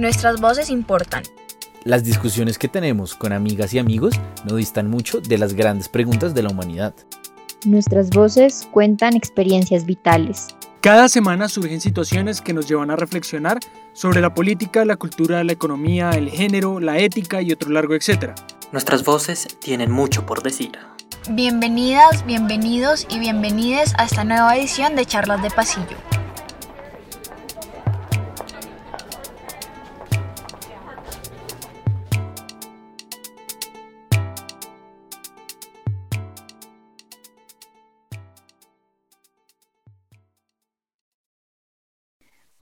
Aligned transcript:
Nuestras 0.00 0.40
voces 0.40 0.70
importan. 0.70 1.24
Las 1.84 2.04
discusiones 2.04 2.56
que 2.56 2.68
tenemos 2.68 3.14
con 3.14 3.34
amigas 3.34 3.74
y 3.74 3.78
amigos 3.78 4.18
no 4.46 4.56
distan 4.56 4.88
mucho 4.88 5.20
de 5.20 5.36
las 5.36 5.52
grandes 5.52 5.90
preguntas 5.90 6.32
de 6.32 6.42
la 6.42 6.48
humanidad. 6.48 6.94
Nuestras 7.66 8.08
voces 8.08 8.66
cuentan 8.70 9.14
experiencias 9.14 9.84
vitales. 9.84 10.46
Cada 10.80 11.10
semana 11.10 11.50
surgen 11.50 11.82
situaciones 11.82 12.40
que 12.40 12.54
nos 12.54 12.66
llevan 12.66 12.90
a 12.90 12.96
reflexionar 12.96 13.58
sobre 13.92 14.22
la 14.22 14.32
política, 14.32 14.86
la 14.86 14.96
cultura, 14.96 15.44
la 15.44 15.52
economía, 15.52 16.12
el 16.12 16.30
género, 16.30 16.80
la 16.80 16.98
ética 16.98 17.42
y 17.42 17.52
otro 17.52 17.68
largo 17.68 17.94
etcétera. 17.94 18.34
Nuestras 18.72 19.04
voces 19.04 19.48
tienen 19.60 19.90
mucho 19.90 20.24
por 20.24 20.42
decir. 20.42 20.78
Bienvenidas, 21.28 22.24
bienvenidos 22.24 23.06
y 23.10 23.18
bienvenides 23.18 23.92
a 23.98 24.06
esta 24.06 24.24
nueva 24.24 24.56
edición 24.56 24.96
de 24.96 25.04
Charlas 25.04 25.42
de 25.42 25.50
Pasillo. 25.50 25.98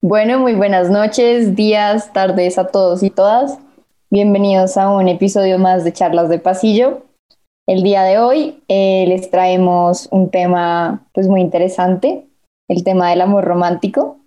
Bueno, 0.01 0.38
muy 0.38 0.55
buenas 0.55 0.91
noches, 0.91 1.57
días, 1.57 2.12
tardes 2.12 2.57
a 2.57 2.69
todos 2.69 3.02
y 3.02 3.11
todas. 3.11 3.59
Bienvenidos 4.11 4.77
a 4.77 4.91
un 4.91 5.09
episodio 5.09 5.59
más 5.59 5.83
de 5.83 5.93
Charlas 5.93 6.29
de 6.29 6.38
Pasillo. 6.38 7.02
El 7.66 7.83
día 7.83 8.05
de 8.05 8.21
hoy 8.21 8.62
eh, 8.69 9.07
les 9.09 9.29
traemos 9.29 10.09
un 10.12 10.30
tema 10.30 11.05
pues 11.12 11.27
muy 11.27 11.41
interesante, 11.41 12.29
el 12.69 12.84
tema 12.84 13.11
del 13.11 13.23
amor 13.23 13.45
romántico. 13.45 14.21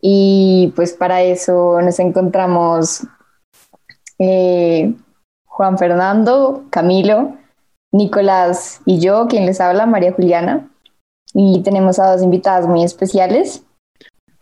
Y 0.00 0.72
pues 0.76 0.92
para 0.92 1.22
eso 1.22 1.80
nos 1.82 1.98
encontramos 1.98 3.04
eh, 4.20 4.94
Juan 5.46 5.78
Fernando, 5.78 6.66
Camilo, 6.70 7.38
Nicolás 7.90 8.80
y 8.86 9.00
yo, 9.00 9.26
quien 9.26 9.46
les 9.46 9.60
habla, 9.60 9.84
María 9.84 10.12
Juliana. 10.12 10.70
Y 11.34 11.60
tenemos 11.64 11.98
a 11.98 12.12
dos 12.12 12.22
invitadas 12.22 12.68
muy 12.68 12.84
especiales. 12.84 13.64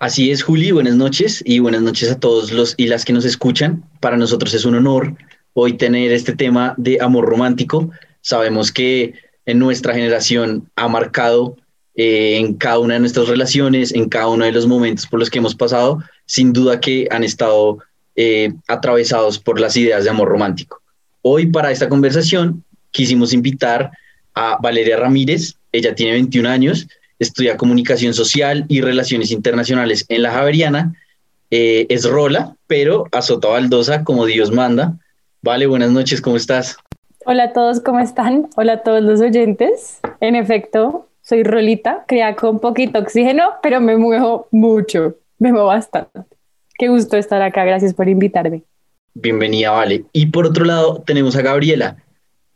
Así 0.01 0.31
es, 0.31 0.43
Juli, 0.43 0.71
buenas 0.71 0.97
noches 0.97 1.43
y 1.45 1.59
buenas 1.59 1.83
noches 1.83 2.11
a 2.11 2.19
todos 2.19 2.53
los 2.53 2.73
y 2.79 2.87
las 2.87 3.05
que 3.05 3.13
nos 3.13 3.27
escuchan. 3.27 3.85
Para 4.01 4.17
nosotros 4.17 4.55
es 4.55 4.65
un 4.65 4.75
honor 4.75 5.15
hoy 5.53 5.75
tener 5.75 6.11
este 6.11 6.35
tema 6.35 6.73
de 6.79 6.97
amor 7.03 7.27
romántico. 7.27 7.91
Sabemos 8.23 8.73
que 8.73 9.13
en 9.45 9.59
nuestra 9.59 9.93
generación 9.93 10.71
ha 10.75 10.89
marcado 10.89 11.59
eh, 11.97 12.39
en 12.39 12.55
cada 12.55 12.79
una 12.79 12.95
de 12.95 13.01
nuestras 13.01 13.29
relaciones, 13.29 13.93
en 13.93 14.09
cada 14.09 14.29
uno 14.29 14.47
de 14.47 14.53
los 14.53 14.67
momentos 14.67 15.07
por 15.07 15.21
los 15.21 15.29
que 15.29 15.37
hemos 15.37 15.55
pasado, 15.55 16.03
sin 16.25 16.55
duda 16.55 16.81
que 16.81 17.07
han 17.11 17.23
estado 17.23 17.81
eh, 18.17 18.55
atravesados 18.69 19.39
por 19.39 19.61
las 19.61 19.77
ideas 19.77 20.05
de 20.05 20.11
amor 20.11 20.29
romántico. 20.31 20.81
Hoy 21.21 21.49
para 21.49 21.73
esta 21.73 21.91
conversación 21.91 22.65
quisimos 22.91 23.35
invitar 23.35 23.91
a 24.35 24.57
Valeria 24.63 24.97
Ramírez, 24.97 25.57
ella 25.73 25.95
tiene 25.95 26.13
21 26.13 26.49
años, 26.49 26.89
estudia 27.21 27.57
comunicación 27.57 28.15
social 28.15 28.65
y 28.69 28.81
relaciones 28.81 29.31
internacionales 29.31 30.05
en 30.09 30.23
la 30.23 30.33
Javeriana. 30.33 30.95
Eh, 31.51 31.87
es 31.89 32.09
Rola, 32.09 32.57
pero 32.67 33.07
azota 33.13 33.49
baldosa 33.49 34.03
como 34.03 34.25
Dios 34.25 34.51
manda. 34.51 34.99
Vale, 35.43 35.67
buenas 35.67 35.91
noches, 35.91 36.21
¿cómo 36.21 36.37
estás? 36.37 36.77
Hola 37.27 37.45
a 37.45 37.53
todos, 37.53 37.81
¿cómo 37.81 38.01
están? 38.01 38.49
Hola 38.57 38.73
a 38.75 38.83
todos 38.83 39.03
los 39.03 39.21
oyentes. 39.21 40.01
En 40.21 40.35
efecto, 40.35 41.09
soy 41.21 41.43
Rolita, 41.45 42.05
crea 42.09 42.35
con 42.35 42.59
poquito 42.59 42.99
oxígeno, 42.99 43.51
pero 43.63 43.81
me 43.81 43.97
muevo 43.97 44.49
mucho, 44.51 45.17
me 45.39 45.53
muevo 45.53 45.67
bastante. 45.67 46.21
Qué 46.79 46.89
gusto 46.89 47.19
estar 47.19 47.43
acá, 47.43 47.65
gracias 47.65 47.93
por 47.93 48.09
invitarme. 48.09 48.63
Bienvenida, 49.13 49.73
Vale. 49.73 50.05
Y 50.13 50.27
por 50.27 50.47
otro 50.47 50.65
lado, 50.65 51.03
tenemos 51.05 51.37
a 51.37 51.43
Gabriela. 51.43 51.97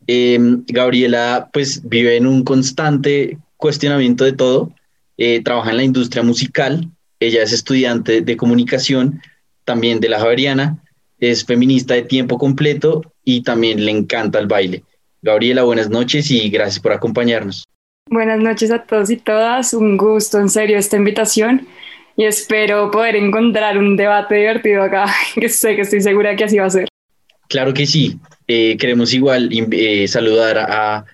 Eh, 0.07 0.39
Gabriela, 0.67 1.49
pues, 1.53 1.87
vive 1.87 2.15
en 2.15 2.25
un 2.25 2.43
constante 2.43 3.37
cuestionamiento 3.65 4.23
de 4.25 4.33
todo. 4.33 4.71
Eh, 5.17 5.41
trabaja 5.41 5.71
en 5.71 5.77
la 5.77 5.83
industria 5.83 6.21
musical. 6.21 6.87
Ella 7.19 7.41
es 7.41 7.51
estudiante 7.51 8.21
de 8.21 8.37
comunicación, 8.37 9.23
también 9.63 9.99
de 9.99 10.07
la 10.07 10.19
Javeriana. 10.19 10.77
Es 11.17 11.43
feminista 11.43 11.95
de 11.95 12.03
tiempo 12.03 12.37
completo 12.37 13.01
y 13.23 13.41
también 13.41 13.83
le 13.83 13.89
encanta 13.89 14.37
el 14.37 14.45
baile. 14.45 14.83
Gabriela, 15.23 15.63
buenas 15.63 15.89
noches 15.89 16.29
y 16.29 16.47
gracias 16.51 16.79
por 16.79 16.91
acompañarnos. 16.91 17.63
Buenas 18.07 18.37
noches 18.37 18.69
a 18.69 18.83
todos 18.83 19.09
y 19.09 19.17
todas. 19.17 19.73
Un 19.73 19.97
gusto, 19.97 20.37
en 20.37 20.49
serio, 20.49 20.77
esta 20.77 20.97
invitación. 20.97 21.67
Y 22.15 22.25
espero 22.25 22.91
poder 22.91 23.15
encontrar 23.15 23.79
un 23.79 23.97
debate 23.97 24.35
divertido 24.35 24.83
acá, 24.83 25.07
que 25.33 25.49
sé 25.49 25.75
que 25.75 25.81
estoy 25.81 26.01
segura 26.01 26.35
que 26.35 26.43
así 26.43 26.59
va 26.59 26.67
a 26.67 26.69
ser. 26.69 26.87
Claro 27.49 27.73
que 27.73 27.87
sí. 27.87 28.19
Eh, 28.47 28.77
queremos 28.77 29.11
igual 29.11 29.49
eh, 29.51 30.07
saludar 30.07 30.59
a 30.59 31.05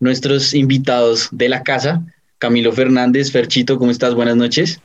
nuestros 0.00 0.54
invitados 0.54 1.28
de 1.32 1.48
la 1.48 1.62
casa. 1.62 2.02
Camilo 2.38 2.72
Fernández, 2.72 3.32
Ferchito, 3.32 3.78
¿cómo 3.78 3.90
estás? 3.90 4.14
Buenas 4.14 4.36
noches. 4.36 4.80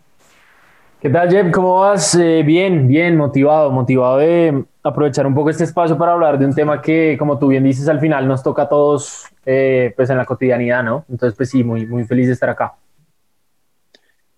¿Qué 1.01 1.09
tal, 1.09 1.29
Jeb? 1.29 1.51
¿Cómo 1.51 1.81
vas? 1.81 2.15
Eh, 2.15 2.43
bien, 2.43 2.87
bien, 2.87 3.17
motivado, 3.17 3.69
motivado 3.71 4.17
de 4.17 4.63
aprovechar 4.83 5.27
un 5.27 5.35
poco 5.35 5.49
este 5.49 5.65
espacio 5.65 5.97
para 5.97 6.13
hablar 6.13 6.39
de 6.39 6.45
un 6.45 6.53
tema 6.53 6.81
que, 6.81 7.15
como 7.19 7.37
tú 7.37 7.49
bien 7.49 7.63
dices, 7.63 7.87
al 7.89 7.99
final 7.99 8.27
nos 8.27 8.41
toca 8.41 8.63
a 8.63 8.69
todos, 8.69 9.25
eh, 9.45 9.93
pues 9.95 10.09
en 10.09 10.17
la 10.17 10.25
cotidianidad, 10.25 10.81
¿no? 10.83 11.05
Entonces, 11.09 11.35
pues 11.35 11.49
sí, 11.49 11.63
muy, 11.63 11.85
muy 11.85 12.05
feliz 12.05 12.27
de 12.27 12.33
estar 12.33 12.49
acá. 12.49 12.73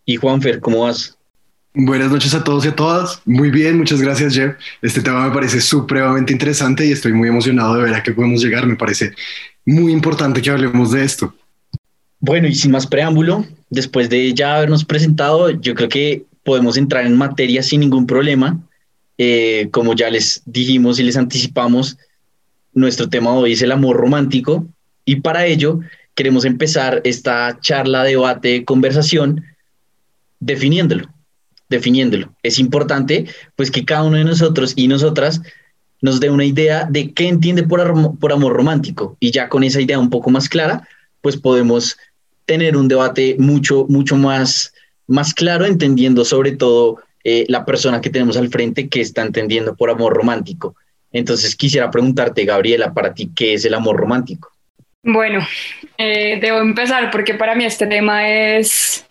Y 0.05 0.17
Juanfer, 0.17 0.59
¿cómo 0.59 0.81
vas? 0.81 1.17
Buenas 1.77 2.09
noches 2.09 2.33
a 2.33 2.41
todos 2.41 2.63
y 2.63 2.69
a 2.69 2.75
todas. 2.75 3.21
Muy 3.25 3.51
bien, 3.51 3.77
muchas 3.77 4.01
gracias, 4.01 4.33
Jeff. 4.33 4.55
Este 4.81 5.01
tema 5.01 5.27
me 5.27 5.33
parece 5.33 5.59
supremamente 5.59 6.31
interesante 6.31 6.85
y 6.85 6.93
estoy 6.93 7.11
muy 7.11 7.27
emocionado 7.27 7.75
de 7.75 7.83
ver 7.83 7.93
a 7.93 8.01
qué 8.01 8.13
podemos 8.13 8.41
llegar. 8.41 8.65
Me 8.65 8.77
parece 8.77 9.11
muy 9.65 9.91
importante 9.91 10.41
que 10.41 10.49
hablemos 10.49 10.91
de 10.91 11.03
esto. 11.03 11.35
Bueno, 12.21 12.47
y 12.47 12.55
sin 12.55 12.71
más 12.71 12.87
preámbulo, 12.87 13.45
después 13.69 14.09
de 14.09 14.33
ya 14.33 14.55
habernos 14.55 14.85
presentado, 14.85 15.49
yo 15.49 15.75
creo 15.75 15.89
que 15.89 16.23
podemos 16.45 16.77
entrar 16.77 17.05
en 17.05 17.17
materia 17.17 17.61
sin 17.61 17.81
ningún 17.81 18.07
problema. 18.07 18.57
Eh, 19.17 19.67
como 19.71 19.95
ya 19.95 20.09
les 20.09 20.43
dijimos 20.45 20.97
y 20.99 21.03
les 21.03 21.17
anticipamos, 21.17 21.97
nuestro 22.73 23.09
tema 23.09 23.33
hoy 23.33 23.51
es 23.51 23.61
el 23.61 23.73
amor 23.73 23.97
romántico 23.97 24.65
y 25.03 25.17
para 25.17 25.45
ello 25.45 25.81
queremos 26.13 26.45
empezar 26.45 27.01
esta 27.03 27.57
charla, 27.59 28.03
debate, 28.03 28.63
conversación 28.63 29.43
definiéndolo, 30.39 31.09
definiéndolo. 31.69 32.33
Es 32.43 32.59
importante 32.59 33.25
pues 33.55 33.71
que 33.71 33.85
cada 33.85 34.03
uno 34.03 34.17
de 34.17 34.23
nosotros 34.23 34.73
y 34.75 34.87
nosotras 34.87 35.41
nos 36.01 36.19
dé 36.19 36.29
una 36.29 36.45
idea 36.45 36.85
de 36.89 37.11
qué 37.13 37.27
entiende 37.27 37.63
por, 37.63 38.19
por 38.19 38.31
amor 38.31 38.53
romántico 38.53 39.17
y 39.19 39.31
ya 39.31 39.49
con 39.49 39.63
esa 39.63 39.81
idea 39.81 39.99
un 39.99 40.09
poco 40.09 40.29
más 40.29 40.49
clara, 40.49 40.87
pues 41.21 41.37
podemos 41.37 41.97
tener 42.45 42.77
un 42.77 42.87
debate 42.87 43.35
mucho, 43.39 43.85
mucho 43.89 44.15
más, 44.15 44.73
más 45.07 45.33
claro, 45.33 45.65
entendiendo 45.65 46.23
sobre 46.23 46.51
todo 46.51 46.99
eh, 47.23 47.45
la 47.49 47.65
persona 47.65 48.01
que 48.01 48.11
tenemos 48.11 48.37
al 48.37 48.49
frente 48.49 48.87
que 48.87 49.01
está 49.01 49.23
entendiendo 49.23 49.75
por 49.75 49.89
amor 49.89 50.13
romántico. 50.13 50.75
Entonces 51.11 51.55
quisiera 51.55 51.89
preguntarte, 51.89 52.45
Gabriela, 52.45 52.93
para 52.93 53.13
ti, 53.13 53.31
¿qué 53.35 53.55
es 53.55 53.65
el 53.65 53.73
amor 53.73 53.97
romántico? 53.97 54.51
Bueno, 55.01 55.47
eh, 55.97 56.37
debo 56.41 56.59
empezar 56.59 57.09
porque 57.11 57.33
para 57.33 57.55
mí 57.55 57.65
este 57.65 57.87
tema 57.87 58.27
es 58.29 59.05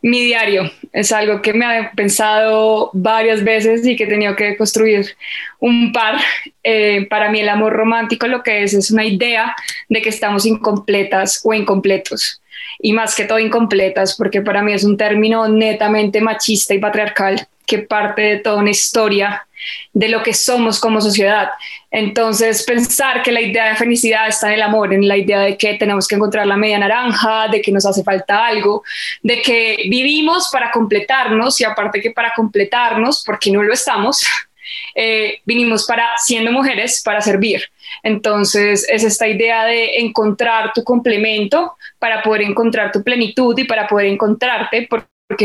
mi 0.00 0.24
diario. 0.24 0.70
Es 0.92 1.12
algo 1.12 1.40
que 1.40 1.52
me 1.52 1.64
ha 1.64 1.92
pensado 1.92 2.90
varias 2.92 3.44
veces 3.44 3.86
y 3.86 3.96
que 3.96 4.04
he 4.04 4.08
tenido 4.08 4.34
que 4.34 4.56
construir 4.56 5.16
un 5.58 5.92
par. 5.92 6.16
Eh, 6.62 7.06
para 7.08 7.30
mí 7.30 7.40
el 7.40 7.48
amor 7.48 7.72
romántico 7.72 8.26
lo 8.26 8.42
que 8.42 8.62
es 8.62 8.74
es 8.74 8.90
una 8.90 9.04
idea 9.04 9.54
de 9.88 10.02
que 10.02 10.08
estamos 10.08 10.46
incompletas 10.46 11.40
o 11.44 11.54
incompletos. 11.54 12.42
Y 12.78 12.92
más 12.92 13.14
que 13.14 13.24
todo 13.24 13.38
incompletas, 13.38 14.16
porque 14.16 14.42
para 14.42 14.62
mí 14.62 14.72
es 14.72 14.84
un 14.84 14.96
término 14.96 15.48
netamente 15.48 16.20
machista 16.20 16.74
y 16.74 16.78
patriarcal 16.78 17.46
que 17.70 17.78
parte 17.78 18.22
de 18.22 18.36
toda 18.38 18.56
una 18.56 18.70
historia 18.70 19.46
de 19.92 20.08
lo 20.08 20.24
que 20.24 20.34
somos 20.34 20.80
como 20.80 21.00
sociedad. 21.00 21.50
Entonces, 21.88 22.64
pensar 22.64 23.22
que 23.22 23.30
la 23.30 23.40
idea 23.40 23.68
de 23.68 23.76
felicidad 23.76 24.26
está 24.26 24.48
en 24.48 24.54
el 24.54 24.62
amor, 24.62 24.92
en 24.92 25.06
la 25.06 25.16
idea 25.16 25.38
de 25.38 25.56
que 25.56 25.74
tenemos 25.74 26.08
que 26.08 26.16
encontrar 26.16 26.48
la 26.48 26.56
media 26.56 26.80
naranja, 26.80 27.46
de 27.46 27.62
que 27.62 27.70
nos 27.70 27.86
hace 27.86 28.02
falta 28.02 28.44
algo, 28.44 28.82
de 29.22 29.40
que 29.40 29.86
vivimos 29.88 30.48
para 30.52 30.72
completarnos 30.72 31.60
y 31.60 31.64
aparte 31.64 32.00
que 32.00 32.10
para 32.10 32.32
completarnos, 32.34 33.22
porque 33.24 33.52
no 33.52 33.62
lo 33.62 33.72
estamos, 33.72 34.26
eh, 34.96 35.40
vinimos 35.44 35.86
para, 35.86 36.08
siendo 36.18 36.50
mujeres, 36.50 37.02
para 37.04 37.20
servir. 37.20 37.62
Entonces, 38.02 38.84
es 38.88 39.04
esta 39.04 39.28
idea 39.28 39.64
de 39.64 39.98
encontrar 39.98 40.72
tu 40.72 40.82
complemento 40.82 41.76
para 42.00 42.20
poder 42.20 42.42
encontrar 42.42 42.90
tu 42.90 43.04
plenitud 43.04 43.56
y 43.56 43.64
para 43.64 43.86
poder 43.86 44.06
encontrarte, 44.06 44.88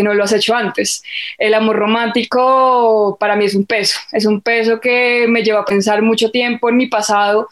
no 0.03 0.13
lo 0.13 0.23
has 0.23 0.33
hecho 0.33 0.55
antes. 0.55 1.03
El 1.37 1.53
amor 1.53 1.77
romántico 1.77 3.17
para 3.19 3.35
mí 3.35 3.45
es 3.45 3.55
un 3.55 3.65
peso, 3.65 3.99
es 4.11 4.25
un 4.25 4.41
peso 4.41 4.79
que 4.79 5.25
me 5.27 5.43
lleva 5.43 5.61
a 5.61 5.65
pensar 5.65 6.01
mucho 6.01 6.31
tiempo 6.31 6.69
en 6.69 6.77
mi 6.77 6.87
pasado, 6.87 7.49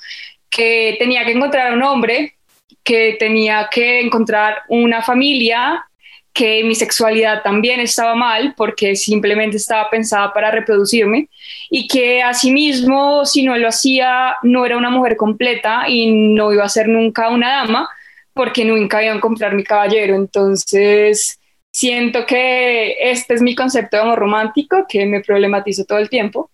que 0.49 0.95
tenía 0.99 1.25
que 1.25 1.31
encontrar 1.31 1.73
un 1.73 1.83
hombre, 1.83 2.35
que 2.83 3.15
tenía 3.19 3.69
que 3.71 4.01
encontrar 4.01 4.63
una 4.67 5.01
familia 5.01 5.85
que 6.33 6.63
mi 6.63 6.73
sexualidad 6.73 7.43
también 7.43 7.79
estaba 7.79 8.15
mal 8.15 8.55
porque 8.57 8.95
simplemente 8.95 9.57
estaba 9.57 9.89
pensada 9.89 10.33
para 10.33 10.49
reproducirme 10.49 11.29
y 11.69 11.87
que 11.87 12.23
asimismo 12.23 13.23
si 13.25 13.43
no 13.43 13.55
lo 13.55 13.67
hacía 13.67 14.37
no 14.41 14.65
era 14.65 14.75
una 14.75 14.89
mujer 14.89 15.15
completa 15.15 15.83
y 15.87 16.11
no 16.11 16.51
iba 16.51 16.63
a 16.63 16.69
ser 16.69 16.87
nunca 16.87 17.29
una 17.29 17.57
dama 17.57 17.87
porque 18.33 18.65
nunca 18.65 19.03
iba 19.03 19.13
a 19.13 19.15
encontrar 19.15 19.53
mi 19.53 19.63
caballero. 19.63 20.15
Entonces 20.15 21.39
siento 21.73 22.25
que 22.25 22.95
este 23.11 23.33
es 23.33 23.41
mi 23.41 23.55
concepto 23.55 23.97
de 23.97 24.03
amor 24.03 24.19
romántico 24.19 24.85
que 24.87 25.05
me 25.05 25.21
problematizo 25.21 25.85
todo 25.85 25.97
el 25.97 26.09
tiempo 26.09 26.51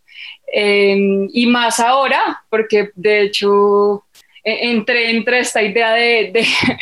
em, 0.51 1.27
y 1.31 1.45
más 1.45 1.80
ahora 1.80 2.42
porque 2.50 2.89
de 2.95 3.24
hecho 3.24 4.06
e, 4.44 4.71
entré 4.71 5.12
entre 5.12 5.39
esta 5.39 5.62
idea 5.62 5.92
de, 5.94 6.31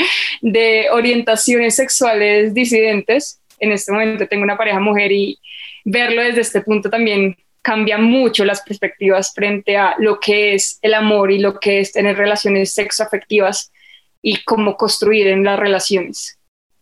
de, 0.42 0.88
orientaciones 0.92 1.75
sexuales 1.75 2.54
disidentes. 2.54 3.42
En 3.60 3.72
este 3.72 3.92
momento 3.92 4.28
tengo 4.28 4.44
una 4.44 4.57
pareja 4.57 4.80
mujer 4.80 5.12
y 5.12 5.39
verlo 5.84 6.22
desde 6.22 6.42
este 6.42 6.62
punto 6.62 6.89
también 6.89 7.36
cambia 7.63 7.98
mucho 7.98 8.45
las 8.45 8.62
perspectivas 8.62 9.34
frente 9.34 9.78
a 9.78 9.95
lo 9.98 10.19
que 10.19 10.54
es 10.54 10.78
el 10.84 10.94
amor 10.94 11.31
y 11.31 11.39
lo 11.39 11.60
que 11.60 11.80
es 11.80 11.92
tener 11.92 12.16
relaciones 12.16 12.74
sexoafectivas 12.74 13.74
y 14.22 14.44
cómo 14.44 14.78
construir 14.78 15.28
en 15.28 15.44
las 15.44 15.60
relaciones. 15.60 16.37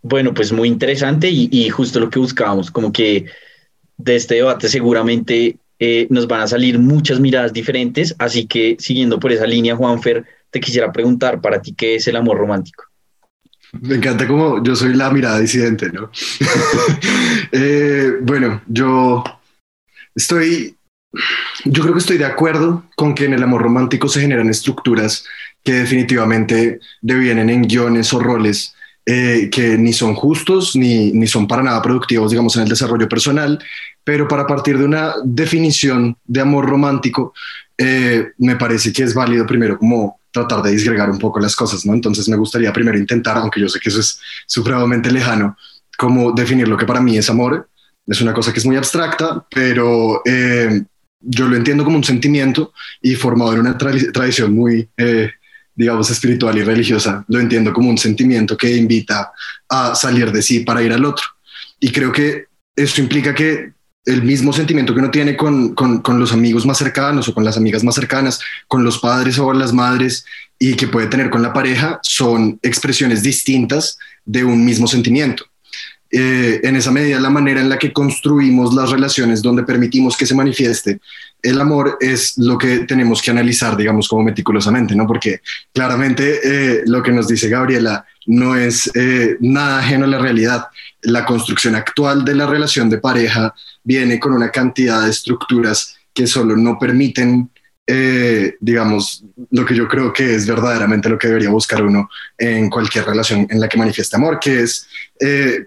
Bueno, 0.07 0.35
pues 0.35 0.51
muy 0.51 0.67
interesante 0.67 1.31
y, 1.31 1.67
justo 1.69 1.99
lo 1.99 2.11
que 2.11 2.19
buscábamos, 2.19 2.69
como 2.69 2.91
que 2.91 3.25
de 3.97 4.15
este 4.15 4.35
debate 4.35 4.69
seguramente 4.69 5.57
eh, 5.79 6.05
nos 6.11 6.27
van 6.27 6.41
a 6.41 6.47
salir 6.47 6.77
muchas 6.77 7.19
miradas 7.19 7.51
diferentes, 7.51 8.13
así 8.19 8.45
que 8.45 8.75
siguiendo 8.77 9.19
por 9.19 9.31
esa 9.31 9.47
línea, 9.47 9.75
Juanfer, 9.75 10.23
te 10.51 10.59
quisiera 10.59 10.91
preguntar 10.91 11.41
para 11.41 11.59
ti 11.59 11.73
qué 11.73 11.95
es 11.95 12.07
el 12.07 12.17
amor 12.17 12.37
romántico. 12.37 12.83
Me 13.81 13.95
encanta 13.95 14.27
como 14.27 14.63
yo 14.63 14.75
soy 14.75 14.93
la 14.93 15.09
mirada 15.09 15.39
disidente, 15.39 15.91
¿no? 15.91 16.11
Eh, 17.51 18.17
bueno, 18.21 18.61
yo 18.67 19.23
estoy, 20.13 20.77
yo 21.63 21.81
creo 21.81 21.93
que 21.93 21.99
estoy 21.99 22.19
de 22.19 22.25
acuerdo 22.25 22.83
con 22.95 23.15
que 23.15 23.25
en 23.25 23.33
el 23.33 23.41
amor 23.41 23.63
romántico 23.63 24.07
se 24.07 24.21
generan 24.21 24.49
estructuras 24.49 25.25
que 25.63 25.73
definitivamente 25.73 26.79
devienen 27.01 27.49
en 27.49 27.63
guiones 27.63 28.13
o 28.13 28.19
roles 28.19 28.74
eh, 29.05 29.49
que 29.51 29.77
ni 29.77 29.93
son 29.93 30.15
justos 30.15 30.75
ni, 30.75 31.11
ni 31.11 31.27
son 31.27 31.47
para 31.47 31.61
nada 31.61 31.81
productivos, 31.81 32.31
digamos, 32.31 32.55
en 32.55 32.63
el 32.63 32.69
desarrollo 32.69 33.07
personal, 33.07 33.59
pero 34.03 34.27
para 34.27 34.47
partir 34.47 34.77
de 34.77 34.85
una 34.85 35.13
definición 35.23 36.17
de 36.25 36.41
amor 36.41 36.67
romántico, 36.67 37.33
eh, 37.77 38.31
me 38.37 38.55
parece 38.55 38.93
que 38.93 39.03
es 39.03 39.13
válido 39.13 39.45
primero 39.45 39.77
como 39.77 40.19
tratar 40.31 40.61
de 40.61 40.71
disgregar 40.71 41.09
un 41.09 41.19
poco 41.19 41.39
las 41.39 41.55
cosas, 41.55 41.85
¿no? 41.85 41.93
Entonces 41.93 42.27
me 42.27 42.35
gustaría 42.35 42.73
primero 42.73 42.97
intentar, 42.97 43.37
aunque 43.37 43.59
yo 43.59 43.69
sé 43.69 43.79
que 43.79 43.89
eso 43.89 43.99
es 43.99 44.19
supremamente 44.45 45.11
lejano, 45.11 45.57
como 45.97 46.31
definir 46.31 46.67
lo 46.67 46.77
que 46.77 46.85
para 46.85 47.01
mí 47.01 47.17
es 47.17 47.29
amor. 47.29 47.69
Es 48.05 48.21
una 48.21 48.33
cosa 48.33 48.53
que 48.53 48.59
es 48.59 48.65
muy 48.65 48.75
abstracta, 48.75 49.45
pero 49.49 50.21
eh, 50.25 50.83
yo 51.21 51.47
lo 51.47 51.55
entiendo 51.55 51.83
como 51.83 51.97
un 51.97 52.03
sentimiento 52.03 52.73
y 53.01 53.15
formado 53.15 53.53
en 53.53 53.59
una 53.61 53.77
tradición 53.77 54.53
muy, 54.53 54.89
eh, 54.97 55.31
digamos, 55.75 56.09
espiritual 56.09 56.57
y 56.57 56.63
religiosa, 56.63 57.25
lo 57.27 57.39
entiendo 57.39 57.73
como 57.73 57.89
un 57.89 57.97
sentimiento 57.97 58.55
que 58.55 58.75
invita 58.75 59.31
a 59.69 59.93
salir 59.95 60.31
de 60.31 60.41
sí 60.41 60.61
para 60.61 60.81
ir 60.81 60.93
al 60.93 61.05
otro. 61.05 61.25
Y 61.79 61.91
creo 61.91 62.11
que 62.11 62.45
eso 62.75 63.01
implica 63.01 63.35
que 63.35 63.73
el 64.05 64.21
mismo 64.21 64.53
sentimiento 64.53 64.93
que 64.93 64.99
uno 64.99 65.11
tiene 65.11 65.35
con, 65.35 65.73
con, 65.73 66.19
los 66.19 66.31
amigos 66.31 66.65
más 66.65 66.77
cercanos 66.77 67.27
o 67.27 67.33
con 67.33 67.43
las 67.43 67.57
amigas 67.57 67.83
más 67.83 67.95
cercanas, 67.95 68.39
con 68.67 68.83
los 68.83 68.99
padres 68.99 69.39
o 69.39 69.51
las 69.51 69.73
madres 69.73 70.25
y 70.59 70.75
que 70.75 70.87
puede 70.87 71.07
tener 71.07 71.29
con 71.29 71.41
la 71.41 71.53
pareja 71.53 71.99
son 72.03 72.59
expresiones 72.61 73.23
distintas 73.23 73.97
de 74.23 74.43
un 74.43 74.63
mismo 74.63 74.87
sentimiento. 74.87 75.45
Eh, 76.11 76.61
en 76.63 76.75
esa 76.75 76.91
medida, 76.91 77.19
la 77.19 77.31
manera 77.31 77.59
en 77.59 77.67
la 77.67 77.79
que 77.79 77.91
construimos 77.91 78.73
las 78.75 78.91
relaciones 78.91 79.41
donde 79.41 79.63
permitimos 79.63 80.15
que 80.15 80.27
se 80.27 80.35
manifieste 80.35 80.99
el 81.45 81.61
amor 81.61 81.97
es 82.01 82.37
lo 82.37 82.57
que 82.57 82.79
tenemos 82.79 83.21
que 83.21 83.29
analizar, 83.29 83.77
digamos, 83.77 84.07
como 84.07 84.23
meticulosamente, 84.23 84.95
¿no? 84.95 85.05
Porque 85.05 85.41
claramente 85.71 86.39
eh, 86.43 86.81
lo 86.87 87.03
que 87.03 87.11
nos 87.11 87.27
dice 87.27 87.49
Gabriela 87.49 88.03
no 88.25 88.55
es 88.55 88.89
eh, 88.95 89.37
nada 89.41 89.79
ajeno 89.79 90.05
a 90.05 90.07
la 90.07 90.17
realidad. 90.17 90.65
La 91.03 91.23
construcción 91.23 91.75
actual 91.75 92.25
de 92.25 92.33
la 92.33 92.47
relación 92.47 92.89
de 92.89 92.97
pareja 92.97 93.53
viene 93.83 94.19
con 94.19 94.33
una 94.33 94.49
cantidad 94.49 95.03
de 95.03 95.11
estructuras 95.11 95.95
que 96.11 96.25
solo 96.25 96.57
no 96.57 96.79
permiten, 96.79 97.51
eh, 97.85 98.55
digamos, 98.59 99.23
lo 99.51 99.65
que 99.65 99.75
yo 99.75 99.87
creo 99.87 100.11
que 100.11 100.33
es 100.33 100.47
verdaderamente 100.47 101.09
lo 101.09 101.19
que 101.19 101.27
debería 101.27 101.51
buscar 101.51 101.83
uno 101.83 102.09
en 102.39 102.71
cualquier 102.71 103.05
relación 103.05 103.45
en 103.51 103.59
la 103.59 103.69
que 103.69 103.77
manifieste 103.77 104.15
amor, 104.15 104.39
que 104.39 104.61
es 104.61 104.87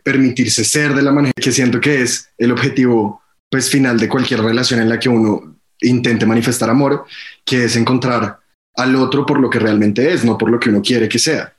permitirse 0.02 0.64
ser 0.64 0.92
de 0.94 1.02
la 1.02 1.12
manera 1.12 1.32
que 1.36 1.52
siento 1.52 1.80
que 1.80 2.02
es 2.02 2.28
el 2.36 2.50
objetivo 2.50 3.22
pues 3.48 3.70
final 3.70 3.98
de 3.98 4.08
cualquier 4.08 4.42
relación 4.42 4.80
en 4.80 4.88
la 4.88 4.98
que 4.98 5.08
uno 5.08 5.58
intente 5.80 6.26
manifestar 6.26 6.70
amor, 6.70 7.04
que 7.44 7.64
es 7.64 7.76
encontrar 7.76 8.38
al 8.74 8.96
otro 8.96 9.26
por 9.26 9.40
lo 9.40 9.50
que 9.50 9.58
realmente 9.58 10.12
es, 10.12 10.24
no 10.24 10.38
por 10.38 10.50
lo 10.50 10.60
que 10.60 10.70
uno 10.70 10.82
quiere 10.82 11.08
que 11.08 11.18
sea. 11.18 11.52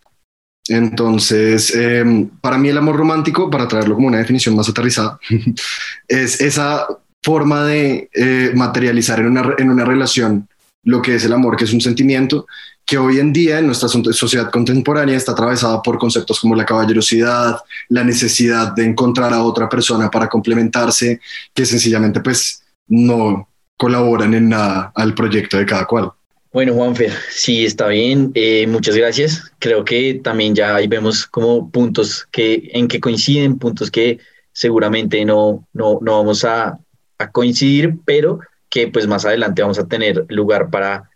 Entonces, 0.67 1.73
em, 1.75 2.29
para 2.41 2.57
mí 2.57 2.69
el 2.69 2.77
amor 2.77 2.95
romántico, 2.95 3.49
para 3.49 3.67
traerlo 3.67 3.95
como 3.95 4.07
una 4.07 4.19
definición 4.19 4.55
más 4.55 4.69
aterrizada, 4.69 5.19
es 6.07 6.39
esa 6.41 6.87
forma 7.23 7.65
de 7.65 8.09
eh, 8.13 8.51
materializar 8.55 9.19
en 9.19 9.27
una, 9.27 9.55
en 9.57 9.69
una 9.69 9.83
relación 9.83 10.47
lo 10.83 11.01
que 11.01 11.15
es 11.15 11.25
el 11.25 11.33
amor, 11.33 11.57
que 11.57 11.65
es 11.65 11.73
un 11.73 11.81
sentimiento 11.81 12.45
que 12.85 12.97
hoy 12.97 13.19
en 13.19 13.31
día 13.33 13.59
en 13.59 13.67
nuestra 13.67 13.87
sociedad 13.87 14.49
contemporánea 14.49 15.15
está 15.15 15.33
atravesada 15.33 15.81
por 15.81 15.99
conceptos 15.99 16.39
como 16.39 16.55
la 16.55 16.65
caballerosidad, 16.65 17.59
la 17.89 18.03
necesidad 18.03 18.73
de 18.73 18.85
encontrar 18.85 19.31
a 19.31 19.43
otra 19.43 19.69
persona 19.69 20.09
para 20.09 20.27
complementarse, 20.27 21.19
que 21.53 21.65
sencillamente 21.67 22.19
pues 22.21 22.63
no 22.87 23.48
colaboran 23.79 24.33
en 24.33 24.49
nada 24.49 24.91
al 24.93 25.15
proyecto 25.15 25.57
de 25.57 25.65
cada 25.65 25.85
cual. 25.85 26.11
Bueno, 26.51 26.73
Juanfer, 26.73 27.13
sí, 27.29 27.65
está 27.65 27.87
bien. 27.87 28.31
Eh, 28.35 28.67
muchas 28.67 28.95
gracias. 28.95 29.51
Creo 29.57 29.85
que 29.85 30.19
también 30.21 30.53
ya 30.53 30.75
ahí 30.75 30.87
vemos 30.87 31.25
como 31.25 31.71
puntos 31.71 32.27
que, 32.29 32.69
en 32.73 32.89
que 32.89 32.99
coinciden, 32.99 33.57
puntos 33.57 33.89
que 33.89 34.19
seguramente 34.51 35.23
no, 35.23 35.65
no, 35.71 35.99
no 36.01 36.17
vamos 36.17 36.43
a, 36.43 36.77
a, 37.19 37.31
coincidir, 37.31 37.95
pero 38.03 38.39
que 38.69 38.89
pues 38.89 39.07
más 39.07 39.23
adelante 39.25 39.61
vamos 39.61 39.79
a 39.79 39.87
tener 39.87 40.25
lugar 40.27 40.69
para, 40.69 41.09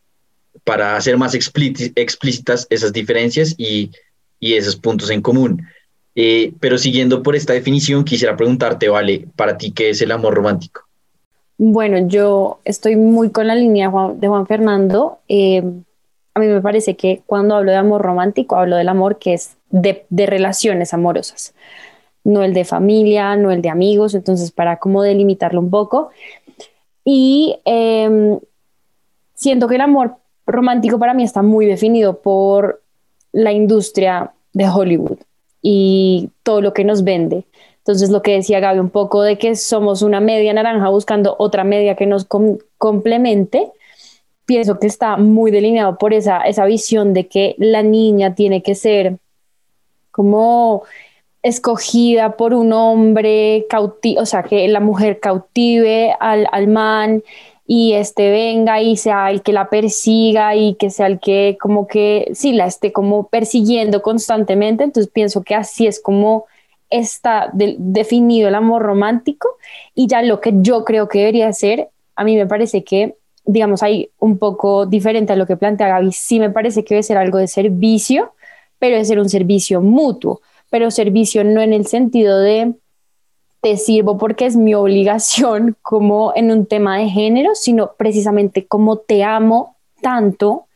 para 0.64 0.96
hacer 0.96 1.18
más 1.18 1.36
explícitas 1.36 2.66
esas 2.70 2.94
diferencias 2.94 3.56
y, 3.58 3.92
y, 4.40 4.54
esos 4.54 4.78
puntos 4.78 5.10
en 5.10 5.22
común. 5.22 5.68
Eh, 6.16 6.54
pero 6.62 6.78
siguiendo 6.78 7.24
por 7.24 7.36
esta 7.36 7.52
definición, 7.52 8.06
quisiera 8.06 8.38
preguntarte, 8.38 8.88
Vale, 8.88 9.28
para 9.36 9.58
ti, 9.58 9.72
¿qué 9.72 9.90
es 9.90 10.02
el 10.02 10.12
amor 10.12 10.36
romántico? 10.36 10.83
Bueno, 11.58 12.08
yo 12.08 12.60
estoy 12.66 12.96
muy 12.96 13.30
con 13.30 13.48
la 13.48 13.56
línea 13.56 13.92
de 14.16 14.28
Juan 14.28 14.48
Fernando. 14.48 15.20
Eh, 15.28 15.64
a 16.34 16.40
mí 16.40 16.48
me 16.48 16.62
parece 16.62 16.96
que 16.96 17.22
cuando 17.26 17.56
hablo 17.56 17.72
de 17.72 17.78
amor 17.78 18.02
romántico, 18.02 18.56
hablo 18.56 18.76
del 18.76 18.90
amor 18.90 19.20
que 19.20 19.34
es 19.34 19.58
de, 19.70 20.06
relaciones 20.10 20.94
amorosas, 20.94 21.54
no 22.24 22.44
el 22.44 22.54
de 22.54 22.66
familia, 22.66 23.36
no 23.36 23.52
el 23.52 23.62
de 23.62 23.70
amigos, 23.70 24.16
entonces 24.16 24.52
para 24.52 24.78
como 24.78 25.04
delimitarlo 25.04 25.60
un 25.60 25.70
poco. 25.70 26.10
Y 27.06 27.60
em, 27.66 28.40
siento 29.36 29.68
que 29.68 29.76
el 29.76 29.82
amor 29.82 30.16
romántico 30.48 30.98
para 30.98 31.14
mí 31.14 31.24
está 31.24 31.42
muy 31.42 31.66
definido 31.66 32.22
por 32.22 32.82
la 33.32 33.52
industria 33.52 34.34
de 34.54 34.68
Hollywood 34.70 35.20
y 35.62 36.30
todo 36.44 36.62
lo 36.62 36.74
que 36.74 36.84
nos 36.84 37.04
vende. 37.04 37.46
Entonces, 37.84 38.12
lo 38.12 38.22
que 38.22 38.32
decía 38.32 38.62
Gaby, 38.62 38.80
un 38.80 38.90
poco 38.90 39.24
de 39.24 39.38
que 39.38 39.58
somos 39.58 40.02
una 40.04 40.22
media 40.22 40.54
naranja 40.54 40.88
buscando 40.88 41.36
otra 41.38 41.66
media 41.66 41.96
que 41.96 42.06
nos 42.06 42.26
complemente, 42.78 43.72
pienso 44.46 44.80
que 44.80 44.88
está 44.88 45.18
muy 45.18 45.52
delineado 45.52 45.98
por 45.98 46.14
esa, 46.14 46.42
esa 46.42 46.64
visión 46.66 47.14
de 47.14 47.28
que 47.28 47.56
la 47.58 47.84
niña 47.84 48.36
tiene 48.36 48.64
que 48.64 48.76
ser 48.76 49.18
como 50.12 50.84
escogida 51.42 52.38
por 52.38 52.54
un 52.54 52.72
hombre 52.72 53.66
o 54.18 54.26
sea, 54.26 54.44
que 54.44 54.66
la 54.70 54.80
mujer 54.80 55.20
cautive 55.20 56.16
al, 56.22 56.48
al 56.54 56.68
man 56.70 57.22
y 57.68 57.94
este 57.94 58.30
venga 58.32 58.82
y 58.82 58.96
sea 58.96 59.30
el 59.30 59.42
que 59.42 59.52
la 59.52 59.70
persiga 59.70 60.56
y 60.56 60.76
que 60.76 60.90
sea 60.90 61.08
el 61.08 61.20
que 61.20 61.58
como 61.60 61.88
que 61.88 62.32
sí 62.34 62.54
la 62.54 62.66
esté 62.66 62.94
como 62.94 63.28
persiguiendo 63.28 64.02
constantemente. 64.02 64.86
Entonces 64.86 65.12
pienso 65.12 65.44
que 65.44 65.56
así 65.56 65.86
es 65.88 66.02
como 66.02 66.46
está 66.94 67.52
definido 67.54 68.48
el 68.48 68.56
amor 68.56 68.84
romántico 68.84 69.58
y 69.96 70.08
ya 70.08 70.22
lo 70.22 70.40
que 70.40 70.54
yo 70.58 70.86
creo 70.86 71.08
que 71.08 71.20
debería 71.20 71.52
ser, 71.54 71.90
a 72.16 72.24
mí 72.24 72.36
me 72.36 72.46
parece 72.46 72.84
que, 72.84 73.16
digamos, 73.46 73.84
hay 73.84 74.12
un 74.20 74.38
poco 74.38 74.86
diferente 74.86 75.34
a 75.34 75.36
lo 75.36 75.46
que 75.46 75.58
plantea 75.58 75.88
Gaby, 75.88 76.12
sí 76.12 76.40
me 76.40 76.50
parece 76.50 76.84
que 76.84 76.96
debe 76.96 77.04
ser 77.04 77.18
algo 77.18 77.40
de 77.40 77.48
servicio, 77.48 78.34
pero 78.80 78.94
debe 78.94 79.06
ser 79.06 79.20
un 79.20 79.30
servicio 79.30 79.82
mutuo, 79.82 80.42
pero 80.70 80.92
servicio 80.92 81.44
no 81.44 81.62
en 81.62 81.74
el 81.74 81.88
sentido 81.88 82.40
de 82.40 82.74
te 83.62 83.78
sirvo 83.78 84.18
porque 84.18 84.46
es 84.46 84.56
mi 84.56 84.76
obligación 84.76 85.78
como 85.82 86.34
en 86.36 86.52
un 86.52 86.66
tema 86.66 86.98
de 86.98 87.10
género, 87.10 87.56
sino 87.56 87.94
precisamente 87.98 88.68
como 88.68 88.98
te 88.98 89.24
amo 89.24 89.78
tanto, 90.02 90.68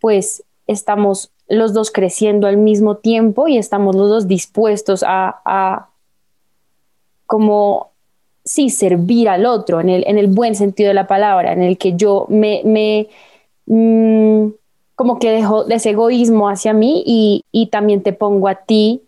pues 0.00 0.42
estamos 0.66 1.30
los 1.48 1.72
dos 1.72 1.90
creciendo 1.90 2.46
al 2.46 2.56
mismo 2.56 2.96
tiempo 2.96 3.48
y 3.48 3.58
estamos 3.58 3.94
los 3.94 4.08
dos 4.08 4.28
dispuestos 4.28 5.04
a, 5.06 5.88
como, 7.26 7.92
sí, 8.44 8.70
servir 8.70 9.28
al 9.28 9.46
otro 9.46 9.80
en 9.80 9.88
el, 9.88 10.04
en 10.06 10.18
el 10.18 10.26
buen 10.26 10.54
sentido 10.54 10.88
de 10.88 10.94
la 10.94 11.06
palabra, 11.06 11.52
en 11.52 11.62
el 11.62 11.78
que 11.78 11.94
yo 11.96 12.26
me, 12.28 13.08
mm, 13.66 14.48
como 14.94 15.18
que 15.18 15.30
dejo 15.30 15.64
de 15.64 15.76
ese 15.76 15.90
egoísmo 15.90 16.48
hacia 16.48 16.72
mí 16.72 17.02
y, 17.06 17.42
y 17.52 17.66
también 17.68 18.02
te 18.02 18.12
pongo 18.12 18.48
a 18.48 18.56
ti 18.56 19.05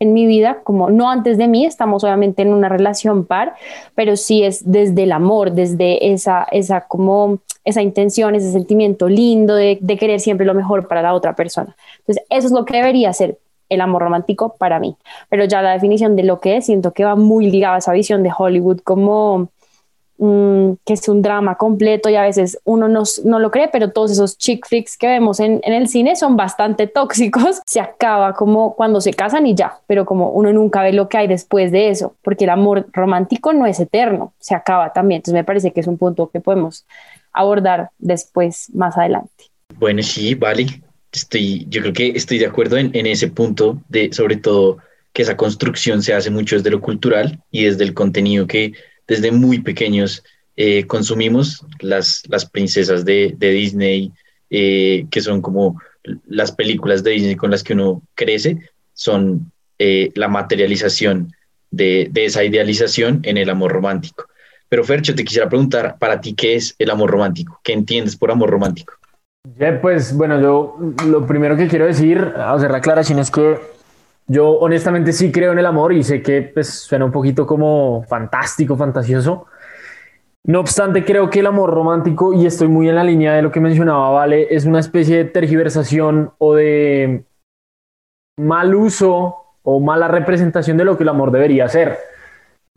en 0.00 0.12
mi 0.12 0.26
vida, 0.26 0.60
como 0.62 0.90
no 0.90 1.10
antes 1.10 1.38
de 1.38 1.48
mí, 1.48 1.66
estamos 1.66 2.04
obviamente 2.04 2.42
en 2.42 2.52
una 2.52 2.68
relación 2.68 3.26
par, 3.26 3.54
pero 3.94 4.16
sí 4.16 4.44
es 4.44 4.70
desde 4.70 5.02
el 5.04 5.12
amor, 5.12 5.52
desde 5.52 6.12
esa, 6.12 6.46
esa 6.50 6.82
como 6.82 7.38
esa 7.64 7.82
intención, 7.82 8.34
ese 8.34 8.52
sentimiento 8.52 9.08
lindo 9.08 9.54
de, 9.54 9.78
de 9.80 9.96
querer 9.96 10.20
siempre 10.20 10.46
lo 10.46 10.54
mejor 10.54 10.88
para 10.88 11.02
la 11.02 11.14
otra 11.14 11.34
persona. 11.34 11.76
Entonces, 11.98 12.24
eso 12.30 12.46
es 12.46 12.52
lo 12.52 12.64
que 12.64 12.76
debería 12.76 13.12
ser 13.12 13.38
el 13.68 13.80
amor 13.80 14.02
romántico 14.02 14.54
para 14.58 14.78
mí. 14.78 14.96
Pero 15.28 15.44
ya 15.44 15.62
la 15.62 15.72
definición 15.72 16.16
de 16.16 16.24
lo 16.24 16.40
que 16.40 16.56
es, 16.56 16.66
siento 16.66 16.92
que 16.92 17.04
va 17.04 17.16
muy 17.16 17.50
ligada 17.50 17.76
a 17.76 17.78
esa 17.78 17.92
visión 17.92 18.22
de 18.22 18.30
Hollywood 18.36 18.80
como 18.80 19.48
Mm, 20.20 20.72
que 20.84 20.94
es 20.94 21.08
un 21.08 21.22
drama 21.22 21.54
completo 21.54 22.10
y 22.10 22.16
a 22.16 22.22
veces 22.22 22.58
uno 22.64 22.88
no, 22.88 23.04
no, 23.24 23.38
lo 23.38 23.52
cree, 23.52 23.68
pero 23.68 23.92
todos 23.92 24.10
esos 24.10 24.36
chick 24.36 24.66
flicks 24.66 24.96
que 24.96 25.06
vemos 25.06 25.38
en, 25.38 25.60
en, 25.62 25.72
el 25.72 25.86
cine 25.86 26.16
son 26.16 26.36
bastante 26.36 26.86
tóxicos. 26.92 27.60
Se 27.66 27.78
acaba 27.78 28.34
como 28.34 28.74
cuando 28.74 29.00
se 29.00 29.14
casan 29.14 29.46
y 29.46 29.54
ya, 29.54 29.78
pero 29.86 30.04
como 30.04 30.30
uno 30.30 30.52
nunca 30.52 30.82
ve 30.82 30.92
lo 30.92 31.08
que 31.08 31.18
hay 31.18 31.28
después 31.28 31.70
de 31.70 31.90
eso, 31.90 32.16
porque 32.22 32.44
el 32.44 32.50
amor 32.50 32.88
romántico 32.92 33.52
no 33.52 33.64
es 33.64 33.78
eterno, 33.78 34.32
se 34.40 34.56
acaba 34.56 34.92
también. 34.92 35.18
Entonces 35.18 35.34
me 35.34 35.44
parece 35.44 35.72
que 35.72 35.78
es 35.78 35.86
un 35.86 35.98
punto 35.98 36.28
que 36.30 36.40
podemos 36.40 36.84
abordar 37.32 37.90
después, 37.98 38.74
más 38.74 38.98
adelante. 38.98 39.44
Bueno, 39.76 40.02
sí, 40.02 40.34
vale. 40.34 40.66
Estoy, 41.12 41.64
yo 41.68 41.80
creo 41.80 41.92
que 41.92 42.08
estoy 42.08 42.38
de 42.38 42.46
acuerdo 42.46 42.76
en, 42.76 42.90
en 42.92 43.06
ese 43.06 43.28
punto 43.28 43.80
de, 43.88 44.12
sobre 44.12 44.36
todo, 44.36 44.78
que 45.12 45.22
esa 45.22 45.36
construcción 45.36 46.02
se 46.02 46.12
hace 46.12 46.30
mucho 46.30 46.56
desde 46.56 46.70
lo 46.70 46.80
cultural 46.80 47.40
y 47.52 47.64
desde 47.66 47.84
el 47.84 47.94
contenido 47.94 48.48
que 48.48 48.72
desde 49.08 49.32
muy 49.32 49.60
pequeños 49.60 50.22
eh, 50.56 50.86
consumimos 50.86 51.64
las, 51.80 52.22
las 52.28 52.44
princesas 52.44 53.04
de, 53.04 53.34
de 53.36 53.50
Disney, 53.50 54.12
eh, 54.50 55.06
que 55.10 55.20
son 55.20 55.40
como 55.40 55.80
las 56.26 56.52
películas 56.52 57.02
de 57.02 57.12
Disney 57.12 57.36
con 57.36 57.50
las 57.50 57.62
que 57.64 57.72
uno 57.72 58.02
crece, 58.14 58.58
son 58.92 59.50
eh, 59.78 60.10
la 60.14 60.28
materialización 60.28 61.32
de, 61.70 62.08
de, 62.10 62.26
esa 62.26 62.44
idealización 62.44 63.20
en 63.22 63.36
el 63.36 63.50
amor 63.50 63.72
romántico. 63.72 64.26
Pero 64.68 64.84
Fercho, 64.84 65.14
te 65.14 65.24
quisiera 65.24 65.48
preguntar, 65.48 65.96
para 65.98 66.20
ti, 66.20 66.34
¿qué 66.34 66.56
es 66.56 66.74
el 66.78 66.90
amor 66.90 67.10
romántico? 67.10 67.60
¿Qué 67.62 67.72
entiendes 67.72 68.16
por 68.16 68.30
amor 68.30 68.50
romántico? 68.50 68.94
pues 69.80 70.14
bueno, 70.14 70.40
yo 70.40 70.76
lo 71.06 71.26
primero 71.26 71.56
que 71.56 71.68
quiero 71.68 71.86
decir, 71.86 72.18
hacer 72.36 72.70
la 72.70 72.78
aclaración 72.78 73.18
es 73.18 73.30
que 73.30 73.58
yo 74.28 74.50
honestamente 74.58 75.12
sí 75.12 75.32
creo 75.32 75.52
en 75.52 75.58
el 75.58 75.66
amor 75.66 75.92
y 75.94 76.02
sé 76.02 76.22
que 76.22 76.42
pues, 76.42 76.68
suena 76.68 77.06
un 77.06 77.12
poquito 77.12 77.46
como 77.46 78.04
fantástico, 78.04 78.76
fantasioso. 78.76 79.46
No 80.44 80.60
obstante, 80.60 81.04
creo 81.04 81.28
que 81.30 81.40
el 81.40 81.46
amor 81.46 81.70
romántico, 81.70 82.32
y 82.32 82.46
estoy 82.46 82.68
muy 82.68 82.88
en 82.88 82.94
la 82.94 83.04
línea 83.04 83.34
de 83.34 83.42
lo 83.42 83.50
que 83.50 83.60
mencionaba, 83.60 84.10
Vale, 84.10 84.54
es 84.54 84.66
una 84.66 84.80
especie 84.80 85.16
de 85.16 85.24
tergiversación 85.24 86.32
o 86.38 86.54
de 86.54 87.24
mal 88.38 88.74
uso 88.74 89.36
o 89.62 89.80
mala 89.80 90.08
representación 90.08 90.76
de 90.76 90.84
lo 90.84 90.96
que 90.96 91.02
el 91.02 91.08
amor 91.08 91.30
debería 91.30 91.68
ser. 91.68 91.98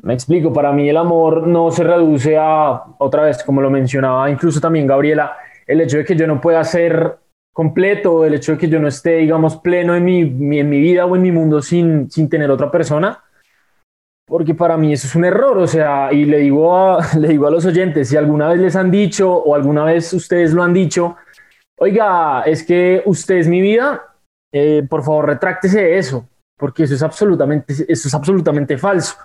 Me 0.02 0.14
explico, 0.14 0.52
para 0.52 0.72
mí 0.72 0.90
el 0.90 0.98
amor 0.98 1.48
no 1.48 1.70
se 1.72 1.84
reduce 1.84 2.38
a, 2.38 2.84
otra 2.98 3.24
vez, 3.24 3.44
como 3.44 3.62
lo 3.62 3.70
mencionaba 3.70 4.30
incluso 4.30 4.60
también 4.60 4.88
Gabriela, 4.88 5.38
el 5.68 5.82
hecho 5.82 5.98
de 5.98 6.06
que 6.06 6.16
yo 6.16 6.28
no 6.28 6.42
pueda 6.42 6.64
ser 6.64 7.18
completo, 7.54 8.26
el 8.26 8.34
hecho 8.34 8.54
de 8.54 8.58
que 8.58 8.70
yo 8.70 8.80
no 8.80 8.88
esté, 8.88 9.18
digamos, 9.18 9.58
pleno 9.58 9.96
en 9.96 10.06
mi, 10.06 10.22
en 10.22 10.70
mi 10.70 10.80
vida 10.80 11.06
o 11.06 11.16
en 11.16 11.22
mi 11.22 11.32
mundo 11.32 11.62
sin, 11.62 12.10
sin 12.10 12.30
tener 12.30 12.50
otra 12.50 12.72
persona, 12.72 13.24
porque 14.26 14.56
para 14.56 14.78
mí 14.78 14.94
eso 14.94 15.08
es 15.08 15.16
un 15.16 15.26
error, 15.26 15.58
o 15.58 15.68
sea, 15.68 16.14
y 16.14 16.26
le 16.26 16.40
digo, 16.40 16.74
a, 16.74 17.00
le 17.20 17.28
digo 17.30 17.48
a 17.48 17.52
los 17.52 17.66
oyentes, 17.66 18.10
si 18.10 18.18
alguna 18.18 18.48
vez 18.48 18.60
les 18.60 18.76
han 18.76 18.90
dicho 18.90 19.32
o 19.34 19.56
alguna 19.56 19.84
vez 19.84 20.14
ustedes 20.14 20.54
lo 20.54 20.64
han 20.64 20.74
dicho, 20.74 21.18
oiga, 21.78 22.44
es 22.44 22.64
que 22.64 23.02
usted 23.06 23.36
es 23.36 23.48
mi 23.48 23.62
vida, 23.62 24.16
eh, 24.54 24.86
por 24.90 25.04
favor 25.04 25.28
retráctese 25.28 25.82
de 25.82 25.98
eso, 25.98 26.28
porque 26.58 26.84
eso 26.84 26.96
es 26.96 27.04
absolutamente, 27.04 27.74
eso 27.74 28.08
es 28.08 28.14
absolutamente 28.14 28.78
falso. 28.78 29.16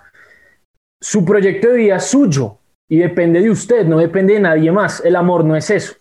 Su 1.00 1.25
proyecto 1.25 1.68
de 1.68 1.76
vida 1.76 1.97
es 1.97 2.06
suyo 2.06 2.59
y 2.88 2.99
depende 2.99 3.40
de 3.40 3.50
usted, 3.50 3.87
no 3.87 3.99
depende 3.99 4.35
de 4.35 4.40
nadie 4.40 4.73
más. 4.73 5.04
El 5.04 5.16
amor 5.16 5.45
no 5.45 5.54
es 5.54 5.68
eso. 5.71 5.95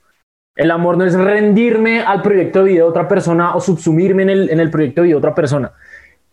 El 0.56 0.72
amor 0.72 0.98
no 0.98 1.04
es 1.04 1.14
rendirme 1.14 2.02
al 2.02 2.22
proyecto 2.22 2.60
de 2.64 2.72
vida 2.72 2.84
de 2.84 2.90
otra 2.90 3.08
persona 3.08 3.56
o 3.56 3.60
subsumirme 3.60 4.24
en 4.24 4.30
el, 4.30 4.50
en 4.50 4.60
el 4.60 4.72
proyecto 4.72 5.02
de 5.02 5.08
vida 5.08 5.16
de 5.16 5.20
otra 5.20 5.36
persona. 5.36 5.74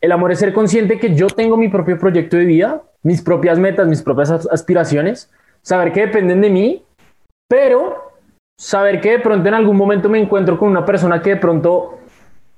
El 0.00 0.12
amor 0.12 0.32
es 0.32 0.38
ser 0.38 0.52
consciente 0.52 0.98
que 0.98 1.14
yo 1.14 1.26
tengo 1.26 1.56
mi 1.56 1.68
propio 1.68 1.98
proyecto 1.98 2.36
de 2.36 2.44
vida, 2.44 2.82
mis 3.02 3.20
propias 3.20 3.58
metas, 3.58 3.86
mis 3.86 4.02
propias 4.02 4.30
aspiraciones, 4.30 5.30
saber 5.60 5.92
que 5.92 6.02
dependen 6.02 6.40
de 6.40 6.50
mí, 6.50 6.84
pero 7.48 8.12
saber 8.56 9.00
que 9.00 9.12
de 9.12 9.18
pronto 9.18 9.48
en 9.48 9.54
algún 9.54 9.76
momento 9.76 10.08
me 10.08 10.20
encuentro 10.20 10.58
con 10.58 10.70
una 10.70 10.84
persona 10.84 11.20
que 11.20 11.30
de 11.30 11.36
pronto 11.36 11.98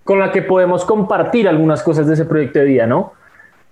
con 0.04 0.18
la 0.18 0.30
que 0.30 0.42
podemos 0.42 0.84
compartir 0.84 1.48
algunas 1.48 1.82
cosas 1.82 2.06
de 2.06 2.14
ese 2.14 2.26
proyecto 2.26 2.58
de 2.58 2.66
vida, 2.66 2.86
¿no? 2.86 3.12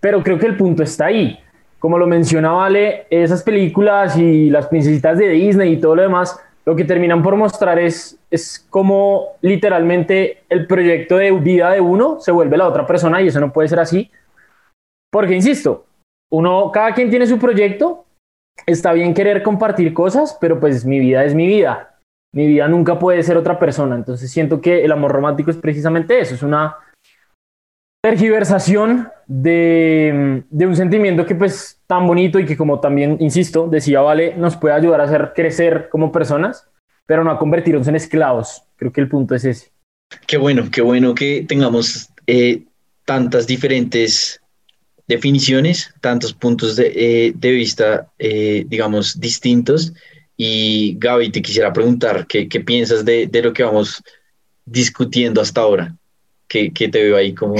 Pero 0.01 0.23
creo 0.23 0.39
que 0.39 0.47
el 0.47 0.57
punto 0.57 0.83
está 0.83 1.07
ahí. 1.07 1.39
Como 1.79 1.99
lo 1.99 2.07
menciona 2.07 2.53
Vale, 2.53 3.07
esas 3.11 3.43
películas 3.43 4.17
y 4.17 4.49
las 4.49 4.67
princesitas 4.67 5.19
de 5.19 5.29
Disney 5.29 5.75
y 5.75 5.77
todo 5.77 5.97
lo 5.97 6.03
demás 6.03 6.39
lo 6.64 6.76
que 6.76 6.85
terminan 6.85 7.23
por 7.23 7.37
mostrar 7.37 7.78
es, 7.78 8.19
es 8.31 8.64
cómo 8.71 9.37
literalmente 9.40 10.42
el 10.49 10.66
proyecto 10.66 11.16
de 11.16 11.33
vida 11.33 11.71
de 11.71 11.81
uno 11.81 12.21
se 12.21 12.31
vuelve 12.31 12.57
la 12.57 12.69
otra 12.69 12.87
persona 12.87 13.21
y 13.21 13.28
eso 13.28 13.40
no 13.40 13.52
puede 13.52 13.69
ser 13.69 13.81
así. 13.81 14.11
Porque, 15.11 15.35
insisto, 15.35 15.87
uno, 16.31 16.71
cada 16.73 16.95
quien 16.95 17.11
tiene 17.11 17.26
su 17.26 17.38
proyecto, 17.38 18.04
está 18.66 18.92
bien 18.92 19.12
querer 19.12 19.42
compartir 19.42 19.92
cosas, 19.92 20.38
pero 20.40 20.61
pues 20.61 20.85
mi 20.85 21.00
vida 21.00 21.25
es 21.25 21.35
mi 21.35 21.47
vida. 21.47 21.99
Mi 22.35 22.47
vida 22.47 22.69
nunca 22.69 22.99
puede 22.99 23.23
ser 23.23 23.37
otra 23.37 23.59
persona. 23.59 23.97
Entonces 23.97 24.31
siento 24.31 24.61
que 24.61 24.85
el 24.85 24.92
amor 24.92 25.12
romántico 25.12 25.50
es 25.50 25.57
precisamente 25.57 26.19
eso, 26.21 26.35
es 26.35 26.42
una 26.42 26.76
tergiversación 28.03 29.09
de, 29.27 30.45
un 30.51 30.77
sentimiento 30.77 31.25
que 31.25 31.35
pues 31.35 31.79
tan 31.87 32.07
bonito 32.07 32.39
y 32.39 32.45
que 32.45 32.57
como 32.57 32.81
también, 32.81 33.17
insisto, 33.21 33.69
decía 33.69 34.01
Vale, 34.01 34.35
nos 34.37 34.57
puede 34.57 34.75
ayudar 34.75 35.01
a 35.01 35.05
hacer 35.05 35.33
crecer 35.35 35.89
como 35.89 36.13
personas, 36.13 36.69
pero 37.07 37.25
no 37.25 37.31
a 37.31 37.39
convertirnos 37.39 37.89
en 37.89 37.97
esclavos. 37.97 38.65
Creo 38.77 38.93
que 38.93 39.01
el 39.01 39.09
punto 39.09 39.35
es 39.35 39.45
ese. 39.45 39.73
Qué 40.27 40.37
bueno, 40.37 40.69
qué 40.71 40.83
bueno 40.83 41.15
que 41.15 41.45
tengamos 41.49 42.11
eh, 42.27 42.65
tantas 43.05 43.47
diferentes 43.47 44.41
definiciones, 45.07 45.95
tantos 46.01 46.33
puntos 46.33 46.77
de, 46.77 46.93
eh, 46.95 47.33
vista, 47.41 48.11
eh, 48.19 48.65
digamos, 48.69 49.21
distintos. 49.21 49.93
Y 50.37 50.97
Gaby, 50.99 51.31
te 51.31 51.43
quisiera 51.43 51.73
preguntar, 51.73 52.27
¿qué, 52.27 52.47
piensas 52.61 53.05
de, 53.05 53.29
lo 53.43 53.53
que 53.53 53.63
vamos 53.63 54.03
discutiendo 54.65 55.41
hasta 55.41 55.61
ahora? 55.61 55.95
¿Qué, 56.53 56.71
qué 56.71 56.89
te 56.89 57.03
veo 57.03 57.17
ahí 57.17 57.35
como 57.35 57.55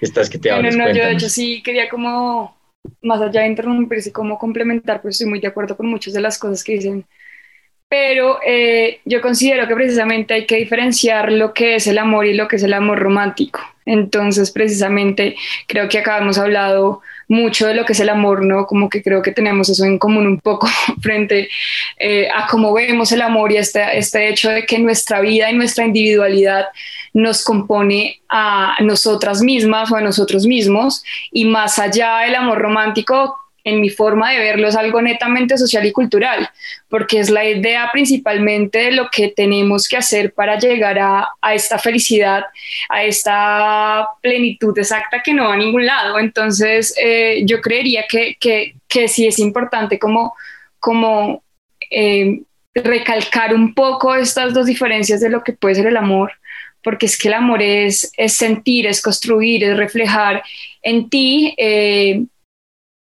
estás 0.00 0.28
que 0.28 0.38
te 0.38 0.50
hablas. 0.50 0.74
No, 0.74 0.88
no, 0.88 0.92
yo 0.92 1.04
de 1.04 1.12
hecho 1.12 1.28
sí 1.28 1.62
quería 1.62 1.88
como, 1.88 2.56
más 3.00 3.20
allá 3.20 3.42
de 3.42 3.46
interrumpirse, 3.46 4.10
como 4.10 4.40
complementar, 4.40 5.00
pues 5.00 5.14
estoy 5.14 5.28
muy 5.28 5.38
de 5.38 5.46
acuerdo 5.46 5.76
con 5.76 5.86
muchas 5.86 6.14
de 6.14 6.20
las 6.20 6.36
cosas 6.36 6.64
que 6.64 6.72
dicen, 6.72 7.06
pero 7.88 8.40
eh, 8.44 9.00
yo 9.04 9.20
considero 9.20 9.68
que 9.68 9.74
precisamente 9.74 10.34
hay 10.34 10.46
que 10.46 10.56
diferenciar 10.56 11.30
lo 11.30 11.54
que 11.54 11.76
es 11.76 11.86
el 11.86 11.98
amor 11.98 12.26
y 12.26 12.34
lo 12.34 12.48
que 12.48 12.56
es 12.56 12.62
el 12.62 12.72
amor 12.72 12.98
romántico. 12.98 13.60
Entonces, 13.86 14.50
precisamente, 14.50 15.36
creo 15.66 15.88
que 15.88 15.98
acá 15.98 16.18
hemos 16.18 16.38
hablado 16.38 17.02
mucho 17.28 17.66
de 17.66 17.74
lo 17.74 17.84
que 17.84 17.92
es 17.92 18.00
el 18.00 18.08
amor, 18.08 18.44
¿no? 18.44 18.66
Como 18.66 18.88
que 18.88 19.02
creo 19.02 19.22
que 19.22 19.32
tenemos 19.32 19.68
eso 19.68 19.84
en 19.84 19.98
común 19.98 20.26
un 20.26 20.40
poco 20.40 20.66
frente 21.02 21.48
eh, 21.98 22.28
a 22.34 22.46
cómo 22.46 22.72
vemos 22.72 23.12
el 23.12 23.22
amor 23.22 23.52
y 23.52 23.58
este, 23.58 23.98
este 23.98 24.28
hecho 24.28 24.50
de 24.50 24.64
que 24.64 24.78
nuestra 24.78 25.20
vida 25.20 25.50
y 25.50 25.54
nuestra 25.54 25.84
individualidad 25.84 26.66
nos 27.12 27.44
compone 27.44 28.20
a 28.28 28.76
nosotras 28.80 29.42
mismas 29.42 29.92
o 29.92 29.96
a 29.96 30.00
nosotros 30.00 30.46
mismos 30.46 31.04
y 31.30 31.44
más 31.44 31.78
allá 31.78 32.20
del 32.20 32.34
amor 32.34 32.58
romántico, 32.58 33.38
en 33.64 33.80
mi 33.80 33.88
forma 33.88 34.30
de 34.30 34.38
verlo 34.38 34.68
es 34.68 34.76
algo 34.76 35.00
netamente 35.00 35.56
social 35.56 35.84
y 35.86 35.92
cultural, 35.92 36.48
porque 36.88 37.18
es 37.18 37.30
la 37.30 37.44
idea 37.44 37.88
principalmente 37.90 38.78
de 38.78 38.92
lo 38.92 39.08
que 39.10 39.28
tenemos 39.28 39.88
que 39.88 39.96
hacer 39.96 40.34
para 40.34 40.58
llegar 40.58 40.98
a, 40.98 41.28
a 41.40 41.54
esta 41.54 41.78
felicidad, 41.78 42.44
a 42.90 43.02
esta 43.04 44.06
plenitud 44.20 44.78
exacta 44.78 45.22
que 45.22 45.32
no 45.32 45.48
va 45.48 45.54
a 45.54 45.56
ningún 45.56 45.86
lado. 45.86 46.18
Entonces, 46.18 46.94
eh, 47.02 47.42
yo 47.46 47.62
creería 47.62 48.04
que, 48.06 48.36
que, 48.38 48.76
que, 48.86 49.08
sí 49.08 49.26
es 49.26 49.38
importante 49.38 49.98
como, 49.98 50.34
como 50.78 51.42
eh, 51.90 52.42
recalcar 52.74 53.54
un 53.54 53.72
poco 53.72 54.14
estas 54.14 54.52
dos 54.52 54.66
diferencias 54.66 55.20
de 55.20 55.30
lo 55.30 55.42
que 55.42 55.54
puede 55.54 55.76
ser 55.76 55.86
el 55.86 55.96
amor 55.96 56.32
porque 56.82 57.06
es 57.06 57.16
que 57.16 57.28
el 57.28 57.34
amor 57.34 57.62
es, 57.62 58.12
es 58.18 58.34
sentir, 58.34 58.86
es 58.86 59.00
construir, 59.00 59.64
es 59.64 59.74
reflejar 59.74 60.42
en 60.82 61.08
ti 61.08 61.54
eh, 61.56 62.26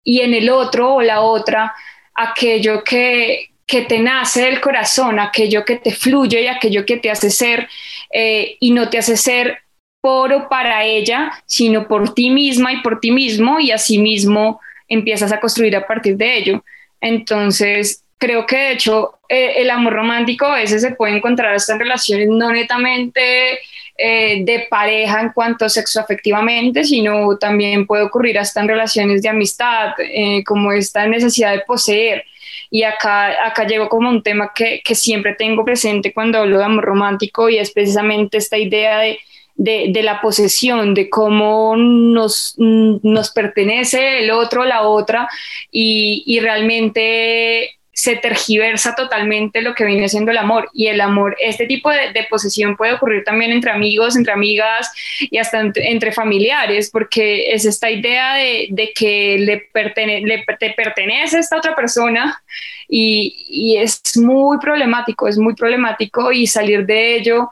y 0.05 0.21
en 0.21 0.35
el 0.35 0.50
otro 0.50 0.95
o 0.95 1.02
la 1.02 1.21
otra 1.21 1.75
aquello 2.14 2.83
que, 2.83 3.50
que 3.67 3.83
te 3.83 3.99
nace 4.00 4.43
del 4.43 4.61
corazón, 4.61 5.21
aquello 5.21 5.64
que 5.64 5.76
te 5.76 5.93
fluye 5.93 6.43
y 6.43 6.47
aquello 6.47 6.85
que 6.85 6.97
te 6.97 7.11
hace 7.11 7.31
ser 7.31 7.69
eh, 8.12 8.57
y 8.61 8.73
no 8.73 8.88
te 8.88 8.99
hace 8.99 9.17
ser 9.17 9.59
por 10.00 10.33
o 10.33 10.49
para 10.49 10.85
ella, 10.85 11.33
sino 11.47 11.87
por 11.87 12.14
ti 12.14 12.31
misma 12.31 12.73
y 12.73 12.81
por 12.83 13.00
ti 13.00 13.11
mismo 13.11 13.61
y 13.61 13.71
asimismo 13.73 14.61
empiezas 14.88 15.33
a 15.33 15.40
construir 15.40 15.76
a 15.76 15.87
partir 15.87 16.17
de 16.17 16.38
ello. 16.38 16.64
Entonces, 17.00 18.05
creo 18.19 18.47
que 18.47 18.57
de 18.57 18.73
hecho 18.73 19.19
eh, 19.28 19.55
el 19.57 19.71
amor 19.71 19.93
romántico 19.93 20.47
a 20.47 20.57
veces 20.57 20.83
se 20.83 20.93
puede 20.93 21.17
encontrar 21.17 21.55
hasta 21.55 21.75
en 21.75 21.81
relaciones 21.81 22.28
no 22.28 22.50
netamente 22.50 23.61
eh, 24.00 24.45
de 24.45 24.69
pareja 24.71 25.21
en 25.21 25.31
cuanto 25.31 25.69
sexo 25.69 25.99
afectivamente, 26.00 26.85
sino 26.85 27.37
también 27.37 27.85
puede 27.85 28.05
ocurrir 28.05 28.38
hasta 28.38 28.61
en 28.61 28.69
relaciones 28.69 29.23
de 29.23 29.28
amistad, 29.28 29.95
eh, 29.99 30.45
como 30.45 30.71
esta 30.71 31.07
necesidad 31.09 31.52
de 31.52 31.62
poseer. 31.67 32.25
Y 32.71 32.85
acá, 32.85 33.45
acá 33.45 33.67
llego 33.67 33.88
como 33.88 34.09
un 34.09 34.23
tema 34.23 34.52
que, 34.55 34.83
que 34.85 34.95
siempre 34.95 35.35
tengo 35.35 35.64
presente 35.64 36.12
cuando 36.14 36.38
hablo 36.38 36.59
de 36.59 36.64
amor 36.64 36.85
romántico 36.85 37.49
y 37.49 37.59
es 37.59 37.73
precisamente 37.73 38.38
esta 38.38 38.57
idea 38.57 38.99
de 38.99 39.19
de, 39.59 39.88
de, 39.93 40.02
la 40.05 40.21
posesión, 40.21 40.95
de 40.95 41.11
cómo 41.11 41.75
nos, 41.76 42.55
nos 42.57 43.31
pertenece 43.33 44.21
el 44.21 44.31
otro, 44.31 44.64
la 44.64 44.83
otra, 44.83 45.28
y, 45.73 46.23
y 46.25 46.38
realmente 46.38 47.78
se 47.99 48.14
tergiversa 48.14 48.95
totalmente 48.95 49.61
lo 49.61 49.75
que 49.75 49.85
viene 49.85 50.09
siendo 50.09 50.31
el 50.31 50.38
amor. 50.38 50.71
Y 50.73 50.87
el 50.87 51.00
amor, 51.00 51.37
este 51.40 51.67
tipo 51.67 51.90
de, 51.90 52.26
posesión 52.31 52.76
puede 52.76 52.93
ocurrir 52.93 53.25
también 53.25 53.50
entre 53.50 53.73
amigos, 53.73 54.14
entre 54.14 54.33
amigas 54.33 54.88
y 55.19 55.38
hasta 55.38 55.61
entre, 55.75 56.12
familiares, 56.12 56.90
porque 56.93 57.50
es 57.52 57.64
esta 57.64 57.90
idea 57.90 58.35
de, 58.35 58.93
que 58.95 59.38
le, 59.40 59.59
pertene, 59.73 60.21
le 60.21 60.45
te 60.61 60.71
pertenece 60.71 61.38
a 61.38 61.40
esta 61.40 61.57
otra 61.57 61.75
persona 61.75 62.40
y, 62.88 63.45
y, 63.49 63.78
es 63.78 64.17
muy 64.17 64.59
problemático, 64.59 65.26
es 65.26 65.37
muy 65.37 65.57
problemático 65.57 66.31
y 66.31 66.47
salir 66.47 66.87
de 66.87 67.17
ello 67.17 67.50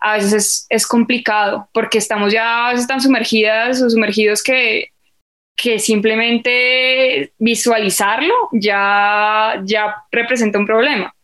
a 0.00 0.14
veces 0.14 0.32
es, 0.32 0.66
es 0.70 0.86
complicado 0.88 1.68
porque 1.72 1.98
estamos 1.98 2.32
ya 2.32 2.72
tan 2.88 3.00
sumergidas 3.00 3.80
o 3.80 3.88
sumergidos 3.88 4.42
que 4.42 4.90
que 5.56 5.78
simplemente 5.78 7.32
visualizarlo 7.38 8.34
ya, 8.52 9.62
ya 9.64 9.94
representa 10.10 10.58
un 10.58 10.66
problema. 10.66 11.14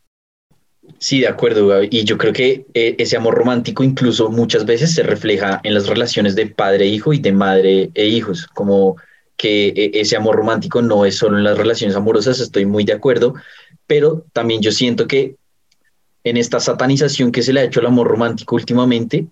Sí, 0.99 1.20
de 1.20 1.28
acuerdo. 1.28 1.82
Y 1.82 2.04
yo 2.04 2.18
creo 2.18 2.32
que 2.32 2.66
eh, 2.75 2.94
ese 2.99 3.16
amor 3.16 3.34
romántico 3.34 3.82
incluso 3.82 4.30
muchas 4.30 4.66
veces 4.66 4.94
se 4.94 5.02
refleja 5.02 5.60
en 5.62 5.75
las 5.75 5.87
relaciones 5.87 6.34
de 6.37 6.46
padre-hijo 6.46 7.12
e 7.12 7.16
y 7.16 7.18
de 7.20 7.32
madre 7.32 7.90
e 7.94 8.06
hijos, 8.06 8.46
como 8.46 8.96
que 9.37 9.68
eh, 9.68 9.90
ese 9.94 10.16
amor 10.16 10.37
romántico 10.37 10.82
no 10.82 11.04
es 11.04 11.16
solo 11.16 11.38
en 11.38 11.44
las 11.44 11.56
relaciones 11.56 11.96
amorosas, 11.96 12.40
estoy 12.40 12.66
muy 12.66 12.84
de 12.84 12.92
acuerdo, 12.92 13.34
pero 13.87 14.25
también 14.32 14.60
yo 14.60 14.72
siento 14.72 15.06
que 15.06 15.37
en 16.25 16.37
esta 16.37 16.60
satanización 16.60 17.32
que 17.32 17.42
se 17.42 17.52
le 17.52 17.60
ha 17.60 17.64
hecho 17.64 17.80
al 17.80 17.87
amor 17.87 18.06
romántico 18.06 18.56
últimamente, 18.56 19.26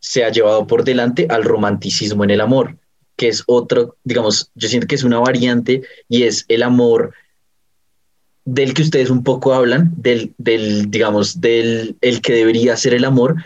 se 0.00 0.24
ha 0.24 0.30
llevado 0.30 0.66
por 0.66 0.82
delante 0.82 1.26
al 1.28 1.44
romanticismo 1.44 2.24
en 2.24 2.30
el 2.30 2.40
amor 2.40 2.76
que 3.16 3.28
es 3.28 3.42
otro, 3.46 3.96
digamos, 4.04 4.50
yo 4.54 4.68
siento 4.68 4.86
que 4.86 4.94
es 4.94 5.04
una 5.04 5.18
variante 5.18 5.82
y 6.08 6.24
es 6.24 6.44
el 6.48 6.62
amor 6.62 7.14
del 8.44 8.74
que 8.74 8.82
ustedes 8.82 9.10
un 9.10 9.22
poco 9.22 9.54
hablan, 9.54 9.92
del, 9.96 10.34
del 10.38 10.90
digamos, 10.90 11.40
del 11.40 11.96
el 12.00 12.20
que 12.20 12.32
debería 12.32 12.76
ser 12.76 12.94
el 12.94 13.04
amor, 13.04 13.36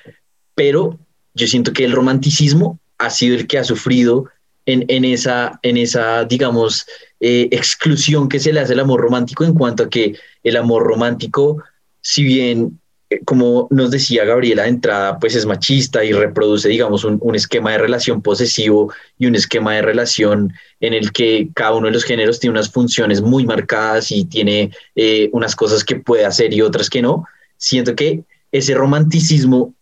pero 0.54 0.98
yo 1.34 1.46
siento 1.46 1.72
que 1.72 1.84
el 1.84 1.92
romanticismo 1.92 2.78
ha 2.98 3.10
sido 3.10 3.36
el 3.36 3.46
que 3.46 3.58
ha 3.58 3.64
sufrido 3.64 4.30
en, 4.64 4.84
en 4.88 5.04
esa, 5.04 5.60
en 5.62 5.76
esa, 5.76 6.24
digamos, 6.24 6.86
eh, 7.20 7.48
exclusión 7.50 8.28
que 8.28 8.40
se 8.40 8.52
le 8.52 8.60
hace 8.60 8.72
al 8.72 8.80
amor 8.80 9.00
romántico 9.00 9.44
en 9.44 9.54
cuanto 9.54 9.84
a 9.84 9.90
que 9.90 10.16
el 10.42 10.56
amor 10.56 10.82
romántico, 10.82 11.62
si 12.00 12.24
bien 12.24 12.80
como 13.24 13.68
nos 13.70 13.90
decía 13.90 14.24
Gabriela 14.24 14.64
de 14.64 14.70
entrada, 14.70 15.18
pues 15.18 15.34
es 15.36 15.46
machista 15.46 16.04
y 16.04 16.12
reproduce, 16.12 16.68
digamos, 16.68 17.04
un, 17.04 17.18
un, 17.20 17.36
esquema 17.36 17.72
de 17.72 17.78
relación 17.78 18.20
posesivo 18.20 18.92
y 19.18 19.26
un 19.26 19.36
esquema 19.36 19.74
de 19.74 19.82
relación 19.82 20.52
en 20.80 20.92
el 20.92 21.12
que 21.12 21.48
cada 21.54 21.74
uno 21.74 21.86
de 21.86 21.92
los 21.92 22.04
géneros 22.04 22.40
tiene 22.40 22.52
unas 22.52 22.70
funciones 22.70 23.22
muy 23.22 23.46
marcadas 23.46 24.10
y 24.10 24.24
tiene 24.24 24.72
eh, 24.96 25.30
unas 25.32 25.54
cosas 25.54 25.84
que 25.84 25.96
puede 25.96 26.24
hacer 26.24 26.52
y 26.52 26.62
otras 26.62 26.90
que 26.90 27.02
no. 27.02 27.24
Siento 27.56 27.94
que 27.94 28.24
ese 28.50 28.74
romanticismo 28.74 29.72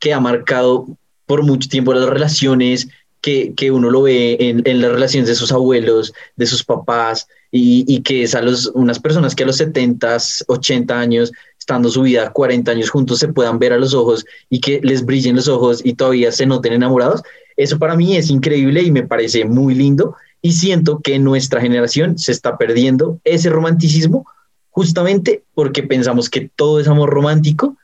que 0.00 0.12
ha 0.12 0.20
marcado 0.20 0.86
por 1.26 1.44
mucho 1.44 1.68
tiempo 1.68 1.94
las 1.94 2.08
relaciones, 2.08 2.88
que, 3.20 3.54
que 3.54 3.70
uno 3.70 3.90
lo 3.90 4.02
ve 4.02 4.36
en, 4.40 4.62
en, 4.64 4.80
las 4.80 4.90
relaciones 4.90 5.28
de 5.28 5.36
sus 5.36 5.52
abuelos, 5.52 6.12
de 6.34 6.46
sus 6.46 6.64
papás, 6.64 7.28
y, 7.52 7.84
y 7.86 8.02
que 8.02 8.24
es 8.24 8.34
a 8.34 8.42
los, 8.42 8.66
unas 8.74 8.98
personas 8.98 9.34
que 9.36 9.44
a 9.44 9.46
los 9.46 9.58
70, 9.58 10.16
80 10.48 10.98
años 10.98 11.32
estando 11.62 11.88
su 11.88 12.02
vida 12.02 12.32
40 12.32 12.72
años 12.72 12.90
juntos, 12.90 13.20
se 13.20 13.28
puedan 13.28 13.60
ver 13.60 13.72
a 13.72 13.78
los 13.78 13.94
ojos 13.94 14.26
y 14.50 14.60
que 14.60 14.80
les 14.82 15.04
brillen 15.04 15.36
los 15.36 15.46
ojos 15.46 15.80
y 15.84 15.94
todavía 15.94 16.32
se 16.32 16.44
noten 16.44 16.72
enamorados, 16.72 17.22
eso 17.56 17.78
para 17.78 17.94
mí 17.96 18.16
es 18.16 18.30
increíble 18.30 18.82
y 18.82 18.90
me 18.90 19.06
parece 19.06 19.44
muy 19.44 19.74
lindo 19.74 20.16
y 20.40 20.52
siento 20.52 20.98
que 20.98 21.20
nuestra 21.20 21.60
generación 21.60 22.18
se 22.18 22.32
está 22.32 22.58
perdiendo 22.58 23.20
ese 23.22 23.48
romanticismo 23.48 24.26
justamente 24.70 25.44
porque 25.54 25.84
pensamos 25.84 26.28
que 26.28 26.50
todo 26.56 26.80
es 26.80 26.88
amor 26.88 27.10
romántico 27.10 27.76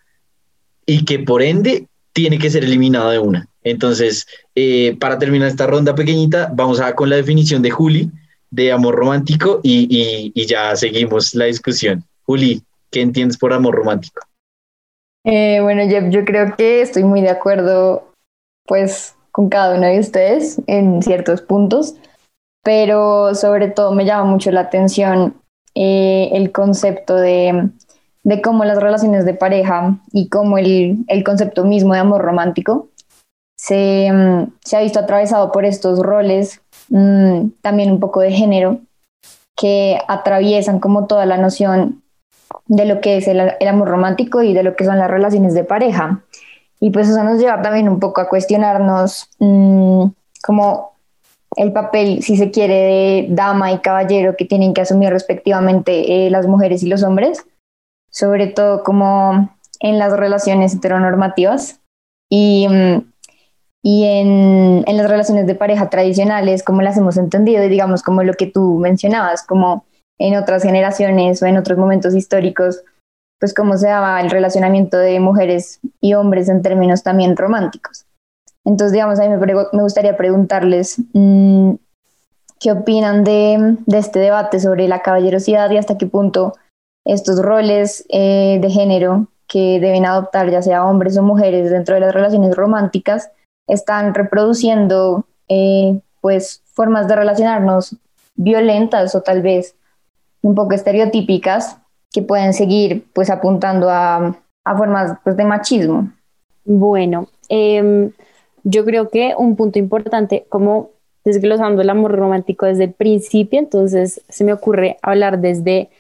y 0.85 1.05
que 1.05 1.21
por 1.21 1.43
ende 1.43 1.87
tiene 2.13 2.39
que 2.39 2.51
ser 2.51 2.65
eliminado 2.65 3.11
de 3.11 3.21
una. 3.21 3.47
Entonces, 3.63 4.27
eh, 4.57 4.97
para 4.99 5.19
terminar 5.19 5.47
esta 5.47 5.69
ronda 5.69 5.95
pequeñita, 5.95 6.51
vamos 6.53 6.81
a 6.81 6.97
con 6.97 7.11
la 7.11 7.17
definición 7.17 7.63
de 7.63 7.71
Juli 7.71 8.11
de 8.51 8.73
amor 8.73 8.97
romántico 8.97 9.61
y, 9.63 9.87
y, 9.89 10.33
y 10.35 10.47
ya 10.47 10.75
seguimos 10.75 11.33
la 11.35 11.45
discusión. 11.45 12.03
Juli, 12.25 12.63
¿Qué 12.91 13.03
entiendes 13.03 13.39
por 13.39 13.53
amor 13.53 13.75
romántico? 13.75 14.23
Eh, 15.25 15.61
bueno, 15.61 15.83
Jeff, 15.89 16.05
yo 16.11 16.25
creo 16.25 16.57
que 16.57 16.81
estoy 16.81 17.05
muy 17.05 17.21
de 17.21 17.31
acuerdo, 17.31 18.13
pues, 18.67 19.15
con 19.31 19.49
cada 19.49 19.77
uno 19.77 19.87
de 19.87 20.01
ustedes 20.01 20.61
en 20.67 21.03
ciertos 21.03 21.43
puntos, 21.43 21.97
pero 22.63 23.35
sobre 23.35 23.69
todo 23.69 23.93
me 23.93 24.05
llama 24.05 24.25
mucho 24.25 24.51
la 24.51 24.63
atención 24.63 25.35
eh, 25.75 26.31
el 26.33 26.51
concepto 26.51 27.15
de, 27.15 27.71
de, 28.25 28.43
cómo 28.43 28.65
las 28.65 28.81
relaciones 28.81 29.25
de 29.25 29.35
pareja 29.35 29.99
y 30.13 30.29
cómo 30.29 30.59
el, 30.59 31.05
el 31.09 31.25
concepto 31.25 31.65
mismo 31.65 31.95
de 31.95 32.01
amor 32.01 32.23
romántico 32.23 32.89
se, 33.57 34.11
mm, 34.11 34.53
se, 34.65 34.77
ha 34.77 34.81
visto 34.81 34.99
atravesado 34.99 35.53
por 35.53 35.65
estos 35.65 36.01
roles, 36.01 36.63
mmm, 36.89 37.51
también 37.61 37.91
un 37.91 38.01
poco 38.01 38.21
de 38.21 38.33
género, 38.33 38.81
que 39.57 39.99
atraviesan 40.09 40.81
como 40.81 41.07
toda 41.07 41.27
la 41.27 41.37
noción 41.37 42.03
de 42.67 42.85
lo 42.87 43.01
que 43.01 43.17
es 43.19 43.29
el, 43.29 43.41
el, 43.59 43.69
amor 43.69 43.89
romántico 43.89 44.43
y 44.43 44.55
de 44.55 44.63
lo 44.63 44.77
que 44.77 44.85
son 44.85 44.99
las 44.99 45.11
relaciones 45.11 45.55
de 45.55 45.65
pareja. 45.65 46.23
Y 46.81 46.91
pues 46.91 47.09
eso 47.09 47.23
nos 47.25 47.39
lleva 47.41 47.61
también 47.63 47.89
un 47.89 47.99
poco 47.99 48.21
a 48.21 48.29
cuestionarnos 48.29 49.29
mmm, 49.39 50.07
como 50.43 50.93
el 51.57 51.73
papel, 51.73 52.23
si 52.23 52.37
se 52.37 52.51
quiere, 52.51 52.75
de 52.75 53.27
dama 53.31 53.73
y 53.73 53.79
caballero 53.79 54.37
que 54.37 54.45
tienen 54.45 54.75
que 54.75 54.83
asumir 54.83 55.11
respectivamente 55.11 56.27
eh, 56.27 56.31
las 56.31 56.47
mujeres 56.47 56.83
y 56.83 56.89
los 56.89 57.03
hombres, 57.03 57.45
sobre 58.11 58.47
todo 58.49 58.85
como 58.85 59.51
en 59.81 59.99
las 59.99 60.13
relaciones 60.13 60.75
heteronormativas 60.75 61.81
y, 62.31 62.69
y 63.83 64.05
en, 64.05 64.85
en 64.87 64.97
las 64.97 65.09
relaciones 65.09 65.47
de 65.47 65.55
pareja 65.55 65.89
tradicionales, 65.89 66.63
como 66.63 66.83
las 66.83 66.97
hemos 66.97 67.17
entendido, 67.17 67.65
y 67.65 67.69
digamos 67.69 68.03
como 68.03 68.23
lo 68.23 68.35
que 68.35 68.47
tú 68.47 68.79
mencionabas, 68.79 69.45
como 69.45 69.85
en 70.19 70.37
otras 70.37 70.63
generaciones 70.63 71.43
o 71.43 71.47
en 71.47 71.57
otros 71.57 71.79
momentos 71.79 72.15
históricos, 72.15 72.83
pues 73.39 73.55
cómo 73.55 73.77
se 73.77 73.89
daba 73.89 74.21
el 74.21 74.31
relacionamiento 74.31 74.99
de 74.99 75.21
mujeres 75.21 75.81
y 76.01 76.15
hombres 76.15 76.49
en 76.49 76.63
términos 76.63 77.03
también 77.03 77.37
románticos. 77.37 78.05
Entonces, 78.65 78.93
digamos, 78.93 79.21
a 79.21 79.29
mí 79.29 79.29
me, 79.29 79.55
me 79.73 79.83
gustaría 79.83 80.17
preguntarles 80.17 81.01
mmm, 81.13 81.75
qué 82.61 82.73
opinan 82.73 83.25
de, 83.25 83.77
de, 83.87 83.99
este 83.99 84.19
debate 84.19 84.61
sobre 84.61 84.89
la 84.89 85.03
caballerosidad 85.03 85.71
y 85.71 85.77
hasta 85.77 85.97
qué 85.97 86.07
punto 86.07 86.55
estos 87.07 87.41
roles 87.41 88.05
eh, 88.11 88.59
de 88.61 88.71
género 88.71 89.29
que 89.47 89.81
deben 89.81 90.05
adoptar 90.05 90.51
ya 90.51 90.61
sea 90.61 90.85
hombres 90.85 91.17
o 91.17 91.23
mujeres 91.23 91.71
dentro 91.71 91.95
de 91.95 92.03
las 92.03 92.13
relaciones 92.13 92.55
románticas 92.55 93.31
están 93.67 94.15
reproduciendo 94.15 95.25
eh, 95.49 96.01
pues 96.21 96.63
formas 96.67 97.09
de 97.09 97.17
relacionarnos 97.17 97.97
violentas 98.35 99.15
o 99.15 99.23
tal 99.23 99.41
vez 99.41 99.75
un 100.43 100.55
poco 100.55 100.75
estereotípicas 100.75 101.79
que 102.13 102.23
pueden 102.23 102.55
seguir 102.55 103.07
pues 103.13 103.31
apuntando 103.31 103.91
a, 103.91 104.37
a 104.65 104.77
formas 104.77 105.19
pues, 105.25 105.37
de 105.37 105.45
machismo. 105.45 106.13
Bueno, 106.65 107.29
eh, 107.49 108.11
yo 108.65 108.85
creo 108.85 109.09
que 109.09 109.35
un 109.37 109.57
punto 109.57 109.79
importante, 109.79 110.47
como 110.49 110.91
desglosando 111.25 111.83
el 111.83 111.91
amor 111.91 112.13
romántico 112.13 112.67
desde 112.67 112.85
el 112.85 112.93
principio, 112.93 113.59
entonces 113.59 114.23
se 114.29 114.45
me 114.45 114.53
ocurre 114.53 114.99
hablar 115.03 115.41
desde 115.41 115.91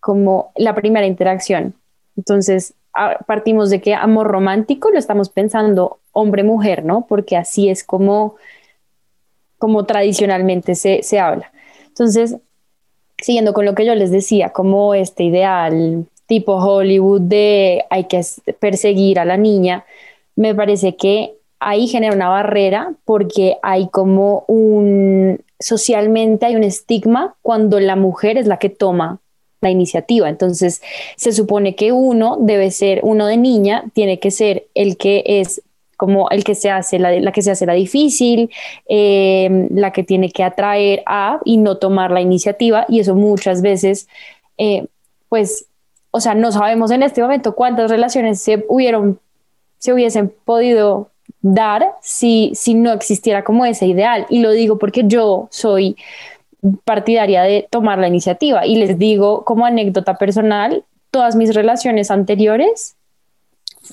como 0.00 0.52
la 0.56 0.74
primera 0.74 1.06
interacción. 1.06 1.74
Entonces, 2.16 2.74
partimos 3.26 3.70
de 3.70 3.80
que 3.80 3.94
amor 3.94 4.26
romántico 4.28 4.90
lo 4.90 4.98
estamos 4.98 5.28
pensando 5.28 5.98
hombre-mujer, 6.12 6.84
¿no? 6.84 7.06
Porque 7.06 7.36
así 7.36 7.68
es 7.68 7.84
como, 7.84 8.36
como 9.58 9.84
tradicionalmente 9.84 10.74
se, 10.74 11.02
se 11.02 11.18
habla. 11.18 11.52
Entonces, 11.86 12.36
siguiendo 13.22 13.54
con 13.54 13.64
lo 13.64 13.74
que 13.74 13.86
yo 13.86 13.94
les 13.94 14.10
decía, 14.10 14.50
como 14.50 14.94
este 14.94 15.24
ideal 15.24 16.06
tipo 16.26 16.56
Hollywood 16.56 17.22
de 17.22 17.84
hay 17.90 18.04
que 18.04 18.20
perseguir 18.58 19.18
a 19.18 19.24
la 19.24 19.36
niña, 19.36 19.84
me 20.36 20.54
parece 20.54 20.96
que 20.96 21.34
ahí 21.60 21.86
genera 21.86 22.14
una 22.14 22.28
barrera 22.28 22.94
porque 23.04 23.56
hay 23.62 23.88
como 23.88 24.44
un 24.48 25.40
socialmente 25.58 26.46
hay 26.46 26.56
un 26.56 26.64
estigma 26.64 27.36
cuando 27.42 27.78
la 27.80 27.96
mujer 27.96 28.36
es 28.36 28.46
la 28.46 28.58
que 28.58 28.68
toma 28.68 29.20
la 29.60 29.70
iniciativa. 29.70 30.28
Entonces, 30.28 30.82
se 31.16 31.32
supone 31.32 31.76
que 31.76 31.92
uno 31.92 32.36
debe 32.40 32.70
ser, 32.70 33.00
uno 33.04 33.26
de 33.26 33.36
niña, 33.36 33.84
tiene 33.94 34.18
que 34.18 34.30
ser 34.30 34.66
el 34.74 34.96
que 34.96 35.22
es 35.24 35.62
como 36.02 36.28
el 36.30 36.42
que 36.42 36.56
se 36.56 36.68
hace 36.68 36.98
la, 36.98 37.30
que 37.30 37.42
se 37.42 37.52
hace 37.52 37.64
la 37.64 37.74
difícil, 37.74 38.50
em, 38.88 39.68
la 39.70 39.92
que 39.92 40.02
tiene 40.02 40.32
que 40.32 40.42
atraer 40.42 41.04
a 41.06 41.38
y 41.44 41.58
no 41.58 41.76
tomar 41.76 42.10
la 42.10 42.20
iniciativa. 42.20 42.86
Y 42.88 42.98
eso 42.98 43.14
muchas 43.14 43.62
veces, 43.62 44.08
eh, 44.58 44.86
pues, 45.28 45.66
o 46.10 46.18
sea, 46.18 46.34
no 46.34 46.50
sabemos 46.50 46.90
en 46.90 47.04
este 47.04 47.22
momento 47.22 47.54
cuántas 47.54 47.88
relaciones 47.88 48.40
se 48.40 48.64
hubieron, 48.68 49.20
se 49.78 49.92
hubiesen 49.92 50.34
podido 50.44 51.12
dar 51.40 51.92
si, 52.02 52.50
si 52.56 52.74
no 52.74 52.90
existiera 52.92 53.44
como 53.44 53.64
ese 53.64 53.86
ideal. 53.86 54.26
Y 54.28 54.40
lo 54.40 54.50
digo 54.50 54.78
porque 54.78 55.04
yo 55.06 55.46
soy 55.52 55.96
partidaria 56.82 57.44
de 57.44 57.68
tomar 57.70 58.00
la 58.00 58.08
iniciativa. 58.08 58.66
Y 58.66 58.74
les 58.74 58.98
digo 58.98 59.44
como 59.44 59.66
anécdota 59.66 60.18
personal, 60.18 60.82
todas 61.12 61.36
mis 61.36 61.54
relaciones 61.54 62.10
anteriores 62.10 62.96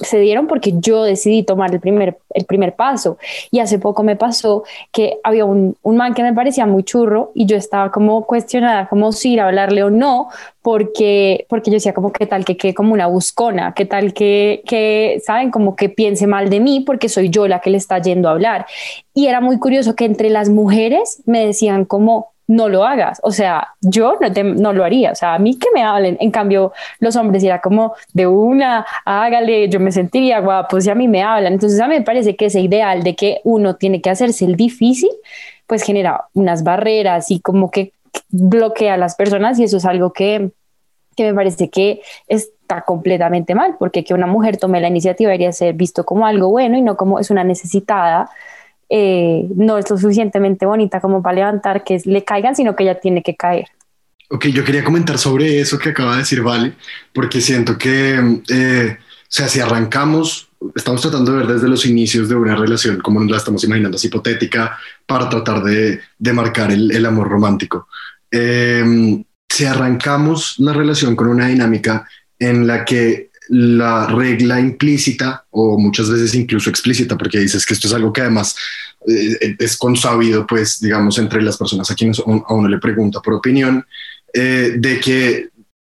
se 0.01 0.19
dieron 0.19 0.47
porque 0.47 0.73
yo 0.77 1.03
decidí 1.03 1.43
tomar 1.43 1.73
el 1.73 1.79
primer, 1.79 2.17
el 2.33 2.45
primer 2.45 2.75
paso. 2.75 3.17
Y 3.51 3.59
hace 3.59 3.79
poco 3.79 4.03
me 4.03 4.15
pasó 4.15 4.63
que 4.91 5.19
había 5.23 5.45
un, 5.45 5.75
un 5.81 5.97
man 5.97 6.13
que 6.13 6.23
me 6.23 6.33
parecía 6.33 6.65
muy 6.65 6.83
churro 6.83 7.31
y 7.33 7.45
yo 7.45 7.57
estaba 7.57 7.91
como 7.91 8.25
cuestionada, 8.25 8.87
como 8.87 9.11
si 9.11 9.33
ir 9.33 9.41
a 9.41 9.47
hablarle 9.47 9.83
o 9.83 9.89
no, 9.89 10.29
porque, 10.61 11.45
porque 11.49 11.71
yo 11.71 11.75
decía 11.75 11.93
como 11.93 12.11
que 12.11 12.25
tal 12.25 12.45
que 12.45 12.57
quede 12.57 12.73
como 12.73 12.93
una 12.93 13.07
buscona, 13.07 13.73
que 13.73 13.85
tal 13.85 14.13
que, 14.13 14.61
que, 14.65 15.21
¿saben? 15.25 15.51
Como 15.51 15.75
que 15.75 15.89
piense 15.89 16.27
mal 16.27 16.49
de 16.49 16.59
mí 16.59 16.81
porque 16.81 17.09
soy 17.09 17.29
yo 17.29 17.47
la 17.47 17.59
que 17.59 17.69
le 17.69 17.77
está 17.77 17.99
yendo 17.99 18.29
a 18.29 18.31
hablar. 18.31 18.65
Y 19.13 19.27
era 19.27 19.41
muy 19.41 19.59
curioso 19.59 19.95
que 19.95 20.05
entre 20.05 20.29
las 20.29 20.49
mujeres 20.49 21.21
me 21.25 21.45
decían 21.45 21.85
como, 21.85 22.33
no 22.49 22.67
lo 22.67 22.83
hagas. 22.83 23.19
O 23.23 23.31
sea, 23.31 23.75
yo 23.79 24.17
no, 24.19 24.43
no, 24.55 24.73
lo 24.73 24.83
haría. 24.83 25.11
O 25.11 25.15
sea, 25.15 25.35
a 25.35 25.39
mí 25.39 25.57
que 25.57 25.67
me 25.71 25.83
hablen. 25.83 26.17
En 26.19 26.31
cambio, 26.31 26.73
los 26.99 27.15
hombres 27.15 27.43
era 27.43 27.61
como 27.61 27.93
de 28.11 28.25
una, 28.25 28.87
hágale, 29.05 29.69
yo 29.69 29.79
me 29.79 29.91
sentiría 29.91 30.39
guapo 30.39 30.81
si 30.81 30.89
a 30.89 30.95
mí 30.95 31.07
me 31.07 31.21
hablan. 31.21 31.53
Entonces, 31.53 31.79
a 31.79 31.87
mí 31.87 31.93
me 31.93 32.01
parece 32.01 32.35
que 32.35 32.47
ese 32.47 32.59
ideal 32.59 33.03
de 33.03 33.15
que 33.15 33.39
uno 33.43 33.75
tiene 33.75 34.01
que 34.01 34.09
hacerse 34.09 34.45
el 34.45 34.55
difícil, 34.55 35.11
pues 35.67 35.83
genera 35.83 36.25
unas 36.33 36.63
barreras 36.63 37.29
y 37.29 37.39
como 37.39 37.69
que 37.69 37.93
bloquea 38.29 38.95
a 38.95 38.97
las 38.97 39.15
personas 39.15 39.59
y 39.59 39.65
eso 39.65 39.77
es 39.77 39.85
algo 39.85 40.11
que, 40.11 40.49
que 41.15 41.25
me 41.25 41.35
parece 41.35 41.69
que 41.69 42.01
está 42.27 42.81
completamente 42.81 43.53
mal, 43.53 43.75
porque 43.77 44.03
que 44.03 44.15
una 44.15 44.25
mujer 44.25 44.57
tome 44.57 44.81
la 44.81 44.87
iniciativa 44.87 45.29
debería 45.29 45.51
ser 45.51 45.75
visto 45.75 46.03
como 46.03 46.25
algo 46.25 46.49
bueno 46.49 46.79
y 46.79 46.81
no 46.81 46.97
como 46.97 47.19
es 47.19 47.29
una 47.29 47.43
necesitada 47.43 48.31
eh, 48.89 49.47
no 49.55 49.77
es 49.77 49.89
lo 49.89 49.97
suficientemente 49.97 50.65
bonita 50.65 50.99
como 50.99 51.21
para 51.21 51.35
levantar 51.35 51.83
que 51.83 52.01
le 52.05 52.23
caigan, 52.23 52.55
sino 52.55 52.75
que 52.75 52.83
ella 52.83 52.99
tiene 52.99 53.21
que 53.21 53.35
caer. 53.35 53.67
Ok, 54.29 54.47
yo 54.47 54.63
quería 54.63 54.83
comentar 54.83 55.17
sobre 55.17 55.59
eso 55.59 55.79
que 55.79 55.89
acaba 55.89 56.13
de 56.13 56.19
decir 56.19 56.41
Vale, 56.41 56.73
porque 57.13 57.41
siento 57.41 57.77
que, 57.77 58.41
eh, 58.49 58.97
o 58.99 59.27
sea, 59.27 59.47
si 59.47 59.59
arrancamos, 59.59 60.49
estamos 60.75 61.01
tratando 61.01 61.31
de 61.31 61.37
ver 61.39 61.47
desde 61.47 61.67
los 61.67 61.85
inicios 61.85 62.29
de 62.29 62.35
una 62.35 62.55
relación, 62.55 62.99
como 62.99 63.23
la 63.23 63.37
estamos 63.37 63.63
imaginando, 63.63 63.97
es 63.97 64.05
hipotética, 64.05 64.77
para 65.05 65.29
tratar 65.29 65.63
de, 65.63 65.99
de 66.17 66.33
marcar 66.33 66.71
el, 66.71 66.91
el, 66.91 67.05
amor 67.05 67.27
romántico. 67.29 67.87
Eh, 68.31 69.23
si 69.49 69.65
arrancamos 69.65 70.55
la 70.59 70.73
relación 70.73 71.15
con 71.15 71.27
una 71.27 71.47
dinámica 71.47 72.07
en 72.37 72.67
la 72.67 72.85
que 72.85 73.28
la 73.49 74.05
regla 74.07 74.59
implícita 74.59 75.45
o 75.49 75.77
muchas 75.77 76.09
veces 76.09 76.35
incluso 76.35 76.69
explícita, 76.69 77.17
porque 77.17 77.39
dices 77.39 77.65
que 77.65 77.73
esto 77.73 77.87
es 77.87 77.93
algo 77.93 78.13
que 78.13 78.21
además 78.21 78.55
eh, 79.07 79.55
es 79.57 79.77
consabido, 79.77 80.45
pues, 80.45 80.79
digamos, 80.79 81.17
entre 81.17 81.41
las 81.41 81.57
personas 81.57 81.89
a 81.89 81.95
quienes 81.95 82.19
a 82.19 82.23
uno 82.25 82.67
le 82.67 82.77
pregunta 82.77 83.21
por 83.21 83.33
opinión, 83.33 83.85
eh, 84.33 84.75
de 84.77 84.99
que 84.99 85.49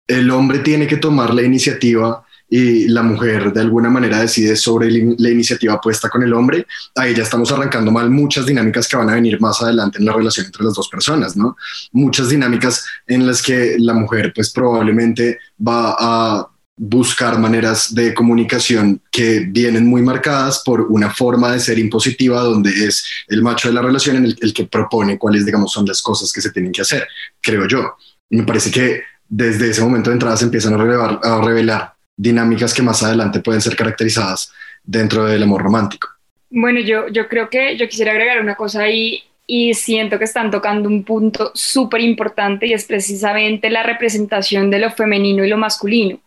el 0.06 0.30
hombre 0.30 0.58
tiene 0.60 0.86
que 0.86 0.98
tomar 0.98 1.32
la 1.32 1.42
iniciativa 1.42 2.22
y 2.48 2.86
la 2.88 3.02
mujer 3.02 3.52
de 3.52 3.60
alguna 3.60 3.90
manera 3.90 4.20
decide 4.20 4.54
sobre 4.54 4.88
la 4.90 5.30
iniciativa 5.30 5.80
puesta 5.80 6.08
con 6.08 6.22
el 6.22 6.32
hombre, 6.32 6.66
ahí 6.94 7.14
ya 7.14 7.24
estamos 7.24 7.50
arrancando 7.50 7.90
mal 7.90 8.08
muchas 8.10 8.46
dinámicas 8.46 8.86
que 8.86 8.96
van 8.96 9.10
a 9.10 9.14
venir 9.14 9.40
más 9.40 9.60
adelante 9.62 9.98
en 9.98 10.04
la 10.04 10.12
relación 10.12 10.46
entre 10.46 10.62
las 10.62 10.74
dos 10.74 10.88
personas, 10.88 11.36
¿no? 11.36 11.56
Muchas 11.90 12.28
dinámicas 12.28 12.84
en 13.06 13.26
las 13.26 13.42
que 13.42 13.76
la 13.78 13.94
mujer 13.94 14.32
pues 14.34 14.50
probablemente 14.50 15.40
va 15.66 15.96
a 15.98 16.48
buscar 16.76 17.38
maneras 17.38 17.94
de 17.94 18.12
comunicación 18.12 19.00
que 19.10 19.46
vienen 19.48 19.86
muy 19.86 20.02
marcadas 20.02 20.62
por 20.64 20.82
una 20.82 21.10
forma 21.10 21.52
de 21.52 21.60
ser 21.60 21.78
impositiva 21.78 22.42
donde 22.42 22.70
es 22.70 23.06
el 23.28 23.42
macho 23.42 23.68
de 23.68 23.74
la 23.74 23.82
relación 23.82 24.16
en 24.16 24.26
el, 24.26 24.52
que 24.52 24.66
propone 24.66 25.18
cuáles, 25.18 25.46
digamos, 25.46 25.72
son 25.72 25.86
las 25.86 26.02
cosas 26.02 26.30
que 26.32 26.42
se 26.42 26.50
tienen 26.50 26.72
que 26.72 26.82
hacer, 26.82 27.08
creo 27.40 27.66
yo. 27.66 27.96
Me 28.28 28.42
parece 28.42 28.70
que 28.70 29.02
desde 29.26 29.70
ese 29.70 29.80
momento 29.80 30.10
de 30.10 30.14
entrada 30.14 30.36
se 30.36 30.44
empiezan 30.44 30.74
a, 30.74 31.04
a 31.22 31.42
revelar 31.42 31.94
dinámicas 32.16 32.74
que 32.74 32.82
más 32.82 33.02
adelante 33.02 33.40
pueden 33.40 33.62
ser 33.62 33.74
caracterizadas 33.74 34.52
dentro 34.84 35.24
del 35.24 35.42
amor 35.42 35.62
romántico. 35.62 36.08
Bueno, 36.50 36.80
yo, 36.80 37.08
yo 37.08 37.28
creo 37.28 37.48
que 37.48 37.76
yo 37.76 37.88
quisiera 37.88 38.12
agregar 38.12 38.40
una 38.40 38.54
cosa 38.54 38.82
ahí 38.82 39.22
y 39.46 39.74
siento 39.74 40.18
que 40.18 40.24
están 40.24 40.50
tocando 40.50 40.88
un 40.88 41.04
punto 41.04 41.52
súper 41.54 42.00
importante 42.00 42.66
y 42.66 42.72
es 42.72 42.84
precisamente 42.84 43.70
la 43.70 43.82
representación 43.82 44.70
de 44.70 44.80
lo 44.80 44.90
femenino 44.90 45.44
y 45.44 45.48
lo 45.48 45.56
masculino. 45.56 46.18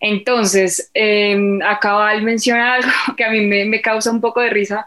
Entonces, 0.00 0.90
eh, 0.92 1.36
acaba 1.64 2.14
de 2.14 2.20
mencionar 2.20 2.82
algo 2.82 2.90
que 3.16 3.24
a 3.24 3.30
mí 3.30 3.40
me, 3.40 3.80
causa 3.80 4.10
un 4.10 4.20
poco 4.20 4.40
de 4.40 4.50
risa, 4.50 4.86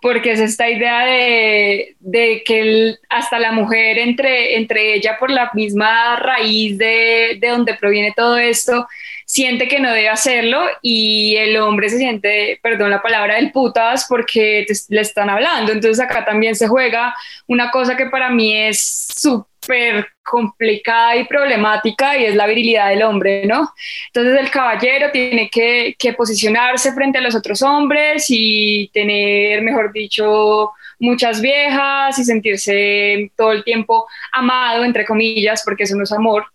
porque 0.00 0.32
es 0.32 0.40
esta 0.40 0.68
idea 0.70 1.04
de, 1.06 2.42
que 2.44 2.94
hasta 3.08 3.38
la 3.38 3.52
mujer 3.52 3.98
entre, 3.98 4.56
entre 4.56 4.94
ella 4.94 5.16
por 5.18 5.30
la 5.30 5.50
misma 5.54 6.16
raíz 6.16 6.78
de, 6.78 7.38
de 7.40 7.48
donde 7.48 7.74
proviene 7.74 8.12
todo 8.14 8.36
esto, 8.36 8.86
siente 9.24 9.68
que 9.68 9.80
no 9.80 9.90
debe 9.90 10.08
hacerlo 10.08 10.62
y 10.82 11.36
el 11.36 11.56
hombre 11.56 11.88
se 11.88 11.98
siente, 11.98 12.58
perdón 12.62 12.90
la 12.90 13.02
palabra, 13.02 13.36
del 13.36 13.52
putas 13.52 14.06
porque 14.08 14.66
le 14.88 15.00
están 15.00 15.30
hablando. 15.30 15.72
Entonces 15.72 16.04
acá 16.04 16.24
también 16.24 16.54
se 16.54 16.68
juega 16.68 17.14
una 17.46 17.70
cosa 17.70 17.96
que 17.96 18.06
para 18.06 18.30
mí 18.30 18.56
es 18.56 18.80
súper 19.16 20.06
complicada 20.22 21.16
y 21.16 21.24
problemática 21.24 22.18
y 22.18 22.24
es 22.24 22.34
la 22.34 22.46
virilidad 22.46 22.90
del 22.90 23.02
hombre, 23.02 23.46
¿no? 23.46 23.72
Entonces 24.06 24.40
el 24.40 24.50
caballero 24.50 25.10
tiene 25.10 25.48
que, 25.50 25.94
que 25.98 26.12
posicionarse 26.12 26.92
frente 26.92 27.18
a 27.18 27.22
los 27.22 27.34
otros 27.34 27.62
hombres 27.62 28.26
y 28.28 28.90
tener, 28.92 29.62
mejor 29.62 29.92
dicho, 29.92 30.72
muchas 30.98 31.40
viejas 31.40 32.18
y 32.18 32.24
sentirse 32.24 33.30
todo 33.36 33.52
el 33.52 33.64
tiempo 33.64 34.06
amado, 34.32 34.84
entre 34.84 35.04
comillas, 35.04 35.62
porque 35.64 35.84
eso 35.84 35.96
no 35.96 36.04
es 36.04 36.12
amor. 36.12 36.46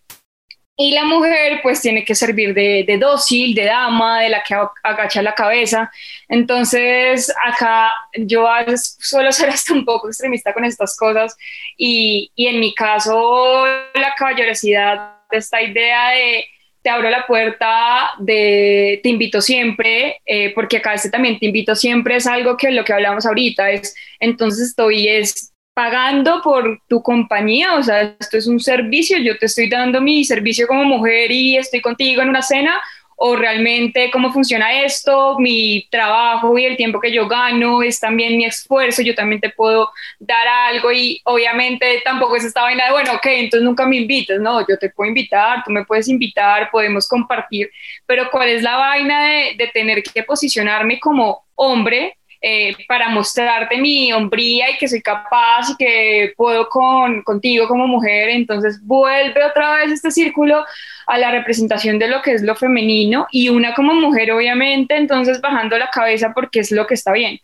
Y 0.82 0.94
la 0.94 1.04
mujer 1.04 1.60
pues 1.62 1.82
tiene 1.82 2.06
que 2.06 2.16
servir 2.16 2.54
de, 2.54 2.98
dócil, 2.98 3.54
de 3.54 3.66
dama, 3.66 4.22
de 4.22 4.30
la 4.30 4.42
que 4.42 4.56
agacha 4.82 5.22
la 5.22 5.36
cabeza. 5.36 5.92
Entonces 6.30 7.34
acá 7.46 7.92
yo 8.16 8.48
suelo 8.78 9.30
ser 9.34 9.50
hasta 9.50 9.74
un 9.74 9.84
poco 9.84 10.08
extremista 10.08 10.54
con 10.54 10.64
estas 10.64 10.96
cosas 10.96 11.36
y, 11.78 12.32
y 12.34 12.48
en 12.48 12.62
mi 12.62 12.74
caso 12.74 13.66
la 13.94 14.16
caballerosidad, 14.18 15.16
esta 15.32 15.62
idea 15.62 16.12
de 16.12 16.46
te 16.82 16.90
abro 16.90 17.10
la 17.10 17.28
puerta 17.28 18.12
de 18.20 19.02
te 19.04 19.10
invito 19.10 19.42
siempre, 19.42 20.22
eh, 20.26 20.54
porque 20.56 20.78
acá 20.78 20.94
este 20.94 21.10
también 21.10 21.40
te 21.40 21.48
invito 21.48 21.76
siempre 21.76 22.16
es 22.16 22.26
algo 22.26 22.56
que 22.56 22.72
lo 22.72 22.86
que 22.86 22.94
hablamos 22.94 23.26
ahorita 23.26 23.70
es, 23.72 23.94
entonces 24.22 24.70
estoy 24.70 25.10
es 25.10 25.52
pagando 25.80 26.42
por 26.42 26.82
tu 26.90 27.02
compañía, 27.02 27.76
o 27.76 27.82
sea, 27.82 28.14
esto 28.20 28.38
es 28.38 28.48
un 28.48 28.60
servicio, 28.60 29.18
yo 29.18 29.38
te 29.38 29.46
estoy 29.46 29.70
dando 29.70 30.02
mi 30.02 30.26
servicio 30.26 30.68
como 30.68 30.84
mujer 30.84 31.32
y 31.32 31.56
estoy 31.56 31.80
contigo 31.80 32.22
en 32.22 32.28
una 32.28 32.42
cena, 32.42 32.82
o 33.16 33.38
realmente 33.38 34.12
cómo 34.12 34.30
funciona 34.34 34.84
esto, 34.84 35.40
mi 35.40 35.88
trabajo 35.90 36.58
y 36.58 36.66
el 36.66 36.76
tiempo 36.76 37.00
que 37.00 37.14
yo 37.14 37.30
gano 37.30 37.82
es 37.82 37.98
también 37.98 38.36
mi 38.36 38.44
esfuerzo, 38.44 39.02
yo 39.04 39.16
también 39.16 39.40
te 39.40 39.52
puedo 39.52 39.90
dar 40.20 40.46
algo 40.50 40.92
y 40.92 41.22
obviamente 41.24 42.02
tampoco 42.04 42.36
es 42.36 42.44
esta 42.44 42.64
vaina 42.64 42.88
de, 42.88 42.92
bueno, 42.92 43.14
ok, 43.14 43.26
entonces 43.28 43.64
nunca 43.64 43.86
me 43.86 43.96
invites, 43.96 44.42
no, 44.42 44.60
yo 44.68 44.78
te 44.78 44.90
puedo 44.90 45.08
invitar, 45.08 45.64
tú 45.64 45.72
me 45.72 45.86
puedes 45.86 46.10
invitar, 46.10 46.70
podemos 46.72 47.08
compartir, 47.08 47.72
pero 48.06 48.30
¿cuál 48.30 48.50
es 48.50 48.64
la 48.64 48.76
vaina 48.76 49.24
de, 49.24 49.56
de 49.58 49.68
tener 49.68 50.04
que 50.04 50.24
posicionarme 50.24 51.00
como 51.00 51.46
hombre 51.56 52.19
eh, 52.42 52.74
para 52.88 53.10
mostrarte 53.10 53.76
mi 53.78 54.14
hombría 54.14 54.70
y 54.70 54.78
que 54.78 54.88
soy 54.88 55.02
capaz 55.02 55.72
y 55.72 55.76
que 55.76 56.34
puedo 56.38 56.70
con, 56.70 57.22
contigo 57.24 57.68
como 57.68 57.86
mujer. 57.86 58.30
Entonces 58.30 58.80
vuelve 58.82 59.44
otra 59.44 59.76
vez 59.76 59.92
este 59.92 60.10
círculo 60.10 60.66
a 61.08 61.18
la 61.18 61.32
representación 61.32 62.00
de 62.00 62.08
lo 62.08 62.22
que 62.22 62.34
es 62.34 62.42
lo 62.42 62.56
femenino 62.56 63.28
y 63.32 63.50
una 63.50 63.74
como 63.74 63.94
mujer 63.94 64.32
obviamente 64.32 64.96
entonces 64.96 65.42
bajando 65.42 65.78
la 65.78 65.90
cabeza 65.90 66.32
porque 66.34 66.62
es 66.62 66.72
lo 66.72 66.88
que 66.88 66.94
está 66.94 67.12
bien. 67.12 67.40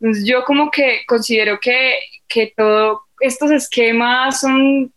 Entonces 0.00 0.24
yo 0.24 0.44
como 0.44 0.70
que 0.70 1.00
considero 1.06 1.58
que, 1.58 1.98
que 2.28 2.52
todos 2.56 3.00
estos 3.20 3.50
esquemas 3.50 4.40
son 4.40 4.92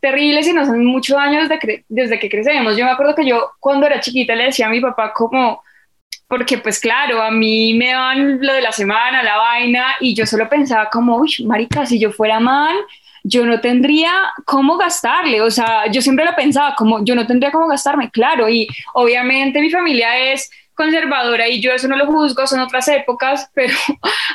terribles 0.00 0.48
y 0.48 0.52
nos 0.52 0.68
hacen 0.68 0.84
mucho 0.84 1.14
daño 1.14 1.46
desde, 1.46 1.84
desde 1.88 2.18
que 2.18 2.28
crecemos. 2.28 2.76
Yo 2.76 2.84
me 2.84 2.90
acuerdo 2.90 3.14
que 3.14 3.24
yo 3.24 3.52
cuando 3.60 3.86
era 3.86 4.00
chiquita 4.00 4.34
le 4.34 4.46
decía 4.46 4.66
a 4.66 4.70
mi 4.70 4.80
papá 4.80 5.12
como 5.12 5.62
porque 6.32 6.56
pues 6.56 6.80
claro, 6.80 7.20
a 7.20 7.30
mí 7.30 7.74
me 7.74 7.92
dan 7.92 8.38
lo 8.40 8.54
de 8.54 8.62
la 8.62 8.72
semana, 8.72 9.22
la 9.22 9.36
vaina, 9.36 9.96
y 10.00 10.14
yo 10.14 10.24
solo 10.24 10.48
pensaba 10.48 10.88
como, 10.88 11.18
uy, 11.18 11.30
marica, 11.44 11.84
si 11.84 12.00
yo 12.00 12.10
fuera 12.10 12.40
man, 12.40 12.74
yo 13.22 13.44
no 13.44 13.60
tendría 13.60 14.10
cómo 14.46 14.78
gastarle, 14.78 15.42
o 15.42 15.50
sea, 15.50 15.88
yo 15.90 16.00
siempre 16.00 16.24
lo 16.24 16.34
pensaba 16.34 16.74
como 16.74 17.04
yo 17.04 17.14
no 17.14 17.26
tendría 17.26 17.52
cómo 17.52 17.68
gastarme, 17.68 18.10
claro, 18.10 18.48
y 18.48 18.66
obviamente 18.94 19.60
mi 19.60 19.68
familia 19.68 20.32
es 20.32 20.50
conservadora 20.72 21.46
y 21.48 21.60
yo 21.60 21.70
eso 21.70 21.86
no 21.86 21.98
lo 21.98 22.06
juzgo, 22.06 22.46
son 22.46 22.60
otras 22.60 22.88
épocas, 22.88 23.50
pero 23.54 23.74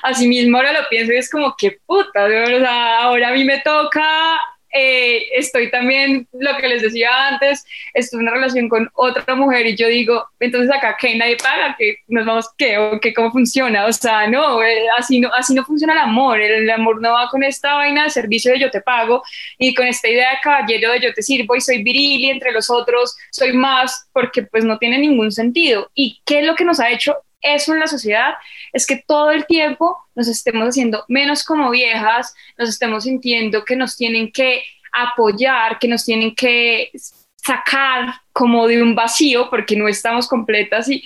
así 0.04 0.28
mismo 0.28 0.58
ahora 0.58 0.74
lo 0.74 0.88
pienso 0.90 1.14
y 1.14 1.18
es 1.18 1.32
como 1.32 1.56
que 1.58 1.80
puta, 1.84 2.26
o 2.26 2.60
sea, 2.60 3.02
ahora 3.02 3.30
a 3.30 3.34
mí 3.34 3.44
me 3.44 3.58
toca 3.62 4.40
eh, 4.74 5.24
estoy 5.36 5.72
también, 5.72 6.28
lo 6.34 6.58
que 6.58 6.68
les 6.68 6.82
decía 6.82 7.30
antes, 7.30 7.66
estoy 7.94 8.20
en 8.20 8.24
una 8.24 8.34
relación 8.34 8.70
con 8.70 8.90
otra 8.94 9.36
mujer 9.36 9.66
y 9.66 9.76
yo 9.76 9.88
digo, 9.88 10.28
entonces 10.40 10.70
acá 10.76 10.98
que 11.00 11.16
nadie 11.16 11.38
paga, 11.38 11.76
que 11.78 11.98
nos 12.08 12.26
vamos, 12.26 12.50
¿qué? 12.58 12.78
¿O 12.78 13.00
qué? 13.00 13.14
¿Cómo 13.14 13.32
funciona? 13.32 13.86
O 13.86 13.94
sea, 13.94 14.28
no, 14.28 14.62
eh, 14.64 14.86
así 14.98 15.20
no, 15.20 15.30
así 15.34 15.54
no 15.54 15.64
funciona 15.64 15.94
el 15.94 16.00
amor, 16.00 16.40
el, 16.40 16.70
amor 16.70 17.02
no 17.02 17.14
va 17.14 17.30
con 17.30 17.44
esta 17.44 17.76
vaina 17.76 18.04
de 18.04 18.10
servicio 18.10 18.52
de 18.52 18.60
yo 18.60 18.72
te 18.72 18.82
pago 18.82 19.24
y 19.58 19.74
con 19.74 19.88
esta 19.88 20.10
idea 20.10 20.32
de 20.32 20.38
caballero 20.44 20.92
de 20.92 21.00
yo 21.00 21.14
te 21.14 21.22
sirvo 21.22 21.56
y 21.56 21.62
soy 21.62 21.84
viril 21.84 22.22
y 22.22 22.30
entre 22.30 22.52
los 22.52 22.70
otros 22.70 23.16
soy 23.32 23.54
más, 23.54 24.10
porque 24.12 24.44
pues 24.44 24.64
no 24.64 24.78
tiene 24.78 24.98
ningún 24.98 25.32
sentido. 25.32 25.90
¿Y 25.94 26.22
qué 26.26 26.40
es 26.40 26.46
lo 26.46 26.56
que 26.56 26.66
nos 26.66 26.80
ha 26.80 26.90
hecho 26.90 27.16
eso 27.42 27.74
en 27.74 27.80
la 27.80 27.88
sociedad 27.88 28.34
es 28.74 28.86
que 28.86 29.04
todo 29.08 29.32
el 29.32 29.46
tiempo 29.46 29.98
nos 30.16 30.28
estemos 30.28 30.70
haciendo 30.70 31.06
menos 31.08 31.44
como 31.44 31.70
viejas, 31.70 32.34
nos 32.58 32.70
estemos 32.70 33.04
sintiendo 33.04 33.64
que 33.64 33.76
nos 33.76 33.96
tienen 33.96 34.32
que 34.32 34.64
apoyar, 34.92 35.80
que 35.80 35.88
nos 35.88 36.06
tienen 36.06 36.34
que 36.34 36.92
sacar 37.36 38.16
como 38.34 38.68
de 38.68 38.82
un 38.82 38.96
vacío 38.96 39.50
porque 39.50 39.76
no 39.76 39.88
estamos 39.88 40.28
completas 40.28 40.90
y 40.90 41.04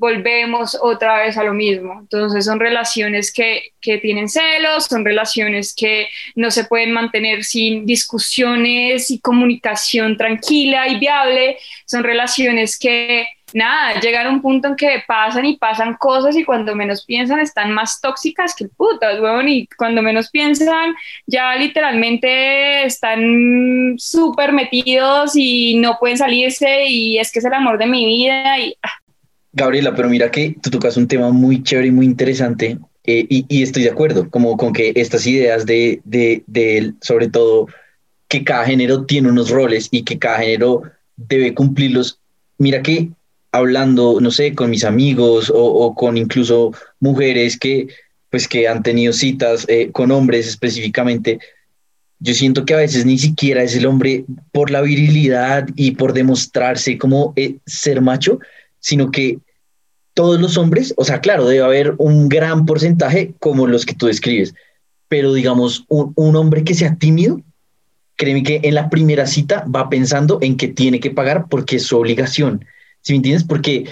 volvemos 0.00 0.76
otra 0.80 1.18
vez 1.18 1.36
a 1.36 1.44
lo 1.44 1.54
mismo. 1.54 2.00
Entonces 2.00 2.44
son 2.44 2.58
relaciones 2.58 3.32
que, 3.32 3.72
que, 3.80 3.98
tienen 3.98 4.28
celos, 4.28 4.86
son 4.86 5.04
relaciones 5.04 5.74
que 5.74 6.08
no 6.34 6.50
se 6.50 6.64
pueden 6.64 6.92
mantener 6.92 7.44
sin 7.44 7.86
discusiones 7.86 9.10
y 9.10 9.20
comunicación 9.20 10.16
tranquila 10.16 10.88
y 10.88 10.98
viable, 10.98 11.58
son 11.84 12.02
relaciones 12.02 12.78
que 12.78 13.28
nada, 13.52 14.00
llegar 14.00 14.26
a 14.26 14.30
un 14.30 14.42
punto 14.42 14.68
en 14.68 14.76
que 14.76 15.02
pasan 15.06 15.44
y 15.44 15.56
pasan 15.56 15.94
cosas 15.94 16.36
y 16.36 16.44
cuando 16.44 16.74
menos 16.74 17.04
piensan 17.04 17.40
están 17.40 17.72
más 17.72 18.00
tóxicas 18.00 18.54
que 18.54 18.68
putas, 18.68 19.20
weón, 19.20 19.48
y 19.48 19.66
cuando 19.76 20.02
menos 20.02 20.30
piensan 20.30 20.94
ya 21.26 21.54
literalmente 21.56 22.84
están 22.84 23.94
súper 23.98 24.52
metidos 24.52 25.32
y 25.34 25.76
no 25.78 25.98
pueden 25.98 26.18
salirse 26.18 26.86
y 26.86 27.18
es 27.18 27.32
que 27.32 27.38
es 27.38 27.44
el 27.44 27.54
amor 27.54 27.78
de 27.78 27.86
mi 27.86 28.04
vida 28.04 28.58
y... 28.58 28.76
Ah. 28.82 28.90
Gabriela, 29.52 29.94
pero 29.94 30.10
mira 30.10 30.30
que 30.30 30.54
tú 30.62 30.68
tocas 30.68 30.98
un 30.98 31.08
tema 31.08 31.30
muy 31.30 31.62
chévere 31.62 31.88
y 31.88 31.90
muy 31.90 32.04
interesante 32.04 32.78
eh, 33.04 33.24
y, 33.28 33.46
y, 33.48 33.62
estoy 33.62 33.84
de 33.84 33.90
acuerdo, 33.90 34.28
como 34.28 34.56
con 34.56 34.72
que 34.72 34.92
estas 34.96 35.26
ideas 35.26 35.64
de, 35.64 36.00
de, 36.04 36.42
de, 36.46 36.92
sobre 37.00 37.28
todo, 37.28 37.68
que 38.28 38.42
cada 38.42 38.66
género 38.66 39.06
tiene 39.06 39.30
unos 39.30 39.50
roles 39.50 39.88
y 39.92 40.02
que 40.02 40.18
cada 40.18 40.38
género 40.38 40.82
debe 41.16 41.54
cumplirlos. 41.54 42.18
Mira 42.58 42.82
que 42.82 43.10
hablando, 43.56 44.20
no 44.20 44.30
sé, 44.30 44.54
con 44.54 44.70
mis 44.70 44.84
amigos 44.84 45.52
o, 45.54 45.94
con 45.94 46.16
incluso 46.16 46.72
mujeres 47.00 47.58
que, 47.58 47.88
pues, 48.30 48.48
que 48.48 48.68
han 48.68 48.82
tenido 48.82 49.12
citas 49.12 49.64
eh, 49.68 49.90
con 49.92 50.10
hombres 50.10 50.46
específicamente, 50.46 51.38
yo 52.18 52.32
siento 52.34 52.64
que 52.64 52.74
a 52.74 52.78
veces 52.78 53.04
ni 53.04 53.18
siquiera 53.18 53.62
es 53.62 53.74
el 53.76 53.86
hombre 53.86 54.24
por 54.52 54.70
la 54.70 54.80
virilidad 54.80 55.68
y 55.74 55.92
por 55.92 56.12
demostrarse 56.12 56.96
como 56.96 57.32
eh, 57.36 57.56
ser 57.66 58.00
macho, 58.00 58.38
sino 58.78 59.10
que 59.10 59.38
todos 60.14 60.40
los 60.40 60.56
hombres, 60.56 60.94
o 60.96 61.04
sea, 61.04 61.20
claro, 61.20 61.46
debe 61.46 61.64
haber 61.64 61.94
un 61.98 62.28
gran 62.28 62.64
porcentaje 62.64 63.34
como 63.38 63.66
los 63.66 63.84
que 63.84 63.94
tú 63.94 64.06
describes, 64.06 64.54
pero 65.08 65.34
digamos, 65.34 65.84
un, 65.88 66.12
un 66.16 66.36
hombre 66.36 66.64
que 66.64 66.74
sea 66.74 66.96
tímido, 66.96 67.42
créeme 68.16 68.42
que 68.42 68.60
en 68.62 68.74
la 68.74 68.88
primera 68.88 69.26
cita 69.26 69.66
va 69.66 69.90
pensando 69.90 70.38
en 70.40 70.56
que 70.56 70.68
tiene 70.68 71.00
que 71.00 71.10
pagar 71.10 71.48
porque 71.50 71.76
es 71.76 71.82
su 71.82 71.98
obligación 71.98 72.64
¿sí 73.06 73.12
me 73.12 73.18
entiendes? 73.18 73.44
Porque 73.44 73.84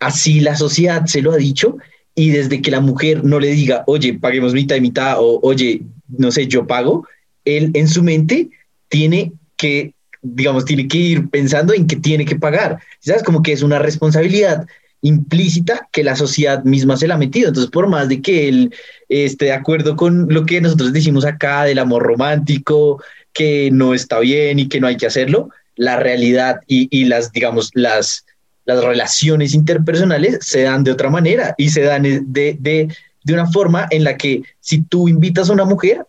así 0.00 0.40
la 0.40 0.56
sociedad 0.56 1.06
se 1.06 1.22
lo 1.22 1.30
ha 1.30 1.36
dicho 1.36 1.76
y 2.16 2.30
desde 2.30 2.60
que 2.60 2.72
la 2.72 2.80
mujer 2.80 3.24
no 3.24 3.38
le 3.38 3.52
diga, 3.52 3.84
oye, 3.86 4.14
paguemos 4.14 4.52
mitad 4.52 4.74
y 4.74 4.80
mitad 4.80 5.20
o 5.20 5.38
oye, 5.44 5.82
no 6.08 6.32
sé, 6.32 6.48
yo 6.48 6.66
pago, 6.66 7.06
él 7.44 7.70
en 7.74 7.86
su 7.86 8.02
mente 8.02 8.50
tiene 8.88 9.30
que, 9.56 9.94
digamos, 10.22 10.64
tiene 10.64 10.88
que 10.88 10.98
ir 10.98 11.30
pensando 11.30 11.72
en 11.72 11.86
que 11.86 11.94
tiene 11.94 12.24
que 12.24 12.34
pagar. 12.34 12.80
¿Sabes? 12.98 13.22
Como 13.22 13.44
que 13.44 13.52
es 13.52 13.62
una 13.62 13.78
responsabilidad 13.78 14.66
implícita 15.02 15.88
que 15.92 16.02
la 16.02 16.16
sociedad 16.16 16.64
misma 16.64 16.96
se 16.96 17.06
la 17.06 17.14
ha 17.14 17.18
metido. 17.18 17.46
Entonces, 17.46 17.70
por 17.70 17.86
más 17.86 18.08
de 18.08 18.20
que 18.20 18.48
él 18.48 18.74
esté 19.08 19.44
de 19.46 19.52
acuerdo 19.52 19.94
con 19.94 20.26
lo 20.34 20.46
que 20.46 20.60
nosotros 20.60 20.92
decimos 20.92 21.24
acá 21.24 21.62
del 21.62 21.78
amor 21.78 22.02
romántico, 22.02 23.00
que 23.32 23.70
no 23.70 23.94
está 23.94 24.18
bien 24.18 24.58
y 24.58 24.68
que 24.68 24.80
no 24.80 24.88
hay 24.88 24.96
que 24.96 25.06
hacerlo, 25.06 25.50
la 25.76 25.96
realidad 26.00 26.58
y, 26.66 26.88
y 26.90 27.04
las, 27.04 27.30
digamos, 27.30 27.70
las, 27.74 28.24
las 28.68 28.84
relaciones 28.84 29.54
interpersonales 29.54 30.40
se 30.42 30.64
dan 30.64 30.84
de 30.84 30.92
otra 30.92 31.08
manera 31.08 31.54
y 31.56 31.70
se 31.70 31.80
dan 31.80 32.02
de, 32.02 32.22
de, 32.58 32.94
de 33.24 33.32
una 33.32 33.46
forma 33.46 33.86
en 33.90 34.04
la 34.04 34.18
que 34.18 34.42
si 34.60 34.82
tú 34.82 35.08
invitas 35.08 35.48
a 35.48 35.54
una 35.54 35.64
mujer, 35.64 36.04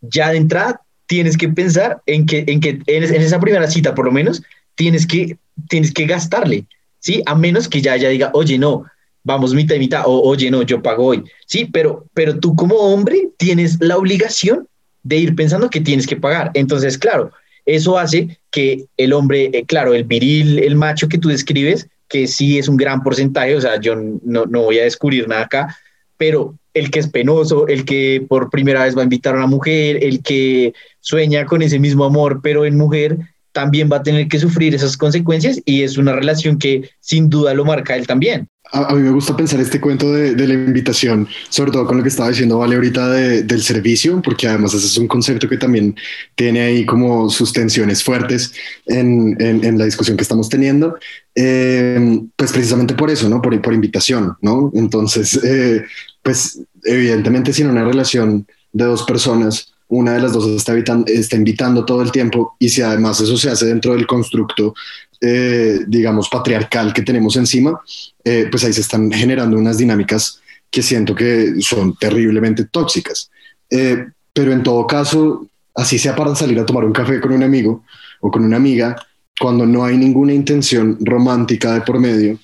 ya 0.00 0.30
de 0.30 0.36
entrada 0.36 0.80
tienes 1.06 1.36
que 1.36 1.48
pensar 1.48 2.00
en 2.06 2.24
que 2.24 2.44
en, 2.46 2.60
que 2.60 2.80
en, 2.86 3.02
esa 3.02 3.40
primera 3.40 3.68
cita, 3.68 3.96
por 3.96 4.04
lo 4.04 4.12
menos, 4.12 4.42
tienes 4.76 5.08
que, 5.08 5.38
tienes 5.68 5.92
que 5.92 6.06
gastarle, 6.06 6.66
¿sí? 7.00 7.20
A 7.26 7.34
menos 7.34 7.68
que 7.68 7.82
ya 7.82 7.96
ella 7.96 8.10
diga, 8.10 8.30
oye, 8.32 8.58
no, 8.58 8.84
vamos 9.24 9.52
mitad 9.52 9.74
y 9.74 9.80
mitad, 9.80 10.04
o 10.06 10.22
oye, 10.22 10.48
no, 10.52 10.62
yo 10.62 10.80
pago 10.80 11.06
hoy, 11.06 11.24
¿sí? 11.46 11.64
Pero, 11.64 12.06
pero 12.14 12.38
tú 12.38 12.54
como 12.54 12.76
hombre 12.76 13.30
tienes 13.38 13.78
la 13.80 13.96
obligación 13.96 14.68
de 15.02 15.16
ir 15.16 15.34
pensando 15.34 15.68
que 15.68 15.80
tienes 15.80 16.06
que 16.06 16.16
pagar. 16.16 16.52
Entonces, 16.54 16.96
claro, 16.96 17.32
eso 17.66 17.98
hace 17.98 18.38
que 18.50 18.86
el 18.96 19.12
hombre, 19.12 19.50
eh, 19.52 19.64
claro, 19.66 19.92
el 19.92 20.04
viril, 20.04 20.60
el 20.60 20.76
macho 20.76 21.08
que 21.08 21.18
tú 21.18 21.28
describes, 21.28 21.88
que 22.08 22.26
sí 22.26 22.58
es 22.58 22.68
un 22.68 22.76
gran 22.76 23.02
porcentaje, 23.02 23.56
o 23.56 23.60
sea, 23.60 23.80
yo 23.80 23.96
no, 23.96 24.46
no 24.46 24.62
voy 24.62 24.78
a 24.78 24.84
descubrir 24.84 25.28
nada 25.28 25.42
acá, 25.42 25.76
pero 26.16 26.54
el 26.72 26.90
que 26.90 27.00
es 27.00 27.08
penoso, 27.08 27.66
el 27.66 27.84
que 27.84 28.24
por 28.28 28.50
primera 28.50 28.84
vez 28.84 28.96
va 28.96 29.00
a 29.00 29.04
invitar 29.04 29.34
a 29.34 29.38
una 29.38 29.46
mujer, 29.46 29.98
el 30.02 30.22
que 30.22 30.72
sueña 31.00 31.44
con 31.44 31.62
ese 31.62 31.78
mismo 31.78 32.04
amor, 32.04 32.40
pero 32.42 32.64
en 32.64 32.76
mujer, 32.76 33.18
también 33.52 33.88
va 33.90 33.96
a 33.96 34.02
tener 34.02 34.28
que 34.28 34.38
sufrir 34.38 34.74
esas 34.74 34.96
consecuencias 34.96 35.60
y 35.64 35.82
es 35.82 35.96
una 35.96 36.12
relación 36.12 36.58
que 36.58 36.90
sin 37.00 37.30
duda 37.30 37.54
lo 37.54 37.64
marca 37.64 37.96
él 37.96 38.06
también 38.06 38.48
a, 38.72 38.94
mí 38.94 39.02
me 39.02 39.10
gusta 39.10 39.36
pensar 39.36 39.60
este 39.60 39.80
cuento 39.80 40.12
de, 40.12 40.34
la 40.46 40.54
invitación, 40.54 41.28
sobre 41.48 41.70
todo 41.70 41.86
con 41.86 41.96
lo 41.96 42.02
que 42.02 42.08
estaba 42.08 42.28
diciendo 42.28 42.58
Vale 42.58 42.74
ahorita 42.74 43.08
del 43.10 43.62
servicio, 43.62 44.20
porque 44.22 44.48
además 44.48 44.74
ese 44.74 44.86
es 44.86 44.98
un 44.98 45.08
concepto 45.08 45.48
que 45.48 45.56
también 45.56 45.94
tiene 46.34 46.62
ahí 46.62 46.86
como 46.86 47.30
sus 47.30 47.52
tensiones 47.52 48.02
fuertes 48.02 48.52
en, 48.86 49.36
en, 49.40 49.78
la 49.78 49.84
discusión 49.84 50.16
que 50.16 50.22
estamos 50.22 50.48
teniendo. 50.48 50.98
Eh, 51.34 52.20
pues 52.34 52.52
precisamente 52.52 52.94
por 52.94 53.10
eso, 53.10 53.28
¿no? 53.28 53.42
Por, 53.42 53.60
por 53.60 53.74
invitación, 53.74 54.36
¿no? 54.40 54.70
Entonces, 54.74 55.38
eh, 55.44 55.84
pues 56.22 56.60
evidentemente 56.84 57.52
sin 57.52 57.68
una 57.68 57.84
relación 57.84 58.46
de 58.72 58.84
dos 58.84 59.04
personas, 59.04 59.72
una 59.88 60.14
de 60.14 60.20
las 60.20 60.32
dos 60.32 60.46
está, 60.48 60.74
está 61.06 61.36
invitando 61.36 61.84
todo 61.84 62.02
el 62.02 62.10
tiempo 62.10 62.56
y 62.58 62.68
si 62.68 62.82
además 62.82 63.20
eso 63.20 63.36
se 63.36 63.50
hace 63.50 63.66
dentro 63.66 63.92
del 63.92 64.06
constructo 64.06 64.74
eh, 65.20 65.80
digamos, 65.86 66.28
patriarcal 66.28 66.92
que 66.92 67.02
tenemos 67.02 67.36
encima, 67.36 67.80
eh, 68.24 68.48
pues 68.50 68.64
ahí 68.64 68.72
se 68.72 68.82
están 68.82 69.10
generando 69.10 69.56
unas 69.56 69.78
dinámicas 69.78 70.40
que 70.70 70.82
siento 70.82 71.14
que 71.14 71.54
son 71.60 71.96
terriblemente 71.96 72.64
tóxicas. 72.64 73.30
Eh, 73.70 74.06
pero 74.32 74.52
en 74.52 74.62
todo 74.62 74.86
caso, 74.86 75.48
así 75.74 75.98
sea 75.98 76.14
para 76.14 76.34
salir 76.34 76.58
a 76.60 76.66
tomar 76.66 76.84
un 76.84 76.92
café 76.92 77.20
con 77.20 77.32
un 77.32 77.42
amigo 77.42 77.84
o 78.20 78.30
con 78.30 78.44
una 78.44 78.56
amiga, 78.56 78.96
cuando 79.40 79.66
no 79.66 79.84
hay 79.84 79.96
ninguna 79.96 80.34
intención 80.34 80.98
romántica 81.00 81.72
de 81.72 81.80
por 81.82 81.98
medio, 81.98 82.38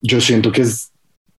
yo 0.00 0.20
siento 0.20 0.50
que 0.50 0.62
es 0.62 0.91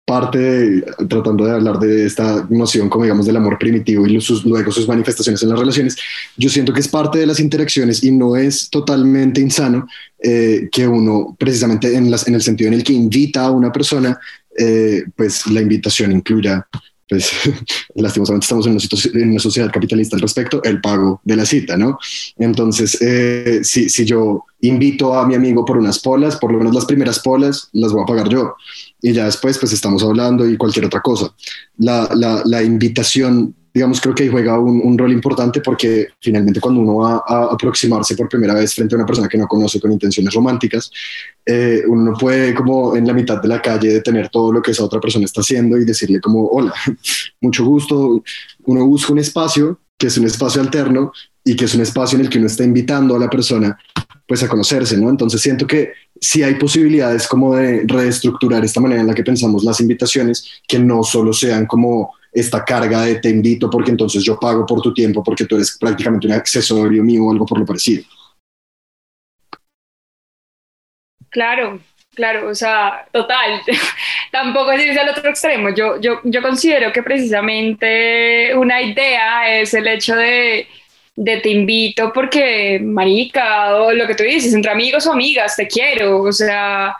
parte, 0.05 0.83
tratando 1.07 1.45
de 1.45 1.51
hablar 1.51 1.79
de 1.79 2.05
esta 2.05 2.45
noción 2.49 2.89
como 2.89 3.05
digamos 3.05 3.25
del 3.25 3.37
amor 3.37 3.57
primitivo 3.57 4.05
y 4.05 4.19
sus, 4.19 4.43
luego 4.45 4.71
sus 4.71 4.87
manifestaciones 4.87 5.41
en 5.43 5.49
las 5.49 5.59
relaciones, 5.59 5.95
yo 6.35 6.49
siento 6.49 6.73
que 6.73 6.81
es 6.81 6.87
parte 6.87 7.19
de 7.19 7.25
las 7.25 7.39
interacciones 7.39 8.03
y 8.03 8.11
no 8.11 8.35
es 8.35 8.69
totalmente 8.69 9.39
insano 9.39 9.87
eh, 10.19 10.67
que 10.71 10.87
uno 10.87 11.35
precisamente 11.39 11.95
en 11.95 12.07
el 12.07 12.41
sentido 12.41 12.67
en 12.67 12.73
el 12.75 12.83
que 12.83 12.93
invita 12.93 13.45
a 13.45 13.51
una 13.51 13.71
persona, 13.71 14.19
eh, 14.57 15.03
pues 15.15 15.47
la 15.47 15.61
invitación 15.61 16.11
incluya 16.11 16.67
pues 17.07 17.31
lastimosamente 17.95 18.45
estamos 18.45 18.65
en 18.65 18.73
una, 18.73 19.23
en 19.23 19.29
una, 19.31 19.39
sociedad 19.39 19.71
capitalista 19.71 20.15
al 20.15 20.21
respecto, 20.21 20.63
el 20.63 20.81
pago 20.81 21.21
de 21.23 21.35
la 21.35 21.45
cita, 21.45 21.77
¿no? 21.77 21.97
Entonces, 22.37 22.97
eh, 23.01 23.59
si, 23.63 23.89
si, 23.89 24.05
yo 24.05 24.45
invito 24.61 25.13
a 25.13 25.27
mi 25.27 25.35
amigo 25.35 25.65
por 25.65 25.77
unas 25.77 25.99
polas, 25.99 26.37
por 26.37 26.51
lo 26.51 26.57
menos 26.57 26.73
las 26.73 26.85
primeras 26.85 27.19
polas 27.19 27.69
las 27.73 27.91
voy 27.91 28.03
a 28.03 28.05
pagar 28.05 28.29
yo. 28.29 28.55
Y 29.05 29.11
ya 29.11 29.25
después, 29.25 29.57
pues 29.57 29.73
estamos 29.73 30.01
hablando 30.01 30.47
y 30.47 30.55
cualquier 30.55 30.85
otra 30.85 31.01
cosa. 31.01 31.35
La, 31.77 32.09
la, 32.45 32.63
invitación 32.63 33.53
digamos, 33.73 33.99
creo 33.99 34.15
que 34.15 34.29
juega 34.29 34.57
un, 34.57 34.97
rol 34.97 35.11
importante 35.11 35.59
porque 35.59 36.07
finalmente 36.21 36.61
cuando 36.61 36.79
uno 36.79 36.95
va 36.97 37.23
a 37.27 37.51
aproximarse 37.51 38.15
por 38.15 38.29
primera 38.29 38.53
vez 38.53 38.73
frente 38.73 38.95
a 38.95 38.99
una 38.99 39.05
persona 39.05 39.27
que 39.27 39.37
no 39.37 39.47
conoce 39.47 39.81
con 39.81 39.91
intenciones 39.91 40.33
románticas, 40.33 40.89
eh, 41.45 41.81
uno 41.87 42.11
no 42.11 42.17
puede 42.17 42.53
como 42.53 42.95
en 42.95 43.05
la 43.05 43.13
mitad 43.13 43.41
de 43.41 43.47
la 43.49 43.61
calle 43.61 43.91
detener 43.91 44.29
todo 44.29 44.53
lo 44.53 44.61
que 44.61 44.71
esa 44.71 44.85
otra 44.85 45.01
persona 45.01 45.25
está 45.25 45.41
haciendo 45.41 45.77
y 45.77 45.83
decirle 45.83 46.21
como, 46.21 46.47
hola, 46.47 46.73
mucho 47.41 47.65
gusto, 47.65 48.23
uno 48.65 48.85
busca 48.85 49.11
un 49.11 49.19
espacio 49.19 49.79
que 49.97 50.07
es 50.07 50.17
un 50.17 50.25
espacio 50.25 50.61
alterno 50.61 51.11
y 51.43 51.55
que 51.55 51.65
es 51.65 51.75
un 51.75 51.81
espacio 51.81 52.17
en 52.17 52.25
el 52.25 52.29
que 52.29 52.37
uno 52.37 52.47
está 52.47 52.63
invitando 52.63 53.15
a 53.15 53.19
la 53.19 53.29
persona 53.29 53.77
pues 54.27 54.41
a 54.43 54.47
conocerse, 54.47 54.97
¿no? 54.97 55.09
Entonces 55.09 55.41
siento 55.41 55.67
que 55.67 55.93
sí 56.19 56.43
hay 56.43 56.55
posibilidades 56.55 57.27
como 57.27 57.55
de 57.55 57.83
reestructurar 57.85 58.63
esta 58.63 58.79
manera 58.79 59.01
en 59.01 59.07
la 59.07 59.13
que 59.13 59.23
pensamos 59.23 59.63
las 59.63 59.81
invitaciones, 59.81 60.61
que 60.67 60.79
no 60.79 61.03
solo 61.03 61.33
sean 61.33 61.65
como 61.65 62.13
esta 62.31 62.63
carga 62.63 63.01
de 63.01 63.15
te 63.15 63.29
invito 63.29 63.69
porque 63.69 63.91
entonces 63.91 64.23
yo 64.23 64.39
pago 64.39 64.65
por 64.65 64.81
tu 64.81 64.93
tiempo 64.93 65.21
porque 65.23 65.45
tú 65.45 65.55
eres 65.55 65.77
prácticamente 65.77 66.25
un 66.25 66.33
accesorio 66.33 67.03
mío 67.03 67.25
o 67.25 67.31
algo 67.31 67.45
por 67.45 67.59
lo 67.59 67.65
parecido. 67.65 68.03
Claro, 71.29 71.79
claro, 72.15 72.49
o 72.49 72.55
sea, 72.55 73.05
total. 73.11 73.61
Tampoco 74.31 74.71
es 74.71 74.85
irse 74.85 74.99
al 74.99 75.09
otro 75.09 75.29
extremo. 75.29 75.69
Yo, 75.69 75.99
yo, 75.99 76.19
yo 76.23 76.41
considero 76.41 76.91
que 76.91 77.03
precisamente 77.03 78.55
una 78.55 78.81
idea 78.81 79.59
es 79.59 79.73
el 79.73 79.87
hecho 79.87 80.15
de, 80.15 80.67
de 81.15 81.37
te 81.37 81.49
invito 81.49 82.11
porque, 82.13 82.79
marica, 82.81 83.75
o 83.75 83.91
lo 83.93 84.07
que 84.07 84.15
tú 84.15 84.23
dices, 84.23 84.53
entre 84.53 84.71
amigos 84.71 85.05
o 85.07 85.13
amigas, 85.13 85.55
te 85.55 85.67
quiero. 85.67 86.21
O 86.21 86.31
sea, 86.31 86.95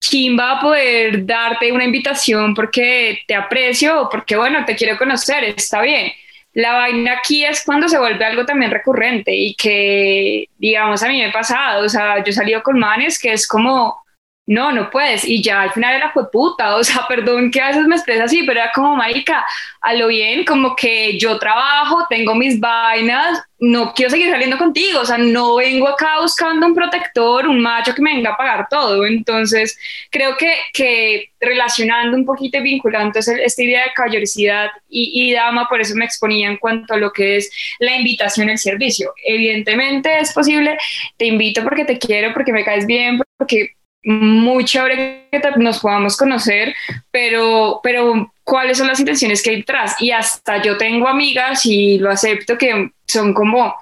¿quién 0.00 0.38
va 0.38 0.58
a 0.58 0.60
poder 0.60 1.26
darte 1.26 1.72
una 1.72 1.84
invitación 1.84 2.54
porque 2.54 3.20
te 3.26 3.34
aprecio 3.34 4.02
o 4.02 4.08
porque, 4.08 4.36
bueno, 4.36 4.64
te 4.64 4.76
quiero 4.76 4.96
conocer? 4.98 5.44
Está 5.44 5.82
bien. 5.82 6.12
La 6.52 6.72
vaina 6.74 7.14
aquí 7.18 7.44
es 7.44 7.62
cuando 7.64 7.88
se 7.88 7.98
vuelve 7.98 8.24
algo 8.24 8.44
también 8.44 8.72
recurrente 8.72 9.32
y 9.34 9.54
que, 9.54 10.46
digamos, 10.58 11.02
a 11.02 11.08
mí 11.08 11.18
me 11.18 11.26
ha 11.26 11.32
pasado, 11.32 11.84
o 11.84 11.88
sea, 11.88 12.18
yo 12.18 12.30
he 12.30 12.32
salido 12.32 12.62
con 12.62 12.78
manes 12.78 13.18
que 13.20 13.32
es 13.32 13.46
como, 13.46 14.02
no, 14.50 14.72
no 14.72 14.90
puedes. 14.90 15.24
Y 15.24 15.40
ya 15.42 15.62
al 15.62 15.70
final 15.70 15.94
era 15.94 16.10
fue 16.10 16.28
puta, 16.28 16.74
o 16.74 16.82
sea, 16.82 17.06
perdón 17.08 17.52
que 17.52 17.60
a 17.60 17.68
veces 17.68 17.86
me 17.86 17.94
expresa 17.94 18.24
así, 18.24 18.42
pero 18.42 18.60
era 18.60 18.72
como, 18.72 18.96
marica, 18.96 19.46
a 19.80 19.94
lo 19.94 20.08
bien, 20.08 20.44
como 20.44 20.74
que 20.74 21.16
yo 21.18 21.38
trabajo, 21.38 22.04
tengo 22.10 22.34
mis 22.34 22.58
vainas, 22.58 23.40
no 23.60 23.94
quiero 23.94 24.10
seguir 24.10 24.28
saliendo 24.28 24.58
contigo, 24.58 25.00
o 25.00 25.04
sea, 25.04 25.18
no 25.18 25.54
vengo 25.56 25.86
acá 25.86 26.20
buscando 26.20 26.66
un 26.66 26.74
protector, 26.74 27.46
un 27.46 27.60
macho 27.60 27.94
que 27.94 28.02
me 28.02 28.12
venga 28.12 28.30
a 28.30 28.36
pagar 28.36 28.66
todo. 28.68 29.06
Entonces, 29.06 29.78
creo 30.10 30.36
que, 30.36 30.52
que 30.72 31.30
relacionando 31.38 32.16
un 32.16 32.24
poquito 32.24 32.58
y 32.58 32.62
vinculando 32.62 33.20
esta 33.20 33.62
idea 33.62 33.84
de 33.84 33.92
caballerosidad 33.94 34.70
y, 34.88 35.28
y 35.30 35.32
dama, 35.32 35.68
por 35.68 35.80
eso 35.80 35.94
me 35.94 36.04
exponía 36.04 36.48
en 36.48 36.56
cuanto 36.56 36.94
a 36.94 36.96
lo 36.96 37.12
que 37.12 37.36
es 37.36 37.52
la 37.78 37.94
invitación 37.94 38.50
al 38.50 38.58
servicio. 38.58 39.12
Evidentemente 39.24 40.18
es 40.18 40.32
posible, 40.32 40.76
te 41.16 41.26
invito 41.26 41.62
porque 41.62 41.84
te 41.84 41.98
quiero, 41.98 42.34
porque 42.34 42.52
me 42.52 42.64
caes 42.64 42.84
bien, 42.84 43.20
porque 43.38 43.76
muy 44.02 44.64
chévere 44.64 45.28
que 45.30 45.40
nos 45.56 45.80
podamos 45.80 46.16
conocer, 46.16 46.74
pero, 47.10 47.80
pero 47.82 48.32
cuáles 48.44 48.78
son 48.78 48.88
las 48.88 48.98
intenciones 48.98 49.42
que 49.42 49.50
hay 49.50 49.56
detrás. 49.56 49.96
Y 50.00 50.10
hasta 50.10 50.62
yo 50.62 50.76
tengo 50.76 51.06
amigas 51.06 51.66
y 51.66 51.98
lo 51.98 52.10
acepto 52.10 52.56
que 52.56 52.90
son 53.06 53.34
como, 53.34 53.74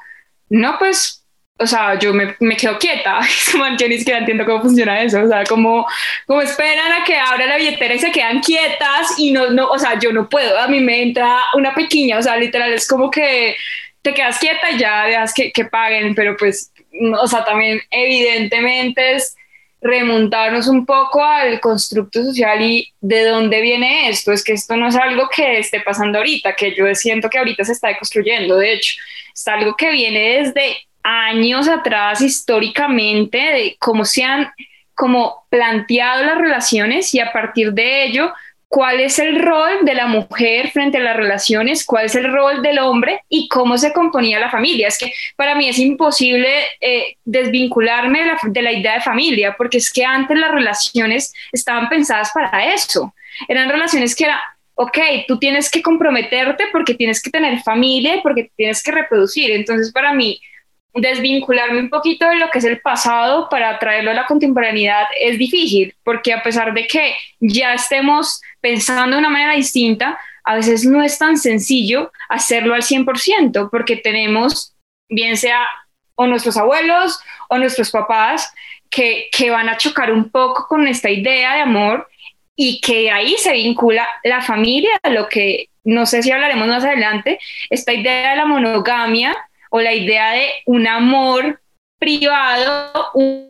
no, 0.49 0.77
pues, 0.79 1.25
o 1.61 1.67
sea, 1.67 1.99
yo 1.99 2.13
me, 2.13 2.37
me 2.41 2.57
quedo 2.57 2.79
quieta. 2.79 3.21
yo 3.79 3.89
ni 3.89 3.99
siquiera 3.99 4.21
entiendo 4.21 4.45
cómo 4.45 4.63
funciona 4.63 5.03
eso. 5.03 5.23
O 5.23 5.29
sea, 5.29 5.45
como, 5.45 5.87
como 6.27 6.43
esperan 6.43 6.93
a 6.93 7.05
que 7.05 7.17
abra 7.17 7.47
la 7.47 7.57
billetera 7.57 7.95
y 7.95 7.99
se 7.99 8.13
quedan 8.13 8.41
quietas 8.41 9.19
y 9.19 9.33
no, 9.33 9.51
no, 9.51 9.69
o 9.69 9.79
sea, 9.79 9.99
yo 9.99 10.13
no 10.13 10.29
puedo. 10.29 10.59
A 10.59 10.69
mí 10.69 10.81
me 10.81 11.03
entra 11.03 11.37
una 11.55 11.75
pequeña, 11.75 12.19
o 12.19 12.23
sea, 12.23 12.37
literal, 12.37 12.73
es 12.73 12.87
como 12.87 13.11
que 13.11 13.57
te 14.03 14.15
quedas 14.15 14.39
quieta 14.39 14.71
y 14.71 14.79
ya 14.79 15.07
dejas 15.07 15.35
que, 15.35 15.53
que 15.53 15.65
paguen, 15.65 16.15
pero 16.15 16.37
pues, 16.37 16.73
o 17.21 17.27
sea, 17.27 17.45
también 17.45 17.81
evidentemente 17.91 19.15
es 19.15 19.37
remontarnos 19.81 20.67
un 20.67 20.85
poco 20.85 21.23
al 21.23 21.61
constructo 21.61 22.25
social 22.25 22.61
y 22.63 22.93
de 23.01 23.25
dónde 23.27 23.61
viene 23.61 24.09
esto. 24.09 24.33
Es 24.33 24.43
que 24.43 24.53
esto 24.53 24.77
no 24.77 24.89
es 24.89 24.97
algo 24.97 25.29
que 25.29 25.59
esté 25.59 25.81
pasando 25.81 26.19
ahorita, 26.19 26.55
que 26.55 26.75
yo 26.75 26.93
siento 26.95 27.29
que 27.29 27.39
ahorita 27.39 27.65
se 27.65 27.73
está 27.73 27.97
construyendo, 27.97 28.57
de 28.57 28.75
hecho, 28.75 29.01
es 29.35 29.47
algo 29.49 29.77
que 29.77 29.91
viene 29.91 30.43
desde 30.43 30.77
años 31.03 31.69
atrás 31.69 32.21
históricamente, 32.21 33.39
de 33.39 33.77
cómo 33.79 34.05
se 34.05 34.25
han 34.25 34.51
como 34.95 35.47
planteado 35.49 36.25
las 36.25 36.39
relaciones 36.39 37.15
y 37.15 37.21
a 37.21 37.33
partir 37.33 37.73
de 37.73 38.05
ello 38.05 38.33
cuál 38.69 39.01
es 39.01 39.19
el 39.19 39.41
rol 39.41 39.85
de 39.85 39.95
la 39.95 40.07
mujer 40.07 40.71
frente 40.71 40.99
a 40.99 41.01
las 41.01 41.17
relaciones, 41.17 41.85
cuál 41.85 42.05
es 42.05 42.15
el 42.15 42.31
rol 42.31 42.63
del 42.63 42.79
hombre 42.79 43.23
y 43.29 43.49
cómo 43.49 43.79
se 43.79 43.93
componía 43.93 44.39
la 44.39 44.51
familia. 44.51 44.89
Es 44.89 44.99
que 44.99 45.13
para 45.37 45.55
mí 45.55 45.69
es 45.69 45.79
imposible 45.79 46.49
eh, 46.81 47.17
desvincularme 47.25 48.21
de 48.45 48.63
la, 48.63 48.73
idea 48.73 48.95
de 48.95 49.01
familia, 49.01 49.55
porque 49.57 49.79
es 49.79 49.91
que 49.91 50.05
antes 50.05 50.39
las 50.39 50.53
relaciones 50.53 51.33
estaban 51.51 51.89
pensadas 51.89 52.31
para 52.33 52.73
eso. 52.75 53.15
Eran 53.49 53.71
relaciones 53.71 54.15
que 54.15 54.25
era, 54.25 54.39
ok, 54.75 54.99
tú 55.27 55.39
tienes 55.39 55.71
que 55.71 55.81
comprometerte 55.81 56.65
porque 56.71 56.95
tienes 56.95 57.23
que 57.23 57.31
tener 57.31 57.61
familia 57.63 58.17
y 58.17 58.21
porque 58.21 58.51
tienes 58.55 58.83
que 58.83 58.93
reproducir. 58.93 59.51
Entonces 59.51 59.93
para 59.93 60.13
mí 60.13 60.41
desvincularme 60.95 61.81
un 61.81 61.91
poquito 61.91 62.29
de 62.29 62.37
lo 62.37 62.51
que 62.51 62.59
es 62.59 62.65
el 62.65 62.81
pasado 62.81 63.49
para 63.49 63.79
traerlo 63.79 64.11
a 64.11 64.15
la 64.15 64.27
contemporaneidad 64.27 65.07
es 65.21 65.39
difícil, 65.39 65.95
porque 66.03 66.33
a 66.33 66.43
pesar 66.43 66.75
de 66.75 66.87
que 66.87 67.15
ya 67.41 67.75
estemos 67.75 68.41
pensando 68.61 69.17
de 69.17 69.21
una 69.21 69.31
manera 69.31 69.55
distinta, 69.55 70.19
a 70.45 70.55
veces 70.57 70.85
no 70.85 71.03
es 71.03 71.19
tan 71.19 71.37
sencillo 71.37 72.11
hacerlo 72.29 72.75
al 72.75 72.83
100%, 72.83 73.69
porque 73.71 73.97
tenemos, 73.97 74.75
bien 75.09 75.37
sea 75.37 75.67
o 76.15 76.27
nuestros 76.27 76.57
abuelos 76.57 77.21
o 77.49 77.59
nuestros 77.59 77.91
papás, 77.91 78.53
que, 78.91 79.29
que 79.31 79.51
van 79.51 79.69
a 79.69 79.77
chocar 79.77 80.11
un 80.13 80.31
poco 80.31 80.67
con 80.67 80.89
esta 80.89 81.11
idea 81.11 81.55
de 81.55 81.61
amor 81.61 82.09
y 82.57 82.81
que 82.81 83.11
ahí 83.11 83.37
se 83.39 83.53
vincula 83.53 84.09
la 84.25 84.41
familia, 84.41 84.99
lo 85.11 85.29
que 85.29 85.69
no 85.85 86.07
sé 86.07 86.23
si 86.23 86.33
hablaremos 86.33 86.67
más 86.67 86.85
adelante, 86.85 87.39
esta 87.71 87.93
idea 87.93 88.31
de 88.31 88.37
la 88.37 88.47
monogamia 88.47 89.37
o 89.71 89.81
la 89.81 89.93
idea 89.93 90.33
de 90.33 90.47
un 90.67 90.87
amor 90.87 91.61
privado, 91.99 92.93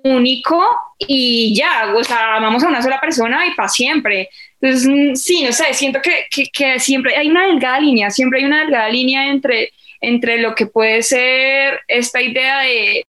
único 0.04 0.64
y 0.98 1.54
ya, 1.54 1.94
o 1.94 2.02
sea, 2.02 2.36
amamos 2.36 2.64
a 2.64 2.68
una 2.68 2.82
sola 2.82 3.00
persona 3.00 3.46
y 3.46 3.54
para 3.54 3.68
siempre. 3.68 4.30
Entonces, 4.60 4.88
mm, 4.88 5.14
sí, 5.14 5.44
no 5.44 5.52
sé, 5.52 5.74
siento 5.74 6.00
que, 6.00 6.26
que, 6.52 6.80
siempre 6.80 7.16
hay 7.16 7.28
una 7.28 7.46
delgada 7.46 7.78
línea, 7.80 8.10
siempre 8.10 8.40
hay 8.40 8.46
una 8.46 8.60
delgada 8.60 8.88
línea 8.88 9.28
entre, 9.28 9.70
entre 10.00 10.38
lo 10.38 10.54
que 10.54 10.66
puede 10.66 11.02
ser 11.02 11.80
esta 11.86 12.22
idea 12.22 12.60
de 12.60 13.04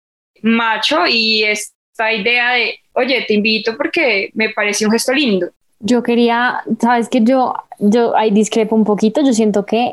macho 0.43 1.07
y 1.07 1.43
esta 1.45 2.13
idea 2.13 2.53
de, 2.53 2.79
oye, 2.93 3.25
te 3.27 3.35
invito 3.35 3.77
porque 3.77 4.31
me 4.35 4.51
parece 4.51 4.87
un 4.87 4.93
gesto 4.93 5.13
lindo. 5.13 5.49
Yo 5.81 6.03
quería, 6.03 6.63
sabes 6.81 7.09
que 7.09 7.23
yo, 7.23 7.55
yo 7.79 8.17
ahí 8.17 8.31
discrepo 8.31 8.75
un 8.77 8.85
poquito, 8.85 9.23
yo 9.23 9.35
siento 9.35 9.67
que 9.67 9.93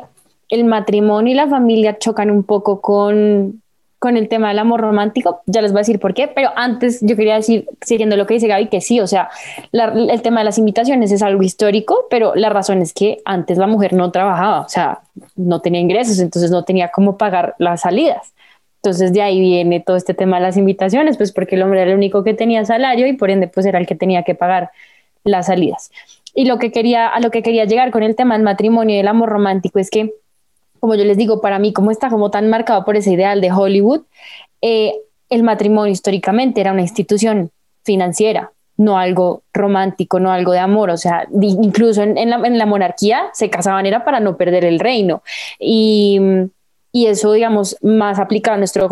el 0.52 0.64
matrimonio 0.64 1.32
y 1.32 1.34
la 1.34 1.48
familia 1.48 1.98
chocan 1.98 2.30
un 2.30 2.44
poco 2.44 2.82
con, 2.82 3.62
con 3.98 4.18
el 4.18 4.28
tema 4.28 4.48
del 4.48 4.58
amor 4.58 4.82
romántico. 4.82 5.40
Ya 5.46 5.62
les 5.62 5.72
voy 5.72 5.78
a 5.78 5.80
decir 5.80 5.98
por 5.98 6.12
qué, 6.12 6.28
pero 6.28 6.50
antes 6.56 7.00
yo 7.00 7.16
quería 7.16 7.36
decir, 7.36 7.66
siguiendo 7.80 8.18
lo 8.18 8.26
que 8.26 8.34
dice 8.34 8.48
Gaby, 8.48 8.68
que 8.68 8.82
sí, 8.82 9.00
o 9.00 9.06
sea, 9.06 9.30
el 9.72 10.20
tema 10.20 10.40
de 10.40 10.44
las 10.44 10.58
invitaciones 10.58 11.10
es 11.10 11.22
algo 11.22 11.42
histórico, 11.42 12.06
pero 12.10 12.34
la 12.34 12.50
razón 12.50 12.82
es 12.82 12.92
que 12.92 13.22
antes 13.24 13.56
la 13.56 13.66
mujer 13.66 13.94
no 13.94 14.10
trabajaba, 14.12 14.60
o 14.60 14.68
sea, 14.68 15.00
no 15.36 15.60
tenía 15.60 15.80
ingresos, 15.80 16.18
entonces 16.18 16.50
no 16.50 16.64
tenía 16.64 16.88
cómo 16.88 17.16
pagar 17.16 17.54
las 17.56 17.80
salidas. 17.80 18.34
Entonces 18.82 19.14
de 19.14 19.22
ahí 19.22 19.40
viene 19.40 19.80
todo 19.80 19.96
este 19.96 20.12
tema 20.12 20.36
de 20.36 20.42
las 20.42 20.58
invitaciones, 20.58 21.16
pues 21.16 21.32
porque 21.32 21.54
el 21.54 21.62
hombre 21.62 21.80
era 21.80 21.92
el 21.92 21.96
único 21.96 22.24
que 22.24 22.34
tenía 22.34 22.62
salario 22.66 23.06
y 23.06 23.14
por 23.14 23.30
ende 23.30 23.48
pues 23.48 23.64
era 23.64 23.78
el 23.78 23.86
que 23.86 23.94
tenía 23.94 24.22
que 24.22 24.34
pagar 24.34 24.70
las 25.24 25.46
salidas. 25.46 25.90
Y 26.34 26.44
lo 26.44 26.58
que 26.58 26.72
quería, 26.72 27.08
a 27.08 27.20
lo 27.20 27.30
que 27.30 27.42
quería 27.42 27.64
llegar 27.64 27.90
con 27.90 28.02
el 28.02 28.16
tema 28.16 28.34
del 28.34 28.42
matrimonio 28.42 28.96
y 28.96 28.98
el 28.98 29.08
amor 29.08 29.30
romántico 29.30 29.78
es 29.78 29.88
que 29.88 30.12
como 30.82 30.96
yo 30.96 31.04
les 31.04 31.16
digo, 31.16 31.40
para 31.40 31.60
mí, 31.60 31.72
como 31.72 31.92
está 31.92 32.10
como 32.10 32.32
tan 32.32 32.50
marcado 32.50 32.84
por 32.84 32.96
ese 32.96 33.12
ideal 33.12 33.40
de 33.40 33.52
Hollywood, 33.52 34.00
eh, 34.62 34.96
el 35.28 35.44
matrimonio 35.44 35.92
históricamente 35.92 36.60
era 36.60 36.72
una 36.72 36.82
institución 36.82 37.52
financiera, 37.84 38.50
no 38.76 38.98
algo 38.98 39.44
romántico, 39.54 40.18
no 40.18 40.32
algo 40.32 40.50
de 40.50 40.58
amor. 40.58 40.90
O 40.90 40.96
sea, 40.96 41.28
incluso 41.40 42.02
en, 42.02 42.28
la, 42.28 42.44
en, 42.44 42.58
la, 42.58 42.66
monarquía 42.66 43.30
se 43.32 43.48
casaban 43.48 43.86
era 43.86 44.04
para 44.04 44.18
no 44.18 44.36
perder 44.36 44.64
el 44.64 44.80
reino. 44.80 45.22
Y 45.60 46.18
y 46.94 47.06
eso, 47.06 47.32
digamos, 47.32 47.78
más 47.80 48.18
aplicado 48.18 48.56
a 48.56 48.58
nuestro 48.58 48.86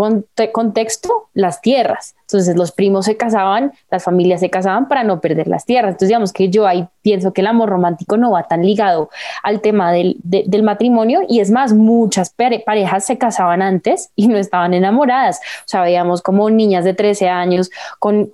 contexto, 0.53 1.29
las 1.35 1.61
tierras. 1.61 2.15
Entonces, 2.23 2.57
los 2.57 2.73
primos 2.73 3.05
se 3.05 3.19
casaban, 3.19 3.73
las 3.91 4.05
familias 4.05 4.41
se 4.41 4.49
casaban 4.49 4.89
para 4.89 5.05
no 5.05 5.21
perder 5.21 5.49
las 5.49 5.67
tierras. 5.67 5.91
Entonces, 5.91 6.09
digamos 6.09 6.33
que 6.33 6.49
yo 6.49 6.67
ahí 6.67 6.89
pienso 7.03 7.35
que 7.35 7.43
el 7.43 7.47
amor 7.47 7.69
romántico 7.69 8.17
no 8.17 8.31
va 8.31 8.45
tan 8.45 8.65
ligado 8.65 9.11
al 9.43 9.61
tema 9.61 9.93
del, 9.93 10.17
del 10.23 10.63
matrimonio 10.63 11.21
y 11.29 11.41
es 11.41 11.51
más, 11.51 11.75
muchas 11.75 12.31
parejas 12.31 13.05
se 13.05 13.19
casaban 13.19 13.61
antes 13.61 14.11
y 14.17 14.29
no 14.29 14.39
estaban 14.39 14.73
enamoradas. 14.73 15.41
O 15.61 15.69
sea, 15.69 15.83
veíamos 15.83 16.23
como 16.23 16.49
niñas 16.49 16.85
de 16.85 16.95
13 16.95 17.29
años 17.29 17.71
con 17.99 18.33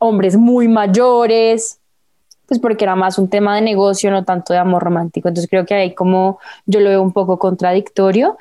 hombres 0.00 0.36
muy 0.36 0.66
mayores, 0.66 1.78
pues 2.46 2.60
porque 2.60 2.84
era 2.84 2.96
más 2.96 3.18
un 3.18 3.28
tema 3.28 3.54
de 3.54 3.60
negocio, 3.60 4.10
no 4.10 4.24
tanto 4.24 4.52
de 4.52 4.58
amor 4.58 4.82
romántico. 4.82 5.28
Entonces 5.28 5.48
creo 5.48 5.64
que 5.64 5.74
ahí 5.74 5.94
como 5.94 6.38
yo 6.64 6.80
lo 6.80 6.88
veo 6.90 7.02
un 7.02 7.12
poco 7.12 7.38
contradictorio 7.38 8.36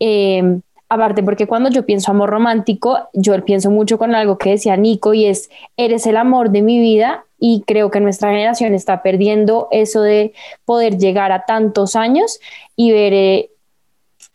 eh, 0.00 0.60
aparte 0.88 1.22
porque 1.22 1.46
cuando 1.46 1.70
yo 1.70 1.84
pienso 1.84 2.10
amor 2.10 2.30
romántico, 2.30 3.08
yo 3.12 3.44
pienso 3.44 3.70
mucho 3.70 3.98
con 3.98 4.14
algo 4.14 4.38
que 4.38 4.50
decía 4.50 4.76
Nico 4.76 5.14
y 5.14 5.26
es, 5.26 5.50
eres 5.76 6.06
el 6.06 6.16
amor 6.16 6.50
de 6.50 6.62
mi 6.62 6.78
vida 6.80 7.24
y 7.38 7.62
creo 7.66 7.90
que 7.90 8.00
nuestra 8.00 8.30
generación 8.30 8.74
está 8.74 9.02
perdiendo 9.02 9.68
eso 9.70 10.02
de 10.02 10.32
poder 10.64 10.98
llegar 10.98 11.30
a 11.30 11.44
tantos 11.44 11.94
años 11.94 12.40
y 12.74 12.92
ver, 12.92 13.12
eh, 13.12 13.50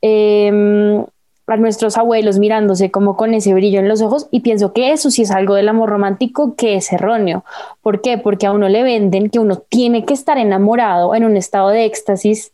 em, 0.02 1.06
a 1.46 1.58
nuestros 1.58 1.98
abuelos 1.98 2.40
mirándose 2.40 2.90
como 2.90 3.18
con 3.18 3.34
ese 3.34 3.54
brillo 3.54 3.80
en 3.80 3.90
los 3.90 4.02
ojos 4.02 4.28
y 4.32 4.40
pienso 4.40 4.72
que 4.72 4.92
eso 4.92 5.12
sí 5.12 5.24
es 5.24 5.32
algo 5.32 5.56
del 5.56 5.68
amor 5.70 5.90
romántico 5.90 6.56
que 6.56 6.76
es 6.76 6.92
erróneo. 6.94 7.44
¿Por 7.82 8.02
qué? 8.02 8.18
Porque 8.18 8.46
a 8.46 8.54
uno 8.54 8.70
le 8.70 8.82
venden 8.84 9.30
que 9.30 9.40
uno 9.40 9.58
tiene 9.58 10.06
que 10.06 10.14
estar 10.14 10.38
enamorado 10.38 11.14
en 11.16 11.26
un 11.26 11.36
estado 11.36 11.70
de 11.70 11.86
éxtasis 11.86 12.53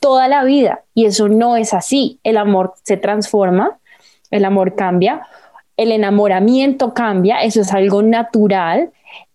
toda 0.00 0.28
la 0.28 0.44
vida 0.44 0.82
y 0.94 1.06
eso 1.06 1.28
no 1.28 1.56
es 1.56 1.74
así. 1.74 2.18
El 2.24 2.36
amor 2.36 2.74
se 2.82 2.96
transforma, 2.96 3.78
el 4.30 4.44
amor 4.44 4.74
cambia, 4.74 5.26
el 5.76 5.92
enamoramiento 5.92 6.94
cambia, 6.94 7.42
eso 7.42 7.60
es 7.60 7.72
algo 7.72 8.02
natural 8.02 8.90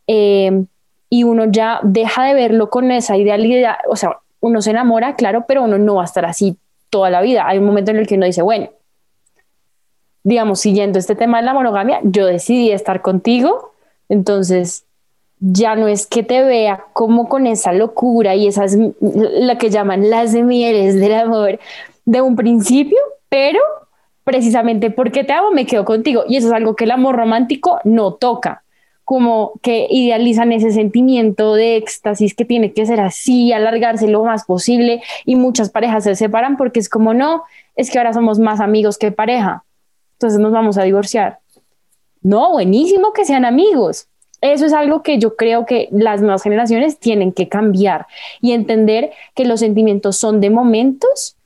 em, 0.07 0.67
y 1.09 1.23
uno 1.23 1.45
ya 1.45 1.79
deja 1.83 2.25
de 2.25 2.33
verlo 2.33 2.69
con 2.69 2.91
esa 2.91 3.17
idealidad, 3.17 3.75
o 3.89 3.95
sea, 3.95 4.17
uno 4.39 4.61
se 4.61 4.71
enamora, 4.71 5.15
claro, 5.15 5.45
pero 5.47 5.63
uno 5.63 5.77
no 5.77 5.95
va 5.95 6.01
a 6.01 6.05
estar 6.05 6.25
así 6.25 6.57
toda 6.89 7.09
la 7.09 7.21
vida. 7.21 7.47
Hay 7.47 7.59
un 7.59 7.65
momento 7.65 7.91
en 7.91 7.97
el 7.97 8.07
que 8.07 8.15
uno 8.15 8.25
dice, 8.25 8.41
bueno, 8.41 8.69
digamos, 10.23 10.59
siguiendo 10.59 10.99
este 10.99 11.15
tema 11.15 11.39
de 11.39 11.45
la 11.45 11.53
monogamia, 11.53 11.99
yo 12.03 12.25
decidí 12.25 12.71
estar 12.71 13.01
contigo, 13.01 13.71
entonces 14.09 14.85
ya 15.45 15.75
no 15.75 15.87
es 15.87 16.07
que 16.07 16.23
te 16.23 16.41
vea 16.43 16.85
como 16.93 17.27
con 17.27 17.47
esa 17.47 17.73
locura 17.73 18.35
y 18.35 18.47
esas, 18.47 18.77
lo 18.77 19.57
que 19.57 19.69
llaman 19.69 20.09
las 20.09 20.31
de 20.31 20.43
mieles 20.43 20.99
del 20.99 21.13
amor 21.13 21.59
de 22.05 22.21
un 22.21 22.35
principio, 22.35 22.97
pero 23.27 23.59
precisamente 24.23 24.89
porque 24.89 25.23
te 25.23 25.33
amo 25.33 25.51
me 25.51 25.65
quedo 25.65 25.83
contigo 25.83 26.23
y 26.27 26.37
eso 26.37 26.47
es 26.47 26.53
algo 26.53 26.75
que 26.75 26.85
el 26.85 26.91
amor 26.91 27.15
romántico 27.15 27.79
no 27.83 28.13
toca 28.13 28.63
como 29.03 29.51
que 29.61 29.85
idealizan 29.89 30.53
ese 30.53 30.71
sentimiento 30.71 31.55
de 31.55 31.75
éxtasis 31.75 32.33
que 32.33 32.45
tiene 32.45 32.71
que 32.71 32.85
ser 32.85 33.01
así, 33.01 33.51
alargarse 33.51 34.07
lo 34.07 34.23
más 34.23 34.45
posible 34.45 35.03
y 35.25 35.35
muchas 35.35 35.69
parejas 35.69 36.05
se 36.05 36.15
separan 36.15 36.55
porque 36.55 36.79
es 36.79 36.87
como 36.87 37.13
no, 37.13 37.43
es 37.75 37.91
que 37.91 37.97
ahora 37.97 38.13
somos 38.13 38.39
más 38.39 38.61
amigos 38.61 38.97
que 38.97 39.11
pareja 39.11 39.65
entonces 40.13 40.39
nos 40.39 40.53
vamos 40.53 40.77
a 40.77 40.83
divorciar. 40.83 41.39
No, 42.21 42.51
buenísimo 42.51 43.11
que 43.11 43.25
sean 43.25 43.43
amigos. 43.43 44.07
Eso 44.43 44.65
es 44.65 44.73
algo 44.73 45.03
que 45.03 45.19
yo 45.19 45.37
creo 45.37 45.65
que 45.65 45.87
las 45.91 46.21
nuevas 46.21 46.43
generaciones 46.43 46.99
tienen 46.99 47.31
que 47.31 47.47
cambiar 47.47 48.07
y 48.41 48.51
entender 48.51 49.11
que 49.35 49.45
los 49.45 49.61
sentimientos 49.61 50.17
son 50.17 50.41
de 50.41 50.49
momentos 50.49 51.37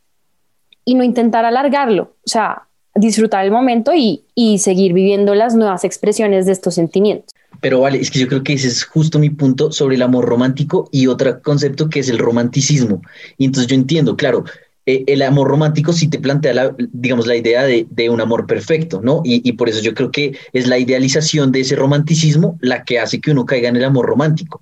y 0.84 0.96
no 0.96 1.04
intentar 1.04 1.46
alargarlo. 1.46 2.16
O 2.26 2.28
sea, 2.28 2.64
disfrutar 2.96 3.46
el 3.46 3.52
momento 3.52 3.94
y, 3.94 4.24
y 4.34 4.58
seguir 4.58 4.94
viviendo 4.94 5.36
las 5.36 5.54
nuevas 5.54 5.84
expresiones 5.84 6.48
de 6.48 6.54
estos 6.54 6.74
sentimientos. 6.74 7.36
Pero 7.62 7.82
vale, 7.82 8.00
es 8.00 8.10
que 8.10 8.18
yo 8.18 8.28
creo 8.28 8.44
que 8.44 8.54
ese 8.54 8.68
es 8.68 8.84
justo 8.84 9.20
mi 9.20 9.30
punto 9.30 9.72
sobre 9.72 9.96
el 9.96 10.02
amor 10.02 10.26
romántico 10.26 10.90
y 10.92 11.06
otro 11.06 11.40
concepto 11.44 11.90
que 11.90 12.00
es 12.00 12.10
el 12.10 12.18
romanticismo. 12.18 13.04
Y 13.38 13.46
entonces 13.46 13.70
yo 13.70 13.76
entiendo, 13.76 14.18
claro, 14.18 14.44
eh, 14.88 15.04
el 15.06 15.22
amor 15.22 15.50
romántico 15.50 15.92
sí 15.92 16.08
te 16.08 16.18
plantea, 16.18 16.54
la, 16.54 16.76
digamos, 16.94 17.28
la 17.28 17.36
idea 17.36 17.64
de, 17.64 18.10
un 18.10 18.22
amor 18.22 18.48
perfecto, 18.48 19.02
¿no? 19.04 19.22
Y, 19.26 19.52
por 19.52 19.68
eso 19.68 19.82
yo 19.82 19.94
creo 19.94 20.12
que 20.12 20.38
es 20.54 20.66
la 20.66 20.80
idealización 20.80 21.52
de 21.52 21.60
ese 21.60 21.76
romanticismo 21.76 22.58
la 22.62 22.86
que 22.86 22.98
hace 22.98 23.20
que 23.20 23.32
uno 23.32 23.46
caiga 23.46 23.68
en 23.68 23.76
el 23.76 23.84
amor 23.84 24.06
romántico. 24.06 24.62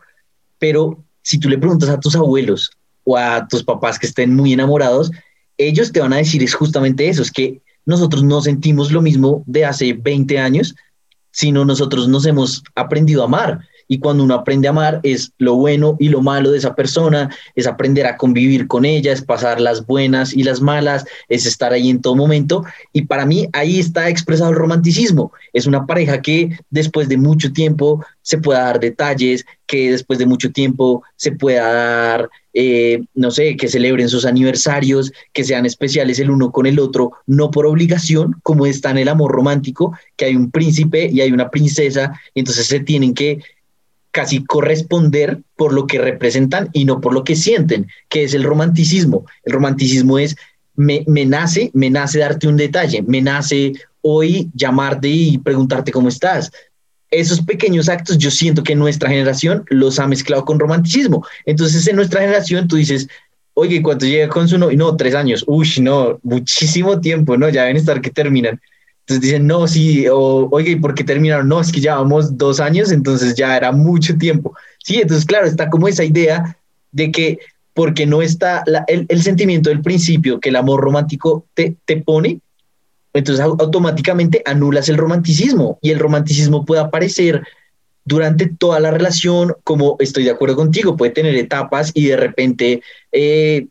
Pero 0.58 1.04
si 1.22 1.40
tú 1.40 1.48
le 1.48 1.60
preguntas 1.60 1.90
a 1.90 2.00
tus 2.00 2.16
abuelos 2.16 2.72
o 3.04 3.18
a 3.18 3.48
tus 3.48 3.64
papás 3.64 4.00
que 4.00 4.08
estén 4.08 4.36
muy 4.36 4.52
enamorados, 4.52 5.12
ellos 5.60 5.92
te 5.92 6.00
van 6.00 6.14
a 6.14 6.18
decir 6.18 6.42
es 6.42 6.56
justamente 6.56 7.08
eso, 7.08 7.22
es 7.22 7.32
que 7.32 7.62
nosotros 7.86 8.24
no 8.24 8.42
sentimos 8.42 8.92
lo 8.92 9.04
mismo 9.04 9.44
de 9.46 9.66
hace 9.66 9.94
20 9.94 10.40
años, 10.40 10.74
sino 11.30 11.66
nosotros 11.66 12.08
nos 12.08 12.26
hemos 12.26 12.64
aprendido 12.74 13.22
a 13.22 13.26
amar 13.26 13.60
y 13.88 14.00
cuando 14.00 14.24
uno 14.24 14.36
aprende 14.36 14.68
a 14.68 14.72
amar 14.72 15.00
es 15.04 15.32
lo 15.38 15.56
bueno 15.56 15.96
y 16.00 16.10
lo 16.10 16.22
malo 16.22 16.52
de 16.52 16.58
esa 16.58 16.76
persona, 16.76 17.30
es 17.56 17.68
aprender 17.68 18.06
a 18.06 18.18
convivir 18.18 18.68
con 18.68 18.86
ella, 18.86 19.12
es 19.12 19.22
pasar 19.22 19.62
las 19.62 19.86
buenas 19.86 20.34
y 20.34 20.44
las 20.44 20.62
malas, 20.62 21.06
es 21.30 21.46
estar 21.46 21.74
ahí 21.74 21.90
en 21.90 22.02
todo 22.02 22.16
momento. 22.16 22.64
Y 22.94 23.04
para 23.04 23.26
mí 23.26 23.48
ahí 23.54 23.80
está 23.80 24.10
expresado 24.10 24.52
el 24.52 24.58
romanticismo. 24.58 25.32
Es 25.54 25.66
una 25.66 25.86
pareja 25.86 26.22
que 26.22 26.58
después 26.70 27.10
de 27.10 27.18
mucho 27.18 27.52
tiempo 27.52 28.04
se 28.22 28.40
pueda 28.40 28.64
dar 28.64 28.80
detalles, 28.80 29.46
que 29.68 29.92
después 29.92 30.20
de 30.20 30.26
mucho 30.26 30.52
tiempo 30.52 31.04
se 31.16 31.32
pueda 31.32 31.72
dar, 31.72 32.30
eh, 32.54 33.04
no 33.14 33.32
sé, 33.32 33.56
que 33.56 33.68
celebren 33.68 34.10
sus 34.10 34.26
aniversarios, 34.26 35.12
que 35.34 35.44
sean 35.44 35.66
especiales 35.66 36.20
el 36.20 36.32
uno 36.32 36.52
con 36.52 36.66
el 36.66 36.80
otro, 36.80 37.12
no 37.28 37.52
por 37.52 37.66
obligación, 37.66 38.36
como 38.44 38.66
está 38.66 38.92
en 38.92 39.00
el 39.00 39.10
amor 39.10 39.32
romántico, 39.32 39.98
que 40.16 40.26
hay 40.26 40.36
un 40.36 40.52
príncipe 40.52 41.10
y 41.12 41.22
hay 41.22 41.32
una 41.32 41.50
princesa, 41.50 42.20
entonces 42.34 42.68
se 42.68 42.80
tienen 42.80 43.14
que 43.14 43.40
casi 44.16 44.46
corresponder 44.46 45.40
por 45.58 45.74
lo 45.74 45.88
que 45.88 46.00
representan 46.00 46.70
y 46.72 46.86
no 46.86 47.02
por 47.02 47.14
lo 47.14 47.26
que 47.26 47.36
sienten, 47.36 47.88
que 48.08 48.24
es 48.24 48.34
el 48.34 48.44
romanticismo. 48.44 49.26
El 49.44 49.52
romanticismo 49.52 50.18
es, 50.18 50.38
me, 50.78 51.04
me 51.06 51.26
nace, 51.26 51.70
me 51.74 51.90
nace 51.90 52.20
darte 52.20 52.48
un 52.48 52.56
detalle, 52.56 53.02
me 53.02 53.22
nace 53.22 53.74
hoy 54.00 54.50
llamarte 54.54 55.10
y 55.10 55.38
preguntarte 55.38 55.92
cómo 55.92 56.08
estás. 56.08 56.50
Esos 57.12 57.42
pequeños 57.42 57.90
actos 57.90 58.18
yo 58.18 58.32
siento 58.32 58.64
que 58.64 58.74
nuestra 58.74 59.10
generación 59.10 59.66
los 59.68 60.00
ha 60.00 60.08
mezclado 60.08 60.46
con 60.46 60.60
romanticismo. 60.60 61.28
Entonces 61.46 61.86
en 61.86 61.98
nuestra 61.98 62.22
generación 62.22 62.70
tú 62.70 62.78
dices, 62.78 63.10
oye, 63.54 63.82
¿cuánto 63.82 64.06
llega 64.06 64.30
con 64.30 64.48
su 64.48 64.58
novio? 64.58 64.78
No, 64.78 64.96
tres 64.96 65.14
años. 65.14 65.44
Uy, 65.46 65.68
no, 65.82 66.20
muchísimo 66.24 67.02
tiempo, 67.02 67.36
¿no? 67.36 67.50
Ya 67.50 67.64
deben 67.64 67.76
estar 67.76 68.00
que 68.00 68.12
terminan. 68.12 68.62
Entonces 69.08 69.22
dicen, 69.22 69.46
no, 69.46 69.68
sí, 69.68 70.08
o, 70.08 70.50
oye, 70.52 70.72
¿y 70.72 70.76
por 70.78 70.96
qué 70.96 71.04
terminaron? 71.04 71.48
No, 71.48 71.62
es 71.62 71.72
que 71.72 71.80
llevamos 71.80 72.36
dos 72.38 72.60
años, 72.60 72.92
entonces 72.92 73.36
ya 73.36 73.56
era 73.56 73.72
mucho 73.72 74.18
tiempo. 74.18 74.56
Sí, 74.84 74.96
entonces, 74.96 75.26
claro, 75.26 75.46
está 75.46 75.70
como 75.70 75.88
esa 75.88 76.04
idea 76.04 76.58
de 76.92 77.12
que 77.12 77.40
porque 77.76 78.08
no 78.08 78.24
está 78.24 78.64
el, 78.88 79.06
el, 79.08 79.22
sentimiento 79.22 79.70
del 79.70 79.82
principio 79.82 80.40
que 80.40 80.50
el 80.50 80.56
amor 80.56 80.82
romántico 80.82 81.46
te, 81.54 81.76
te 81.86 81.98
pone, 81.98 82.40
entonces 83.14 83.44
automáticamente 83.44 84.42
anulas 84.46 84.90
el 84.90 84.98
romanticismo 84.98 85.78
y 85.82 85.92
el 85.92 86.00
romanticismo 86.00 86.66
puede 86.66 86.82
aparecer 86.82 87.44
durante 88.06 88.48
toda 88.48 88.80
la 88.80 88.92
relación, 88.92 89.56
como 89.64 89.98
estoy 90.00 90.24
de 90.24 90.32
acuerdo 90.32 90.56
contigo, 90.56 90.96
puede 90.96 91.12
tener 91.12 91.36
etapas 91.36 91.92
y 91.94 92.06
de 92.06 92.18
repente 92.18 92.82
eh, 93.12 93.68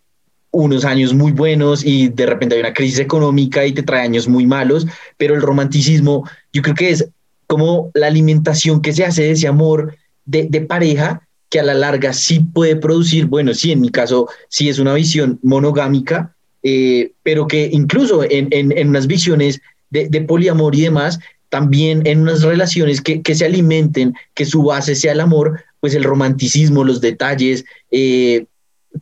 unos 0.55 0.85
años 0.85 1.13
muy 1.13 1.33
buenos 1.33 1.85
y 1.85 2.09
de 2.09 2.27
repente 2.27 2.55
hay 2.55 2.61
una 2.61 2.73
crisis 2.73 3.01
económica 3.01 3.67
y 3.67 3.73
te 3.73 3.83
trae 3.83 4.03
años 4.03 4.29
muy 4.29 4.47
malos, 4.47 4.87
pero 5.17 5.35
el 5.35 5.43
romanticismo 5.43 6.29
yo 6.53 6.63
creo 6.63 6.75
que 6.75 6.91
es 6.91 7.09
como 7.47 7.91
la 7.95 8.07
alimentación 8.07 8.81
que 8.81 8.93
se 8.93 9.05
hace 9.05 9.25
de 9.25 9.31
ese 9.33 9.49
amor 9.49 9.97
de, 10.25 10.61
pareja 10.63 11.27
que 11.51 11.61
a 11.61 11.63
la 11.63 11.75
larga 11.75 12.13
sí 12.13 12.41
puede 12.41 12.77
producir, 12.77 13.27
bueno, 13.27 13.53
sí, 13.53 13.73
en 13.73 13.81
mi 13.81 13.91
caso 13.91 14.29
sí 14.49 14.69
es 14.69 14.79
una 14.79 14.95
visión 14.95 15.39
monogámica, 15.43 16.35
eh, 16.63 17.13
pero 17.23 17.47
que 17.47 17.69
incluso 17.71 18.25
en, 18.25 18.49
en, 18.51 18.89
unas 18.89 19.07
visiones 19.07 19.61
de, 19.91 20.09
de, 20.09 20.23
poliamor 20.23 20.75
y 20.75 20.83
demás, 20.83 21.19
también 21.51 22.07
en 22.07 22.21
unas 22.21 22.43
relaciones 22.43 23.01
que, 23.01 23.23
que, 23.23 23.35
se 23.35 23.45
alimenten, 23.45 24.15
que 24.35 24.45
su 24.47 24.63
base 24.63 24.95
sea 24.95 25.13
el 25.13 25.21
amor, 25.21 25.63
pues 25.81 25.95
el 25.95 26.05
romanticismo, 26.05 26.83
los 26.83 27.01
detalles, 27.01 27.65
eh, 27.91 28.47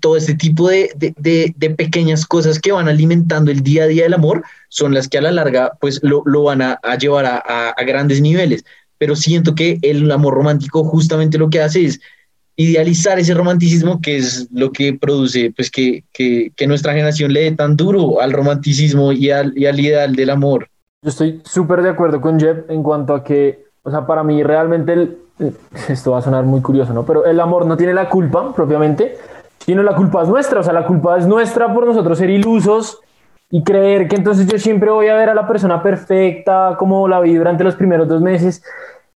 todo 0.00 0.16
este 0.16 0.34
tipo 0.34 0.68
de, 0.68 0.94
pequeñas 1.76 2.26
cosas 2.26 2.58
que 2.58 2.72
van 2.72 2.88
alimentando 2.88 3.50
el 3.50 3.62
día 3.62 3.84
a 3.84 3.86
día 3.86 4.04
del 4.04 4.14
amor 4.14 4.42
son 4.68 4.94
las 4.94 5.08
que 5.08 5.18
a 5.18 5.22
la 5.22 5.32
larga 5.32 5.72
pues 5.80 6.00
lo, 6.02 6.42
van 6.42 6.62
a, 6.62 6.78
llevar 6.98 7.26
a, 7.26 7.74
grandes 7.84 8.20
niveles. 8.20 8.64
Pero 8.98 9.16
siento 9.16 9.54
que 9.54 9.78
el 9.82 10.10
amor 10.10 10.34
romántico 10.34 10.84
justamente 10.84 11.38
lo 11.38 11.50
que 11.50 11.60
hace 11.60 11.84
es 11.84 12.00
idealizar 12.56 13.18
ese 13.18 13.34
romanticismo 13.34 14.00
que 14.00 14.18
es 14.18 14.48
lo 14.52 14.72
que 14.72 14.94
produce 14.94 15.52
pues 15.56 15.70
que, 15.70 16.04
nuestra 16.66 16.92
generación 16.92 17.32
le 17.32 17.42
dé 17.42 17.52
tan 17.52 17.76
duro 17.76 18.20
al 18.20 18.32
romanticismo 18.32 19.12
y 19.12 19.30
al, 19.30 19.56
y 19.56 19.66
al 19.66 19.80
ideal 19.80 20.14
del 20.14 20.30
amor. 20.30 20.68
Yo 21.02 21.10
estoy 21.10 21.42
súper 21.44 21.82
de 21.82 21.90
acuerdo 21.90 22.20
con 22.20 22.38
Jeff 22.38 22.58
en 22.68 22.82
cuanto 22.82 23.14
a 23.14 23.24
que, 23.24 23.64
o 23.82 23.90
sea, 23.90 24.06
para 24.06 24.22
mí 24.22 24.42
realmente 24.44 24.92
el, 24.92 25.18
esto 25.88 26.12
va 26.12 26.18
a 26.18 26.22
sonar 26.22 26.44
muy 26.44 26.60
curioso, 26.60 26.92
¿no? 26.92 27.04
Pero 27.04 27.24
el 27.24 27.40
amor 27.40 27.66
no 27.66 27.76
tiene 27.76 27.94
la 27.94 28.08
culpa 28.08 28.54
propiamente, 28.54 29.16
sino 29.64 29.82
la 29.82 29.94
culpa 29.94 30.22
es 30.22 30.28
nuestra, 30.28 30.60
o 30.60 30.62
sea, 30.62 30.72
la 30.72 30.86
culpa 30.86 31.16
es 31.18 31.26
nuestra 31.26 31.72
por 31.72 31.86
nosotros 31.86 32.18
ser 32.18 32.30
ilusos 32.30 33.00
y 33.50 33.62
creer 33.62 34.08
que 34.08 34.16
entonces 34.16 34.46
yo 34.46 34.58
siempre 34.58 34.90
voy 34.90 35.08
a 35.08 35.14
ver 35.14 35.28
a 35.28 35.34
la 35.34 35.46
persona 35.46 35.82
perfecta 35.82 36.74
como 36.78 37.06
la 37.06 37.20
vi 37.20 37.34
durante 37.34 37.64
los 37.64 37.76
primeros 37.76 38.08
dos 38.08 38.20
meses. 38.20 38.64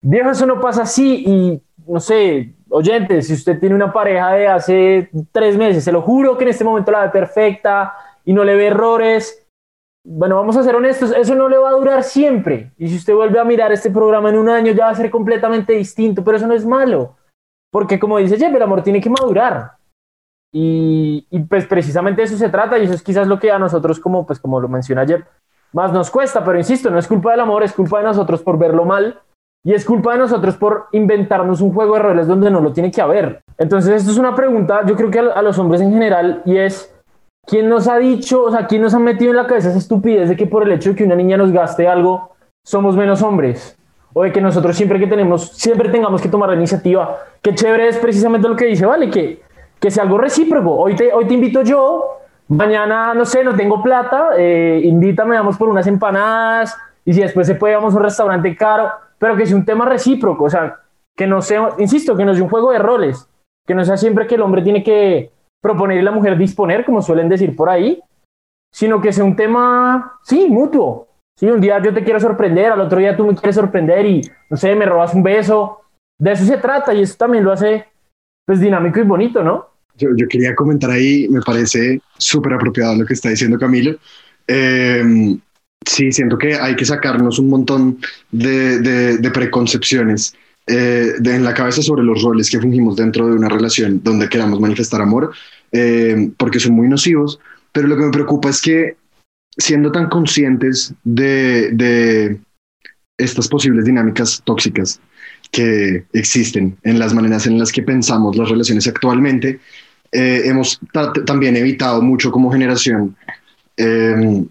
Viejo, 0.01 0.29
eso 0.29 0.45
no 0.45 0.59
pasa 0.59 0.83
así 0.83 1.23
y 1.25 1.61
no 1.87 1.99
sé, 1.99 2.53
oyente, 2.69 3.21
si 3.21 3.33
usted 3.33 3.59
tiene 3.59 3.75
una 3.75 3.91
pareja 3.91 4.33
de 4.33 4.47
hace 4.47 5.09
tres 5.31 5.57
meses, 5.57 5.83
se 5.83 5.91
lo 5.91 6.01
juro 6.01 6.37
que 6.37 6.43
en 6.43 6.49
este 6.49 6.63
momento 6.63 6.91
la 6.91 7.03
ve 7.03 7.09
perfecta 7.09 7.93
y 8.23 8.33
no 8.33 8.43
le 8.43 8.55
ve 8.55 8.67
errores. 8.67 9.47
Bueno, 10.03 10.35
vamos 10.35 10.57
a 10.57 10.63
ser 10.63 10.75
honestos, 10.75 11.13
eso 11.15 11.33
no 11.33 11.49
le 11.49 11.57
va 11.57 11.69
a 11.69 11.73
durar 11.73 12.03
siempre. 12.03 12.71
Y 12.77 12.87
si 12.87 12.97
usted 12.97 13.15
vuelve 13.15 13.39
a 13.39 13.43
mirar 13.43 13.71
este 13.71 13.89
programa 13.89 14.29
en 14.29 14.37
un 14.37 14.49
año, 14.49 14.73
ya 14.73 14.85
va 14.85 14.91
a 14.91 14.95
ser 14.95 15.09
completamente 15.09 15.73
distinto, 15.73 16.23
pero 16.23 16.37
eso 16.37 16.45
no 16.45 16.53
es 16.53 16.65
malo. 16.65 17.15
Porque 17.71 17.99
como 17.99 18.17
dice 18.17 18.37
Jeff, 18.37 18.53
el 18.53 18.61
amor 18.61 18.83
tiene 18.83 19.01
que 19.01 19.09
madurar. 19.09 19.71
Y, 20.57 21.27
pues 21.49 21.65
precisamente 21.65 22.23
eso 22.23 22.37
se 22.37 22.47
trata 22.47 22.77
y 22.77 22.85
eso 22.85 22.93
es 22.93 23.03
quizás 23.03 23.27
lo 23.27 23.37
que 23.37 23.51
a 23.51 23.59
nosotros, 23.59 23.99
como, 23.99 24.25
pues 24.25 24.39
como 24.39 24.61
lo 24.61 24.69
menciona 24.69 25.01
ayer, 25.01 25.25
más 25.73 25.91
nos 25.91 26.09
cuesta, 26.09 26.45
pero 26.45 26.57
insisto, 26.57 26.89
no 26.89 26.97
es 26.97 27.07
culpa 27.07 27.31
del 27.31 27.41
amor, 27.41 27.61
es 27.63 27.73
culpa 27.73 27.97
de 27.97 28.05
nosotros 28.05 28.41
por 28.41 28.57
verlo 28.57 28.85
mal 28.85 29.19
y 29.65 29.73
es 29.73 29.83
culpa 29.83 30.13
de 30.13 30.19
nosotros 30.19 30.55
por 30.55 30.85
inventarnos 30.93 31.59
un 31.59 31.73
juego 31.73 31.95
de 31.95 32.03
roles 32.03 32.27
donde 32.27 32.49
no 32.49 32.61
lo 32.61 32.71
tiene 32.71 32.89
que 32.89 33.01
haber. 33.01 33.43
Entonces, 33.57 33.95
esto 33.95 34.11
es 34.11 34.17
una 34.17 34.33
pregunta, 34.33 34.85
yo 34.85 34.95
creo 34.95 35.11
que 35.11 35.19
a, 35.19 35.41
los 35.41 35.59
hombres 35.59 35.81
en 35.81 35.91
general, 35.91 36.41
y 36.45 36.55
es, 36.55 36.95
¿quién 37.45 37.67
nos 37.67 37.89
ha 37.89 37.97
dicho, 37.97 38.43
o 38.43 38.51
sea, 38.51 38.65
quién 38.65 38.81
nos 38.81 38.93
ha 38.93 38.99
metido 38.99 39.31
en 39.31 39.37
la 39.37 39.47
cabeza 39.47 39.71
esa 39.71 39.79
estupidez 39.79 40.29
de 40.29 40.37
que 40.37 40.47
por 40.47 40.63
el 40.63 40.71
hecho 40.71 40.91
de 40.91 40.95
que 40.95 41.03
una 41.03 41.15
niña 41.15 41.35
nos 41.35 41.51
gaste 41.51 41.85
algo, 41.85 42.33
somos 42.65 42.95
menos 42.95 43.21
hombres? 43.21 43.77
O 44.13 44.23
de 44.23 44.31
que 44.31 44.39
nosotros 44.39 44.77
siempre 44.77 44.99
que 44.99 45.07
tenemos, 45.07 45.49
siempre 45.49 45.89
tengamos 45.89 46.21
que 46.21 46.29
tomar 46.29 46.47
la 46.47 46.55
iniciativa. 46.55 47.17
Qué 47.41 47.53
chévere 47.53 47.89
es 47.89 47.97
precisamente 47.97 48.47
lo 48.47 48.55
que 48.55 48.67
dice, 48.67 48.85
¿vale? 48.85 49.09
Que, 49.09 49.43
que 49.79 49.91
sea 49.91 50.03
algo 50.03 50.17
recíproco. 50.17 50.75
Hoy 50.75 50.95
te, 50.95 51.13
hoy 51.13 51.25
te 51.25 51.33
invito 51.33 51.61
yo, 51.63 52.19
mañana, 52.47 53.13
no 53.13 53.25
sé, 53.25 53.43
no 53.43 53.55
tengo 53.55 53.81
plata, 53.81 54.29
eh, 54.37 54.81
invítame, 54.83 55.35
vamos 55.35 55.57
por 55.57 55.69
unas 55.69 55.87
empanadas, 55.87 56.77
y 57.03 57.13
si 57.13 57.21
después 57.21 57.47
se 57.47 57.55
puede, 57.55 57.75
vamos 57.75 57.93
a 57.93 57.97
un 57.97 58.03
restaurante 58.03 58.55
caro, 58.55 58.91
pero 59.17 59.35
que 59.35 59.45
sea 59.45 59.55
un 59.55 59.65
tema 59.65 59.85
recíproco, 59.85 60.45
o 60.45 60.49
sea, 60.49 60.79
que 61.15 61.27
no 61.27 61.41
sea, 61.41 61.69
insisto, 61.77 62.15
que 62.15 62.25
no 62.25 62.33
sea 62.33 62.43
un 62.43 62.49
juego 62.49 62.71
de 62.71 62.79
roles, 62.79 63.29
que 63.65 63.75
no 63.75 63.85
sea 63.85 63.97
siempre 63.97 64.27
que 64.27 64.35
el 64.35 64.41
hombre 64.41 64.61
tiene 64.61 64.83
que 64.83 65.31
proponer 65.61 65.97
y 65.97 66.01
la 66.01 66.11
mujer 66.11 66.37
disponer, 66.37 66.85
como 66.85 67.01
suelen 67.01 67.29
decir 67.29 67.55
por 67.55 67.69
ahí, 67.69 68.01
sino 68.71 69.01
que 69.01 69.13
sea 69.13 69.23
un 69.23 69.35
tema, 69.35 70.19
sí, 70.23 70.47
mutuo. 70.49 71.07
Sí, 71.37 71.47
un 71.47 71.59
día 71.59 71.81
yo 71.81 71.93
te 71.93 72.03
quiero 72.03 72.19
sorprender, 72.19 72.71
al 72.71 72.81
otro 72.81 72.99
día 72.99 73.15
tú 73.15 73.25
me 73.25 73.35
quieres 73.35 73.55
sorprender 73.55 74.05
y, 74.05 74.21
no 74.49 74.55
sé, 74.55 74.73
me 74.75 74.85
robas 74.85 75.13
un 75.13 75.23
beso. 75.23 75.81
De 76.17 76.31
eso 76.31 76.45
se 76.45 76.57
trata 76.57 76.93
y 76.93 77.01
eso 77.01 77.15
también 77.17 77.43
lo 77.43 77.51
hace, 77.51 77.87
pues, 78.45 78.59
dinámico 78.59 78.99
y 78.99 79.03
bonito, 79.03 79.43
¿no? 79.43 79.67
Yo, 79.97 80.09
yo 80.15 80.27
quería 80.27 80.55
comentar 80.55 80.91
ahí, 80.91 81.27
me 81.29 81.41
parece 81.41 82.01
súper 82.17 82.53
apropiado 82.53 82.95
lo 82.95 83.05
que 83.05 83.13
está 83.13 83.29
diciendo 83.29 83.57
Camilo. 83.57 83.97
Eh, 84.47 85.37
sí, 85.85 86.11
siento 86.11 86.37
que 86.37 86.55
hay 86.55 86.75
que 86.75 86.85
sacarnos 86.85 87.39
un 87.39 87.49
montón 87.49 87.97
de, 88.31 88.79
de, 88.79 89.17
de 89.17 89.31
preconcepciones 89.31 90.35
eh, 90.67 91.13
de, 91.19 91.35
en 91.35 91.43
la 91.43 91.53
cabeza 91.53 91.81
sobre 91.81 92.03
los 92.03 92.21
roles 92.23 92.49
que 92.49 92.59
fungimos 92.59 92.95
dentro 92.95 93.27
de 93.27 93.35
una 93.35 93.49
relación 93.49 94.01
donde 94.03 94.27
queramos 94.27 94.59
manifestar 94.59 95.01
amor, 95.01 95.31
eh, 95.71 96.31
porque 96.37 96.59
son 96.59 96.73
muy 96.73 96.89
nocivos, 96.89 97.39
pero 97.71 97.87
lo 97.87 97.95
que 97.95 98.05
me 98.05 98.11
preocupa 98.11 98.49
es 98.49 98.61
que 98.61 98.97
siendo 99.57 99.91
tan 99.91 100.09
conscientes 100.09 100.93
de, 101.03 101.71
de 101.71 102.37
estas 103.17 103.47
posibles 103.47 103.85
dinámicas 103.85 104.41
tóxicas 104.43 104.99
que 105.55 106.03
existen 106.11 106.77
en 106.83 106.99
las 106.99 107.13
maneras 107.13 107.47
en 107.47 107.57
las 107.57 107.71
que 107.71 107.81
pensamos 107.81 108.35
las 108.35 108.49
relaciones 108.49 108.85
actualmente, 108.87 109.61
eh, 110.11 110.41
hemos 110.43 110.81
también 111.25 111.55
evitado 111.55 112.01
mucho 112.01 112.29
como 112.29 112.51
generación 112.51 113.15
eh, 113.77 114.43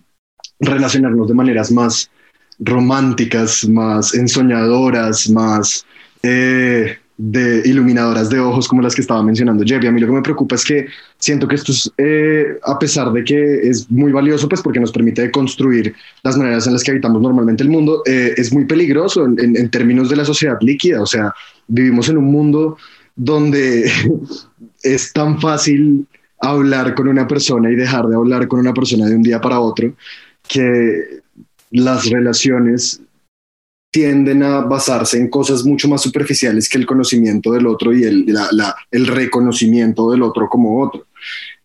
relacionarnos 0.60 1.28
de 1.28 1.34
maneras 1.34 1.70
más 1.70 2.10
románticas, 2.58 3.68
más 3.68 4.14
ensoñadoras, 4.14 5.28
más 5.28 5.84
eh, 6.22 6.96
de 7.16 7.62
iluminadoras 7.64 8.28
de 8.28 8.40
ojos 8.40 8.66
como 8.66 8.82
las 8.82 8.94
que 8.94 9.00
estaba 9.00 9.22
mencionando 9.22 9.64
Jeff. 9.64 9.82
Y 9.82 9.86
a 9.86 9.92
mí 9.92 10.00
lo 10.00 10.06
que 10.08 10.12
me 10.12 10.22
preocupa 10.22 10.56
es 10.56 10.64
que 10.64 10.86
siento 11.18 11.46
que 11.46 11.54
esto 11.54 11.72
es, 11.72 11.90
eh, 11.98 12.58
a 12.64 12.78
pesar 12.78 13.12
de 13.12 13.22
que 13.22 13.68
es 13.68 13.90
muy 13.90 14.12
valioso, 14.12 14.48
pues 14.48 14.62
porque 14.62 14.80
nos 14.80 14.92
permite 14.92 15.30
construir 15.30 15.94
las 16.22 16.36
maneras 16.36 16.66
en 16.66 16.72
las 16.72 16.82
que 16.82 16.90
habitamos 16.90 17.22
normalmente 17.22 17.62
el 17.62 17.70
mundo, 17.70 18.02
eh, 18.06 18.34
es 18.36 18.52
muy 18.52 18.64
peligroso 18.64 19.24
en 19.26 19.70
términos 19.70 20.10
de 20.10 20.16
la 20.16 20.24
sociedad 20.24 20.58
líquida. 20.60 21.00
O 21.00 21.06
sea, 21.06 21.32
vivimos 21.68 22.08
en 22.08 22.18
un 22.18 22.26
mundo 22.26 22.76
donde 23.16 23.90
es 24.82 25.12
tan 25.12 25.40
fácil 25.40 26.06
hablar 26.40 26.94
con 26.94 27.08
una 27.08 27.26
persona 27.26 27.70
y 27.70 27.76
dejar 27.76 28.06
de 28.06 28.16
hablar 28.16 28.48
con 28.48 28.60
una 28.60 28.74
persona 28.74 29.06
de 29.06 29.16
un 29.16 29.22
día 29.22 29.40
para 29.40 29.60
otro 29.60 29.94
que 30.48 31.22
las 31.70 32.10
relaciones 32.10 33.00
tienden 33.94 34.42
a 34.42 34.62
basarse 34.62 35.16
en 35.16 35.28
cosas 35.28 35.64
mucho 35.64 35.86
más 35.86 36.02
superficiales 36.02 36.68
que 36.68 36.78
el 36.78 36.84
conocimiento 36.84 37.52
del 37.52 37.68
otro 37.68 37.94
y 37.94 38.02
el, 38.02 38.26
el 38.90 39.06
reconocimiento 39.06 40.10
del 40.10 40.22
otro 40.22 40.48
como 40.48 40.82
otro. 40.82 41.06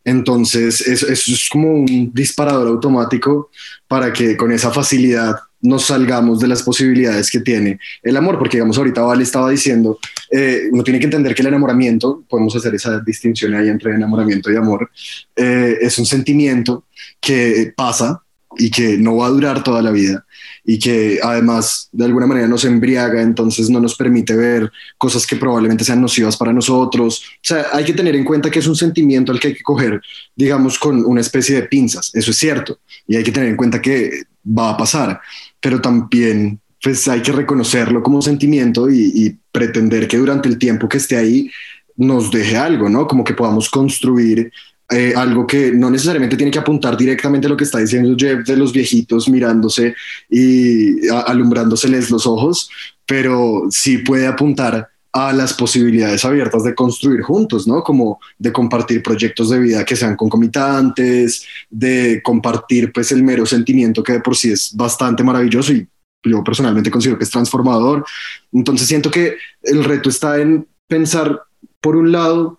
Entonces, 0.06 0.80
eso, 0.82 1.08
eso, 1.08 1.32
es 1.32 1.50
como 1.50 1.72
un 1.72 2.12
disparador 2.14 2.68
automático 2.68 3.50
para 3.88 4.14
que 4.14 4.38
con 4.38 4.52
esa 4.52 4.70
facilidad 4.70 5.38
nos 5.60 5.86
salgamos 5.86 6.40
de 6.40 6.48
las 6.48 6.62
posibilidades 6.62 7.32
que 7.32 7.40
tiene 7.40 7.80
el 8.04 8.16
amor, 8.16 8.38
porque 8.38 8.58
digamos 8.58 8.78
ahorita 8.78 9.02
Vale 9.02 9.24
estaba 9.24 9.50
diciendo, 9.50 9.98
eh, 10.30 10.70
uno 10.72 10.84
tiene 10.84 11.00
que 11.00 11.06
entender 11.06 11.34
que 11.34 11.42
el 11.42 11.48
enamoramiento, 11.48 12.24
podemos 12.30 12.56
hacer 12.56 12.76
esa 12.76 13.00
distinción 13.00 13.56
ahí 13.56 13.70
entre 13.70 13.96
enamoramiento 13.96 14.52
y 14.52 14.56
amor, 14.56 14.92
eh, 15.36 15.80
es 15.82 15.98
un 15.98 16.06
sentimiento 16.06 16.86
que 17.20 17.74
pasa 17.76 18.22
y 18.58 18.72
que 18.72 18.98
no 18.98 19.18
va 19.18 19.28
a 19.28 19.30
durar 19.30 19.64
toda 19.64 19.82
la 19.82 19.92
vida 19.92 20.26
y 20.66 20.80
que 20.80 21.20
además 21.24 21.90
de 21.92 22.06
alguna 22.06 22.28
manera 22.28 22.48
nos 22.48 22.66
embriaga, 22.66 23.22
entonces 23.22 23.70
no 23.70 23.80
nos 23.80 23.96
permite 23.96 24.36
ver 24.36 24.72
cosas 24.98 25.26
que 25.26 25.36
probablemente 25.36 25.84
sean 25.84 26.02
nocivas 26.02 26.38
para 26.38 26.54
nosotros. 26.54 27.24
O 27.26 27.40
sea, 27.42 27.68
hay 27.74 27.84
que 27.84 27.94
tener 27.94 28.16
en 28.16 28.24
cuenta 28.24 28.52
que 28.52 28.60
es 28.60 28.68
un 28.68 28.76
sentimiento 28.76 29.32
al 29.32 29.40
que 29.40 29.50
hay 29.50 29.54
que 29.56 29.64
coger, 29.64 30.02
digamos, 30.36 30.78
con 30.78 31.06
una 31.06 31.22
especie 31.22 31.56
de 31.56 31.64
pinzas, 31.64 32.12
eso 32.14 32.32
es 32.32 32.38
cierto, 32.38 32.80
y 33.08 33.16
hay 33.16 33.24
que 33.24 33.32
tener 33.32 33.50
en 33.50 33.56
cuenta 33.56 33.82
que 33.82 34.24
va 34.46 34.72
a 34.72 34.78
pasar, 34.78 35.20
pero 35.60 35.82
también 35.82 36.60
pues 36.82 37.08
hay 37.08 37.22
que 37.22 37.34
reconocerlo 37.34 38.02
como 38.02 38.22
sentimiento 38.22 38.90
y, 38.90 39.12
y 39.14 39.38
pretender 39.52 40.08
que 40.08 40.18
durante 40.18 40.48
el 40.48 40.58
tiempo 40.58 40.88
que 40.88 40.98
esté 40.98 41.18
ahí 41.18 41.50
nos 41.98 42.32
deje 42.32 42.56
algo, 42.56 42.88
¿no? 42.88 43.06
Como 43.06 43.26
que 43.26 43.34
podamos 43.34 43.70
construir 43.70 44.52
eh, 44.92 45.14
algo 45.16 45.46
que 45.46 45.72
no 45.72 45.90
necesariamente 45.90 46.36
tiene 46.36 46.52
que 46.52 46.60
apuntar 46.60 46.98
directamente 46.98 47.46
a 47.46 47.50
lo 47.50 47.58
que 47.58 47.64
está 47.64 47.78
diciendo 47.78 48.16
Jeff 48.18 48.46
de 48.46 48.58
los 48.58 48.74
viejitos 48.74 49.30
mirándose 49.30 49.94
y 50.30 51.08
alumbrándoseles 51.08 52.10
los 52.10 52.26
ojos, 52.26 52.70
pero 53.06 53.68
sí 53.70 54.00
puede 54.00 54.26
apuntar 54.26 54.90
a 55.12 55.34
las 55.34 55.54
posibilidades 55.54 56.24
abiertas 56.24 56.64
de 56.64 56.76
construir 56.76 57.22
juntos, 57.22 57.68
¿no? 57.68 57.84
Como 57.84 58.20
de 58.38 58.52
compartir 58.52 59.02
proyectos 59.02 59.50
de 59.50 59.60
vida 59.60 59.86
que 59.86 59.96
sean 59.96 60.16
concomitantes, 60.16 61.46
de 61.70 62.22
compartir 62.24 62.92
pues 62.92 63.12
el 63.12 63.24
mero 63.24 63.46
sentimiento 63.46 64.04
que 64.04 64.14
de 64.14 64.20
por 64.22 64.36
sí 64.36 64.52
es 64.52 64.76
bastante 64.76 65.24
maravilloso 65.24 65.74
y 65.74 65.88
yo 66.24 66.44
personalmente 66.44 66.92
considero 66.92 67.18
que 67.18 67.24
es 67.24 67.32
transformador. 67.32 68.06
Entonces 68.52 68.88
siento 68.88 69.10
que 69.10 69.38
el 69.64 69.84
reto 69.84 70.10
está 70.10 70.40
en 70.40 70.68
pensar, 70.88 71.42
por 71.82 71.96
un 71.96 72.12
lado, 72.12 72.59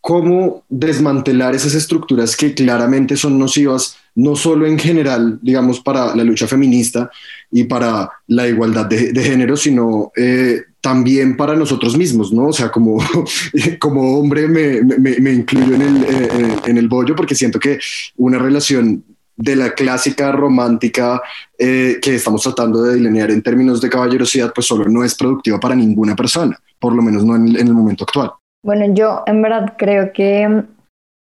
cómo 0.00 0.64
desmantelar 0.68 1.54
esas 1.54 1.74
estructuras 1.74 2.36
que 2.36 2.54
claramente 2.54 3.16
son 3.16 3.38
nocivas, 3.38 3.96
no 4.14 4.34
solo 4.34 4.66
en 4.66 4.78
general, 4.78 5.38
digamos, 5.42 5.80
para 5.80 6.14
la 6.16 6.24
lucha 6.24 6.46
feminista 6.46 7.10
y 7.50 7.64
para 7.64 8.10
la 8.26 8.48
igualdad 8.48 8.86
de, 8.86 9.12
de 9.12 9.22
género, 9.22 9.56
sino 9.56 10.10
eh, 10.16 10.62
también 10.80 11.36
para 11.36 11.54
nosotros 11.54 11.96
mismos, 11.96 12.32
¿no? 12.32 12.46
O 12.46 12.52
sea, 12.52 12.70
como, 12.70 12.98
como 13.78 14.18
hombre 14.18 14.48
me, 14.48 14.82
me, 14.82 15.32
incluyo 15.32 15.74
en 15.74 15.82
el, 15.82 16.04
eh, 16.04 16.56
en 16.66 16.78
el 16.78 16.88
bollo 16.88 17.14
porque 17.14 17.34
siento 17.34 17.58
que 17.58 17.78
una 18.16 18.38
relación 18.38 19.04
de 19.36 19.56
la 19.56 19.72
clásica 19.72 20.32
romántica 20.32 21.22
eh, 21.58 21.98
que 22.00 22.14
estamos 22.14 22.42
tratando 22.42 22.82
de 22.82 22.94
delinear 22.94 23.30
en 23.30 23.42
términos 23.42 23.80
de 23.80 23.88
caballerosidad, 23.88 24.52
pues 24.52 24.66
solo 24.66 24.86
no 24.86 25.02
es 25.04 25.14
productiva 25.14 25.58
para 25.58 25.74
ninguna 25.74 26.14
persona, 26.14 26.58
por 26.78 26.94
lo 26.94 27.02
menos 27.02 27.24
no 27.24 27.36
en 27.36 27.56
el 27.56 27.72
momento 27.72 28.04
actual. 28.04 28.32
Bueno, 28.62 28.92
yo 28.92 29.22
en 29.26 29.42
verdad 29.42 29.74
creo 29.78 30.12
que, 30.12 30.64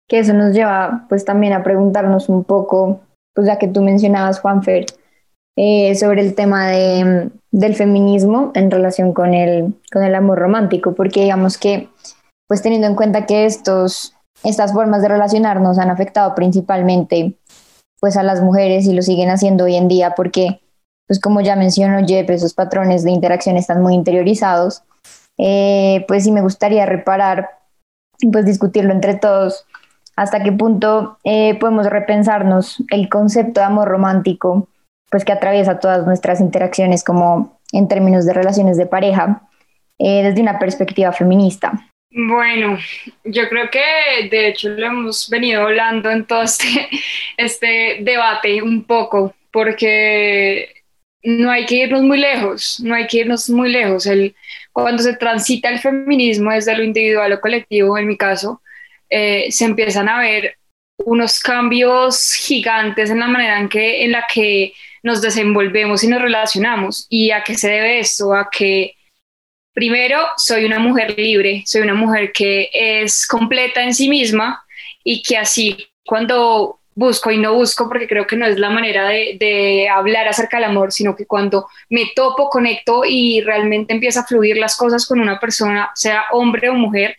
que 0.08 0.18
eso 0.18 0.34
nos 0.34 0.52
lleva 0.52 1.06
pues 1.08 1.24
también 1.24 1.54
a 1.54 1.62
preguntarnos 1.62 2.28
un 2.28 2.44
poco, 2.44 3.00
pues 3.34 3.46
ya 3.46 3.58
que 3.58 3.68
tú 3.68 3.82
mencionabas, 3.82 4.40
Juanfer, 4.40 4.86
eh, 5.56 5.94
sobre 5.94 6.22
el 6.22 6.34
tema 6.34 6.68
de, 6.68 7.30
del 7.50 7.74
feminismo 7.74 8.52
en 8.54 8.70
relación 8.70 9.12
con 9.12 9.34
el, 9.34 9.74
con 9.92 10.02
el 10.02 10.14
amor 10.14 10.38
romántico, 10.38 10.94
porque 10.94 11.22
digamos 11.22 11.58
que, 11.58 11.88
pues 12.48 12.62
teniendo 12.62 12.86
en 12.86 12.96
cuenta 12.96 13.26
que 13.26 13.46
estos, 13.46 14.14
estas 14.44 14.72
formas 14.72 15.02
de 15.02 15.08
relacionarnos 15.08 15.78
han 15.78 15.90
afectado 15.90 16.34
principalmente 16.34 17.34
pues 18.00 18.16
a 18.16 18.22
las 18.22 18.42
mujeres 18.42 18.86
y 18.86 18.94
lo 18.94 19.02
siguen 19.02 19.30
haciendo 19.30 19.64
hoy 19.64 19.76
en 19.76 19.88
día 19.88 20.14
porque, 20.16 20.60
pues 21.06 21.20
como 21.20 21.40
ya 21.40 21.54
mencionó 21.54 22.04
Jeff, 22.06 22.28
esos 22.30 22.52
patrones 22.52 23.04
de 23.04 23.12
interacción 23.12 23.56
están 23.56 23.80
muy 23.80 23.94
interiorizados 23.94 24.82
eh, 25.38 26.04
pues 26.08 26.24
sí 26.24 26.32
me 26.32 26.42
gustaría 26.42 26.86
reparar 26.86 27.50
y 28.18 28.30
pues 28.30 28.46
discutirlo 28.46 28.92
entre 28.92 29.14
todos 29.14 29.66
hasta 30.16 30.42
qué 30.42 30.52
punto 30.52 31.18
eh, 31.24 31.54
podemos 31.58 31.86
repensarnos 31.86 32.82
el 32.90 33.08
concepto 33.08 33.60
de 33.60 33.66
amor 33.66 33.88
romántico, 33.88 34.68
pues 35.10 35.24
que 35.24 35.32
atraviesa 35.32 35.80
todas 35.80 36.06
nuestras 36.06 36.40
interacciones 36.40 37.02
como 37.02 37.58
en 37.72 37.88
términos 37.88 38.26
de 38.26 38.34
relaciones 38.34 38.76
de 38.76 38.86
pareja, 38.86 39.42
eh, 39.98 40.22
desde 40.22 40.42
una 40.42 40.58
perspectiva 40.58 41.12
feminista. 41.12 41.72
Bueno, 42.10 42.76
yo 43.24 43.48
creo 43.48 43.70
que 43.70 44.28
de 44.30 44.48
hecho 44.48 44.68
lo 44.68 44.86
hemos 44.86 45.30
venido 45.30 45.62
hablando 45.62 46.10
en 46.10 46.26
todo 46.26 46.42
este, 46.42 46.88
este 47.38 47.98
debate 48.02 48.62
un 48.62 48.84
poco, 48.84 49.34
porque 49.50 50.81
no 51.22 51.50
hay 51.50 51.66
que 51.66 51.76
irnos 51.76 52.02
muy 52.02 52.18
lejos, 52.18 52.80
no 52.80 52.94
hay 52.94 53.06
que 53.06 53.18
irnos 53.18 53.48
muy 53.48 53.70
lejos. 53.70 54.06
El, 54.06 54.34
cuando 54.72 55.02
se 55.02 55.16
transita 55.16 55.68
el 55.68 55.78
feminismo 55.78 56.52
desde 56.52 56.76
lo 56.76 56.82
individual 56.82 57.32
o 57.32 57.40
colectivo, 57.40 57.96
en 57.96 58.06
mi 58.06 58.16
caso, 58.16 58.60
eh, 59.08 59.46
se 59.50 59.64
empiezan 59.64 60.08
a 60.08 60.20
ver 60.20 60.56
unos 61.04 61.40
cambios 61.40 62.32
gigantes 62.34 63.10
en 63.10 63.20
la 63.20 63.26
manera 63.26 63.58
en, 63.58 63.68
que, 63.68 64.04
en 64.04 64.12
la 64.12 64.26
que 64.32 64.72
nos 65.02 65.20
desenvolvemos 65.20 66.04
y 66.04 66.08
nos 66.08 66.22
relacionamos. 66.22 67.06
¿Y 67.08 67.30
a 67.30 67.42
qué 67.42 67.54
se 67.54 67.68
debe 67.68 67.98
esto? 67.98 68.34
A 68.34 68.48
que 68.50 68.96
primero 69.74 70.18
soy 70.36 70.64
una 70.64 70.78
mujer 70.78 71.18
libre, 71.18 71.62
soy 71.66 71.82
una 71.82 71.94
mujer 71.94 72.32
que 72.32 72.70
es 72.72 73.26
completa 73.26 73.82
en 73.82 73.94
sí 73.94 74.08
misma 74.08 74.64
y 75.04 75.22
que 75.22 75.36
así 75.36 75.76
cuando 76.04 76.80
busco 76.94 77.30
y 77.30 77.38
no 77.38 77.54
busco, 77.54 77.88
porque 77.88 78.06
creo 78.06 78.26
que 78.26 78.36
no 78.36 78.46
es 78.46 78.58
la 78.58 78.70
manera 78.70 79.08
de, 79.08 79.36
de, 79.38 79.88
hablar 79.88 80.28
acerca 80.28 80.58
del 80.58 80.70
amor, 80.70 80.92
sino 80.92 81.16
que 81.16 81.26
cuando 81.26 81.68
me 81.88 82.10
topo, 82.14 82.50
conecto 82.50 83.02
y 83.06 83.40
realmente 83.40 83.92
empieza 83.92 84.20
a 84.20 84.26
fluir 84.26 84.56
las 84.56 84.76
cosas 84.76 85.06
con 85.06 85.20
una 85.20 85.40
persona, 85.40 85.90
sea 85.94 86.24
hombre 86.32 86.68
o 86.68 86.74
mujer, 86.74 87.16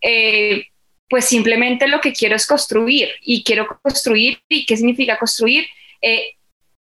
eh, 0.00 0.66
pues 1.08 1.24
simplemente 1.24 1.88
lo 1.88 2.00
que 2.00 2.12
quiero 2.12 2.36
es 2.36 2.46
construir 2.46 3.08
y 3.22 3.42
quiero 3.44 3.66
construir. 3.82 4.40
¿Y 4.48 4.66
qué 4.66 4.76
significa 4.76 5.18
construir? 5.18 5.66
Eh, 6.02 6.34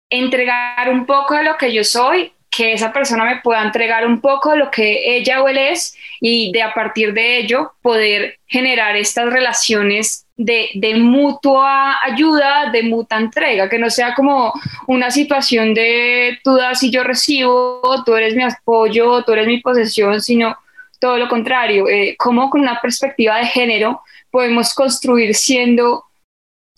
entregar 0.10 0.90
un 0.90 1.06
poco 1.06 1.36
de 1.36 1.44
lo 1.44 1.58
que 1.58 1.74
yo 1.74 1.84
soy, 1.84 2.34
que 2.50 2.74
esa 2.74 2.94
persona 2.94 3.26
me 3.26 3.42
pueda 3.42 3.62
entregar 3.62 4.06
un 4.06 4.22
poco 4.22 4.52
de 4.52 4.58
lo 4.58 4.72
que 4.72 5.18
ella 5.18 5.42
o 5.42 5.48
él 5.48 5.58
es 5.58 5.98
y 6.22 6.52
de 6.52 6.62
a 6.62 6.74
partir 6.74 7.14
de 7.14 7.38
ello 7.38 7.74
poder 7.82 8.40
generar 8.48 8.96
estas 8.96 9.32
relaciones 9.32 10.25
de, 10.38 10.96
mutua 10.98 12.04
ayuda, 12.04 12.70
de 12.72 12.84
mutua 12.84 13.20
entrega, 13.20 13.70
que 13.70 13.80
no 13.80 13.90
sea 13.90 14.14
como 14.14 14.54
una 14.88 15.12
situación 15.12 15.74
de 15.74 16.40
tú 16.44 16.56
das 16.56 16.84
y 16.84 16.92
yo 16.92 17.04
recibo, 17.04 17.82
tú 18.06 18.16
eres 18.16 18.36
mi 18.36 18.44
apoyo, 18.44 19.24
tú 19.24 19.34
eres 19.34 19.48
mi 19.48 19.60
posesión, 19.62 20.22
sino 20.22 20.58
todo 21.00 21.18
lo 21.18 21.28
contrario, 21.28 21.88
eh, 21.88 22.16
como 22.18 22.50
con 22.50 22.62
una 22.62 22.80
perspectiva 22.82 23.38
de 23.38 23.46
género 23.46 24.02
podemos 24.32 24.74
construir 24.74 25.34
siendo 25.36 26.04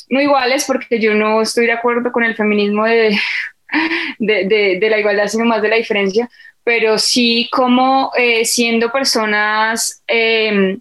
no 0.10 0.22
iguales, 0.22 0.66
porque 0.66 0.99
yo 0.99 1.14
no 1.16 1.41
estoy 1.41 1.66
de 1.66 1.74
acuerdo 1.74 2.12
con 2.12 2.24
el 2.24 2.36
feminismo 2.36 2.86
de, 2.86 3.18
de, 4.20 4.88
la 4.89 4.99
igualdad, 4.99 5.28
sino 5.28 5.45
más 5.45 5.62
de 5.62 5.68
la 5.68 5.76
diferencia, 5.76 6.30
pero 6.64 6.97
sí 6.97 7.49
como 7.51 8.12
eh, 8.16 8.45
siendo 8.45 8.91
personas 8.91 10.01
eh, 10.08 10.78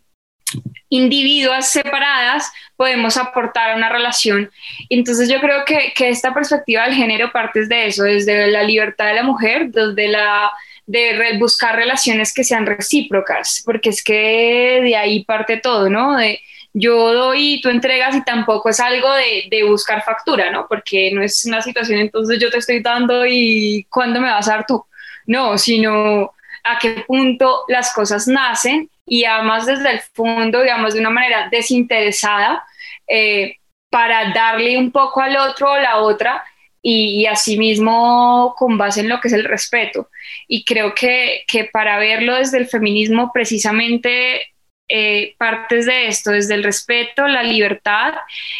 individuas 0.89 1.71
separadas 1.71 2.53
podemos 2.77 3.17
aportar 3.17 3.71
a 3.71 3.77
una 3.77 3.89
relación. 3.89 4.51
Entonces 4.91 5.29
yo 5.29 5.41
creo 5.41 5.65
que, 5.65 5.93
que 5.95 6.09
esta 6.09 6.33
perspectiva 6.33 6.85
del 6.85 6.95
género 6.95 7.33
parte 7.33 7.67
de 7.67 7.87
eso, 7.87 8.05
desde 8.05 8.49
la 8.49 8.63
libertad 8.63 9.07
de 9.07 9.15
la 9.15 9.23
mujer, 9.23 9.71
desde 9.71 10.09
la 10.09 10.51
de 10.87 11.37
buscar 11.39 11.75
relaciones 11.75 12.33
que 12.33 12.45
sean 12.45 12.65
recíprocas, 12.65 13.63
porque 13.65 13.89
es 13.89 14.05
que 14.05 14.81
de 14.83 14.95
ahí 14.95 15.25
parte 15.25 15.57
todo, 15.57 15.91
¿no? 15.91 16.17
De, 16.17 16.41
yo 16.75 17.13
doy 17.13 17.55
y 17.55 17.61
tú 17.61 17.71
entregas 17.71 18.15
y 18.15 18.23
tampoco 18.23 18.69
es 18.69 18.79
algo 18.79 19.13
de, 19.15 19.47
de, 19.51 19.65
buscar 19.65 20.05
factura, 20.05 20.51
¿no? 20.51 20.67
Porque 20.69 21.11
no 21.13 21.23
es 21.23 21.45
una 21.45 21.61
situación, 21.61 21.99
entonces 21.99 22.39
yo 22.39 22.51
te 22.51 22.59
estoy 22.59 22.81
dando 22.83 23.27
y 23.27 23.85
¿cuándo 23.91 24.21
me 24.21 24.31
vas 24.31 24.47
a 24.49 24.57
dar 24.57 24.67
tú? 24.67 24.85
No, 25.27 25.59
sino 25.59 26.35
a 26.63 26.79
qué 26.81 27.05
punto 27.07 27.65
las 27.69 27.93
cosas 27.93 28.29
nacen 28.29 28.89
y 29.07 29.25
además 29.25 29.67
desde 29.67 29.91
el 29.93 30.01
fondo, 30.01 30.63
digamos, 30.63 30.95
de 30.95 31.01
una 31.01 31.11
manera 31.11 31.49
desinteresada, 31.51 32.65
eh, 33.09 33.57
para 33.89 34.33
darle 34.33 34.77
un 34.77 34.91
poco 34.91 35.21
al 35.21 35.37
otro 35.37 35.73
o 35.73 35.79
la 35.79 35.99
otra 35.99 36.45
y, 36.83 37.23
y 37.23 37.27
asimismo 37.27 38.55
con 38.59 38.77
base 38.77 39.01
en 39.01 39.09
lo 39.09 39.21
que 39.21 39.29
es 39.29 39.35
el 39.35 39.45
respeto. 39.45 40.11
Y 40.49 40.65
creo 40.65 40.95
que, 40.95 41.45
que 41.47 41.65
para 41.65 41.99
verlo 41.99 42.35
desde 42.35 42.59
el 42.59 42.67
feminismo 42.67 43.31
precisamente 43.33 44.55
eh, 44.89 45.35
partes 45.37 45.87
de 45.87 46.07
esto, 46.07 46.31
desde 46.31 46.55
el 46.55 46.63
respeto, 46.63 47.27
la 47.27 47.43
libertad 47.43 48.15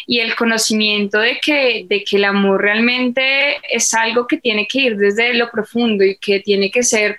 y 0.05 0.19
el 0.19 0.35
conocimiento 0.35 1.19
de 1.19 1.39
que, 1.39 1.85
de 1.87 2.03
que 2.03 2.17
el 2.17 2.25
amor 2.25 2.61
realmente 2.61 3.57
es 3.69 3.93
algo 3.93 4.27
que 4.27 4.37
tiene 4.37 4.67
que 4.67 4.79
ir 4.79 4.97
desde 4.97 5.33
lo 5.35 5.49
profundo 5.49 6.03
y 6.03 6.17
que 6.17 6.41
tiene 6.41 6.69
que 6.69 6.83
ser 6.83 7.17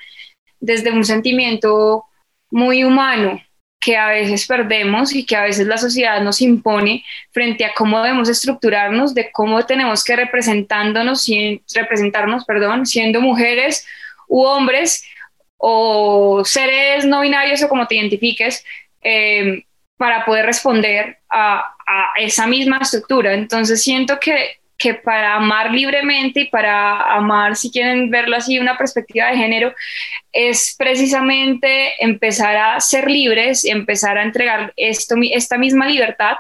desde 0.61 0.91
un 0.91 1.05
sentimiento 1.05 2.05
muy 2.51 2.85
humano 2.85 3.41
que 3.81 3.97
a 3.97 4.09
veces 4.09 4.47
perdemos 4.47 5.15
y 5.15 5.25
que 5.25 5.37
a 5.37 5.43
veces 5.43 5.67
la 5.67 5.79
sociedad 5.79 6.21
nos 6.21 6.41
impone 6.41 7.05
frente 7.31 7.65
a 7.65 7.73
cómo 7.75 8.03
debemos 8.03 8.29
estructurarnos, 8.29 9.15
de 9.15 9.31
cómo 9.31 9.65
tenemos 9.65 10.03
que 10.03 10.17
representándonos, 10.17 11.27
representarnos, 11.75 12.45
siendo 12.85 13.21
mujeres 13.21 13.87
u 14.27 14.43
hombres 14.43 15.05
o 15.57 16.43
seres 16.45 17.05
no 17.05 17.21
binarios 17.21 17.63
o 17.63 17.69
como 17.69 17.87
te 17.87 17.95
identifiques, 17.95 18.65
eh, 19.03 19.65
para 19.99 20.25
poder 20.25 20.47
responder 20.47 21.19
a, 21.29 21.75
esa 22.17 22.47
misma 22.47 22.79
estructura. 22.79 23.35
Entonces 23.35 23.83
siento 23.83 24.19
que, 24.21 24.59
que 24.79 24.95
para 24.95 25.35
amar 25.35 25.73
libremente 25.73 26.41
y 26.41 26.45
para 26.47 27.15
amar, 27.15 27.57
si 27.57 27.71
quieren 27.71 28.11
verlo 28.11 28.37
así, 28.37 28.59
una 28.59 28.79
perspectiva 28.79 29.27
de 29.27 29.37
género, 29.37 29.75
es 30.33 30.77
precisamente 30.79 31.93
empezar 31.99 32.57
a 32.57 32.81
ser 32.81 33.11
libres, 33.11 33.65
empezar 33.65 34.17
a 34.17 34.23
entregar 34.23 34.73
esto, 34.77 35.17
esta 35.33 35.59
misma 35.59 35.87
libertad 35.87 36.37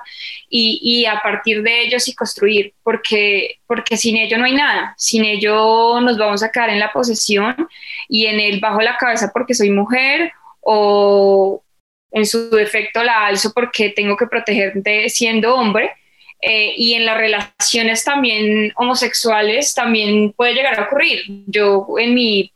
y, 0.48 0.78
y, 0.82 1.06
a 1.06 1.20
partir 1.20 1.62
de 1.62 1.82
ello 1.82 1.98
sí 1.98 2.14
construir, 2.14 2.74
porque, 2.82 3.56
porque 3.66 3.96
sin 3.96 4.16
ello 4.16 4.38
no 4.38 4.44
hay 4.44 4.54
nada, 4.54 4.94
sin 4.96 5.24
ello 5.24 6.00
nos 6.00 6.16
vamos 6.16 6.42
a 6.42 6.52
quedar 6.52 6.70
en 6.70 6.78
la 6.78 6.92
posesión 6.92 7.68
y 8.08 8.26
en 8.26 8.38
el 8.38 8.60
bajo 8.60 8.80
la 8.80 8.96
cabeza 8.96 9.30
porque 9.32 9.54
soy 9.54 9.70
mujer 9.70 10.32
o, 10.60 11.62
en 12.10 12.26
su 12.26 12.50
defecto 12.50 13.02
la 13.02 13.26
alzo 13.26 13.52
porque 13.52 13.90
tengo 13.90 14.16
que 14.16 14.26
protegerte 14.26 15.08
siendo 15.08 15.54
hombre. 15.54 15.92
Eh, 16.40 16.74
y 16.76 16.94
en 16.94 17.04
las 17.04 17.16
relaciones 17.18 18.04
también 18.04 18.72
homosexuales 18.76 19.74
también 19.74 20.32
puede 20.32 20.54
llegar 20.54 20.78
a 20.78 20.84
ocurrir. 20.84 21.20
Yo 21.46 21.86
en 21.98 22.14
mi 22.14 22.52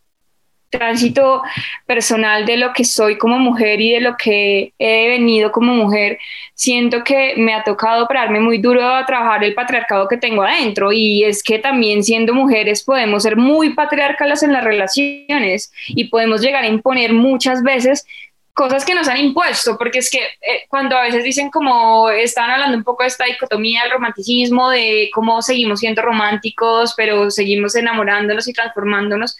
tránsito 0.73 1.43
personal 1.87 2.47
de 2.47 2.57
lo 2.57 2.73
que 2.73 2.85
soy 2.85 3.19
como 3.19 3.39
mujer 3.39 3.81
y 3.81 3.93
de 3.93 4.01
lo 4.01 4.17
que 4.17 4.73
he 4.79 5.09
venido 5.09 5.53
como 5.53 5.75
mujer, 5.75 6.19
siento 6.55 7.05
que 7.05 7.35
me 7.37 7.53
ha 7.53 7.63
tocado 7.63 8.09
pararme 8.09 8.41
muy 8.41 8.59
duro 8.59 8.83
a 8.83 9.05
trabajar 9.05 9.45
el 9.45 9.55
patriarcado 9.55 10.09
que 10.09 10.17
tengo 10.17 10.43
adentro 10.43 10.91
y 10.91 11.25
es 11.25 11.43
que 11.43 11.59
también 11.59 12.03
siendo 12.03 12.33
mujeres 12.33 12.83
podemos 12.83 13.23
ser 13.23 13.37
muy 13.37 13.75
patriarcales 13.75 14.43
en 14.43 14.53
las 14.53 14.65
relaciones 14.65 15.73
y 15.89 16.05
podemos 16.05 16.41
llegar 16.41 16.65
a 16.65 16.69
imponer 16.69 17.13
muchas 17.13 17.63
veces 17.63 18.07
cosas 18.55 18.85
que 18.85 18.95
nos 18.95 19.09
han 19.09 19.19
impuesto, 19.19 19.79
porque 19.79 20.01
es 20.01 20.11
que 20.11 20.19
eh, 20.19 20.65
cuando 20.69 20.97
a 20.97 21.03
veces 21.03 21.25
dicen 21.25 21.51
como 21.51 22.11
están 22.11 22.51
hablando 22.51 22.77
un 22.77 22.85
poco 22.85 23.03
de 23.03 23.09
esta 23.09 23.25
dicotomía 23.25 23.83
del 23.83 23.93
romanticismo, 23.93 24.71
de 24.71 25.11
cómo 25.15 25.41
seguimos 25.41 25.81
siendo 25.81 26.03
románticos, 26.03 26.95
pero 26.97 27.31
seguimos 27.31 27.75
enamorándonos 27.75 28.47
y 28.49 28.53
transformándonos, 28.53 29.37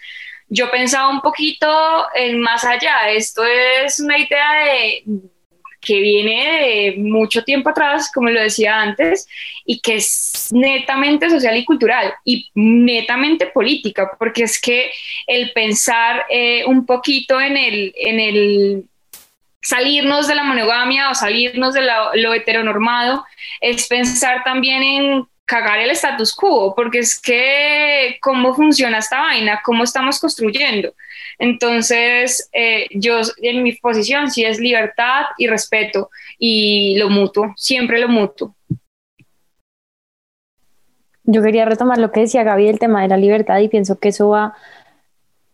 yo 0.49 0.71
pensaba 0.71 1.09
un 1.09 1.21
poquito 1.21 1.67
en 2.15 2.41
más 2.41 2.65
allá, 2.65 3.11
esto 3.11 3.43
es 3.45 4.01
una 4.01 4.19
idea 4.19 4.53
de 4.65 5.05
que 5.83 5.99
viene 6.01 6.95
de 6.95 6.95
mucho 6.99 7.43
tiempo 7.43 7.71
atrás, 7.71 8.11
como 8.15 8.31
lo 8.31 8.41
decía 8.41 8.81
antes, 8.81 9.27
y 9.67 9.81
que 9.81 9.97
es 9.97 10.49
netamente 10.53 11.29
social 11.29 11.57
y 11.57 11.65
cultural 11.65 12.15
y 12.25 12.51
netamente 12.55 13.47
política, 13.47 14.13
porque 14.17 14.45
es 14.45 14.61
que 14.61 14.93
el 15.27 15.51
pensar 15.53 16.25
eh, 16.31 16.65
un 16.67 16.87
poquito 16.87 17.41
en 17.41 17.57
el, 17.57 17.93
en 17.97 18.21
el 18.21 18.85
salirnos 19.63 20.29
de 20.29 20.35
la 20.35 20.45
monogamia 20.45 21.11
o 21.11 21.15
salirnos 21.15 21.73
de 21.75 21.83
lo 22.15 22.35
heteronormado 22.35 23.25
es 23.61 23.87
pensar 23.87 24.43
también 24.45 24.83
en 24.83 25.27
cagar 25.45 25.81
el 25.81 25.91
status 25.91 26.35
quo, 26.35 26.75
porque 26.75 27.01
es 27.01 27.21
que 27.21 28.17
cómo 28.23 28.55
funciona 28.55 28.99
esta 28.99 29.21
vaina, 29.21 29.61
cómo 29.65 29.85
estamos 29.85 30.19
construyendo. 30.19 30.95
Entonces, 31.39 32.49
eh, 32.53 32.87
yo 32.91 33.21
en 33.43 33.63
mi 33.63 33.73
posición 33.73 34.31
sí 34.31 34.45
es 34.45 34.59
libertad 34.59 35.27
y 35.37 35.49
respeto 35.49 36.11
y 36.39 36.97
lo 36.99 37.11
mutuo, 37.11 37.53
siempre 37.57 38.01
lo 38.01 38.09
mutuo. 38.09 38.55
Yo 41.25 41.43
quería 41.43 41.65
retomar 41.65 41.99
lo 41.99 42.11
que 42.13 42.21
decía 42.21 42.43
Gaby 42.43 42.67
del 42.67 42.79
tema 42.79 43.03
de 43.03 43.09
la 43.09 43.17
libertad 43.17 43.59
y 43.59 43.69
pienso 43.69 43.99
que 43.99 44.09
eso 44.09 44.31
va 44.31 44.55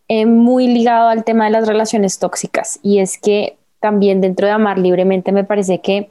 eh, 0.09 0.27
muy 0.27 0.67
ligado 0.67 1.09
al 1.09 1.25
tema 1.25 1.45
de 1.47 1.51
las 1.51 1.67
relaciones 1.67 2.19
tóxicas 2.19 2.79
y 2.83 3.01
es 3.01 3.19
que 3.19 3.59
también 3.81 4.21
dentro 4.21 4.47
de 4.47 4.53
amar 4.53 4.79
libremente 4.79 5.33
me 5.33 5.45
parece 5.45 5.81
que 5.81 6.09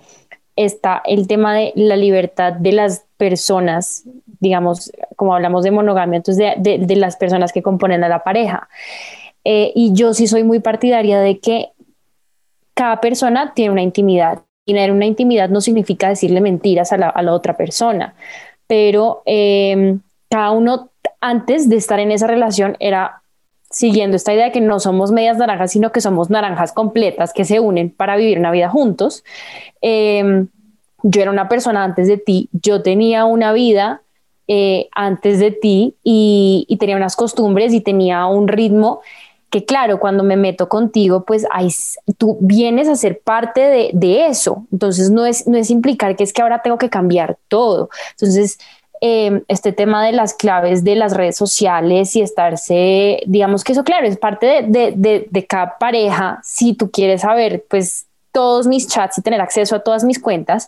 está 0.55 1.01
el 1.05 1.27
tema 1.27 1.53
de 1.53 1.71
la 1.75 1.95
libertad 1.95 2.53
de 2.53 2.71
las 2.71 3.05
personas, 3.17 4.03
digamos, 4.39 4.91
como 5.15 5.35
hablamos 5.35 5.63
de 5.63 5.71
monogamia, 5.71 6.17
entonces 6.17 6.53
de, 6.57 6.95
las 6.95 7.15
personas 7.15 7.53
que 7.53 7.61
componen 7.61 8.03
a 8.03 8.09
la 8.09 8.23
pareja. 8.23 8.67
Eh, 9.43 9.71
y 9.75 9.93
yo 9.93 10.13
sí 10.13 10.27
soy 10.27 10.43
muy 10.43 10.59
partidaria 10.59 11.19
de 11.19 11.39
que 11.39 11.69
cada 12.73 12.99
persona 12.99 13.53
tiene 13.53 13.71
una 13.71 13.83
intimidad. 13.83 14.43
Y 14.65 14.73
tener 14.73 14.91
una 14.91 15.05
intimidad 15.05 15.47
no 15.47 15.61
significa 15.61 16.09
decirle 16.09 16.41
mentiras 16.41 16.91
a 16.91 16.97
la, 16.97 17.33
otra 17.33 17.55
persona, 17.55 18.15
pero 18.67 19.21
eh, 19.25 19.97
cada 20.29 20.51
uno 20.51 20.89
antes 21.21 21.69
de 21.69 21.77
estar 21.77 21.99
en 22.01 22.11
esa 22.11 22.27
relación 22.27 22.75
era 22.81 23.21
siguiendo 23.69 24.15
esta 24.15 24.33
idea 24.33 24.45
de 24.45 24.51
que 24.51 24.61
no 24.61 24.79
somos 24.79 25.11
medias 25.11 25.37
naranjas, 25.37 25.71
sino 25.71 25.91
que 25.91 26.01
somos 26.01 26.29
naranjas 26.29 26.71
completas 26.71 27.33
que 27.33 27.45
se 27.45 27.59
unen 27.59 27.89
para 27.89 28.15
vivir 28.15 28.39
una 28.39 28.51
vida 28.51 28.69
juntos. 28.69 29.23
Em, 29.81 30.47
yo 31.03 31.21
era 31.21 31.31
una 31.31 31.49
persona 31.49 31.83
antes 31.83 32.07
de 32.07 32.17
ti, 32.17 32.49
yo 32.51 32.81
tenía 32.81 33.25
una 33.25 33.53
vida 33.53 34.01
eh, 34.47 34.87
antes 34.95 35.39
de 35.39 35.51
ti 35.51 35.95
y, 36.03 36.77
tenía 36.79 36.95
unas 36.95 37.15
costumbres 37.15 37.73
y 37.73 37.81
tenía 37.81 38.25
un 38.27 38.47
ritmo 38.47 39.01
que 39.49 39.65
claro, 39.65 39.99
cuando 39.99 40.23
me 40.23 40.35
meto 40.35 40.67
contigo, 40.67 41.23
pues 41.25 41.45
ahí, 41.51 41.69
tú 42.17 42.37
vienes 42.41 42.89
a 42.89 42.95
ser 42.95 43.19
parte 43.21 43.61
de, 43.61 43.91
de, 43.93 44.27
eso. 44.27 44.65
Entonces 44.73 45.09
no 45.09 45.25
es, 45.25 45.47
no 45.47 45.57
es 45.57 45.69
implicar 45.69 46.15
que 46.15 46.23
es 46.23 46.33
que 46.33 46.41
ahora 46.41 46.61
tengo 46.61 46.77
que 46.77 46.89
cambiar 46.89 47.37
todo. 47.47 47.89
Entonces, 48.11 48.57
eh, 49.01 49.43
este 49.47 49.71
tema 49.71 50.05
de 50.05 50.11
las 50.11 50.33
claves 50.33 50.83
de 50.83 50.95
las 50.95 51.13
redes 51.13 51.35
sociales 51.35 52.15
y 52.15 52.21
estarse, 52.21 53.21
digamos 53.25 53.63
que 53.63 53.73
eso, 53.73 53.83
claro, 53.83 54.07
es 54.07 54.17
parte 54.17 54.45
de, 54.45 54.61
de, 54.63 54.93
de, 54.95 55.27
de 55.29 55.45
cada 55.45 55.77
pareja. 55.77 56.39
Si 56.43 56.73
tú 56.73 56.89
quieres 56.89 57.21
saber, 57.21 57.65
pues 57.69 58.07
todos 58.31 58.67
mis 58.67 58.87
chats 58.87 59.17
y 59.17 59.21
tener 59.21 59.41
acceso 59.41 59.75
a 59.75 59.79
todas 59.79 60.03
mis 60.03 60.19
cuentas, 60.19 60.67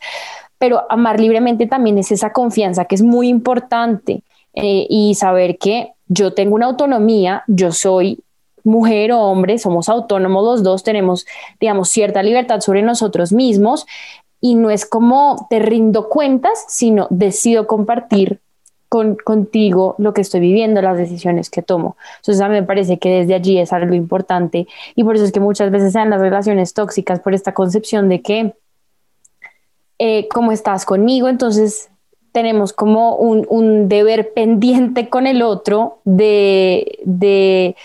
pero 0.58 0.86
amar 0.90 1.20
libremente 1.20 1.68
también 1.68 1.98
es 1.98 2.12
esa 2.12 2.34
confianza 2.34 2.86
que 2.86 2.96
es 2.96 3.02
muy 3.02 3.28
importante 3.30 4.24
eh, 4.54 4.88
y 4.90 5.16
saber 5.16 5.58
que 5.58 5.94
yo 6.08 6.34
tengo 6.34 6.56
una 6.56 6.66
autonomía, 6.66 7.44
yo 7.48 7.72
soy 7.72 8.20
mujer 8.64 9.12
o 9.12 9.22
hombre, 9.22 9.58
somos 9.58 9.88
autónomos 9.88 10.44
los 10.44 10.64
dos, 10.64 10.84
tenemos, 10.84 11.26
digamos, 11.60 11.90
cierta 11.90 12.24
libertad 12.24 12.60
sobre 12.60 12.82
nosotros 12.82 13.32
mismos 13.32 13.86
y 14.42 14.56
no 14.56 14.70
es 14.70 14.86
como 14.86 15.48
te 15.50 15.60
rindo 15.60 16.10
cuentas, 16.10 16.66
sino 16.68 17.08
decido 17.10 17.68
compartir 17.68 18.40
con, 18.90 19.16
contigo 19.16 19.96
lo 20.00 20.14
que 20.14 20.22
estoy 20.22 20.40
viviendo, 20.40 20.82
las 20.82 20.98
decisiones 20.98 21.50
que 21.50 21.62
tomo. 21.62 21.96
Entonces 22.18 22.42
a 22.42 22.48
mí 22.48 22.56
me 22.56 22.64
parece 22.64 22.98
que 22.98 23.10
desde 23.10 23.36
allí 23.36 23.60
es 23.60 23.72
algo 23.72 23.94
importante 23.94 24.68
y 24.96 25.04
por 25.04 25.16
eso 25.16 25.26
es 25.26 25.32
que 25.32 25.40
muchas 25.40 25.72
veces 25.72 25.94
sean 25.94 26.10
las 26.10 26.22
relaciones 26.22 26.74
tóxicas 26.74 27.20
por 27.20 27.34
esta 27.34 27.54
concepción 27.54 28.10
de 28.10 28.22
que 28.22 28.54
eh, 30.00 30.28
como 30.30 30.52
estás 30.52 30.86
conmigo, 30.86 31.28
entonces 31.28 31.90
tenemos 32.32 32.74
como 32.74 33.16
un, 33.16 33.46
un 33.50 33.90
deber 33.90 34.34
pendiente 34.36 35.10
con 35.10 35.28
el 35.28 35.42
otro 35.42 36.00
de, 36.06 37.00
de 37.06 37.76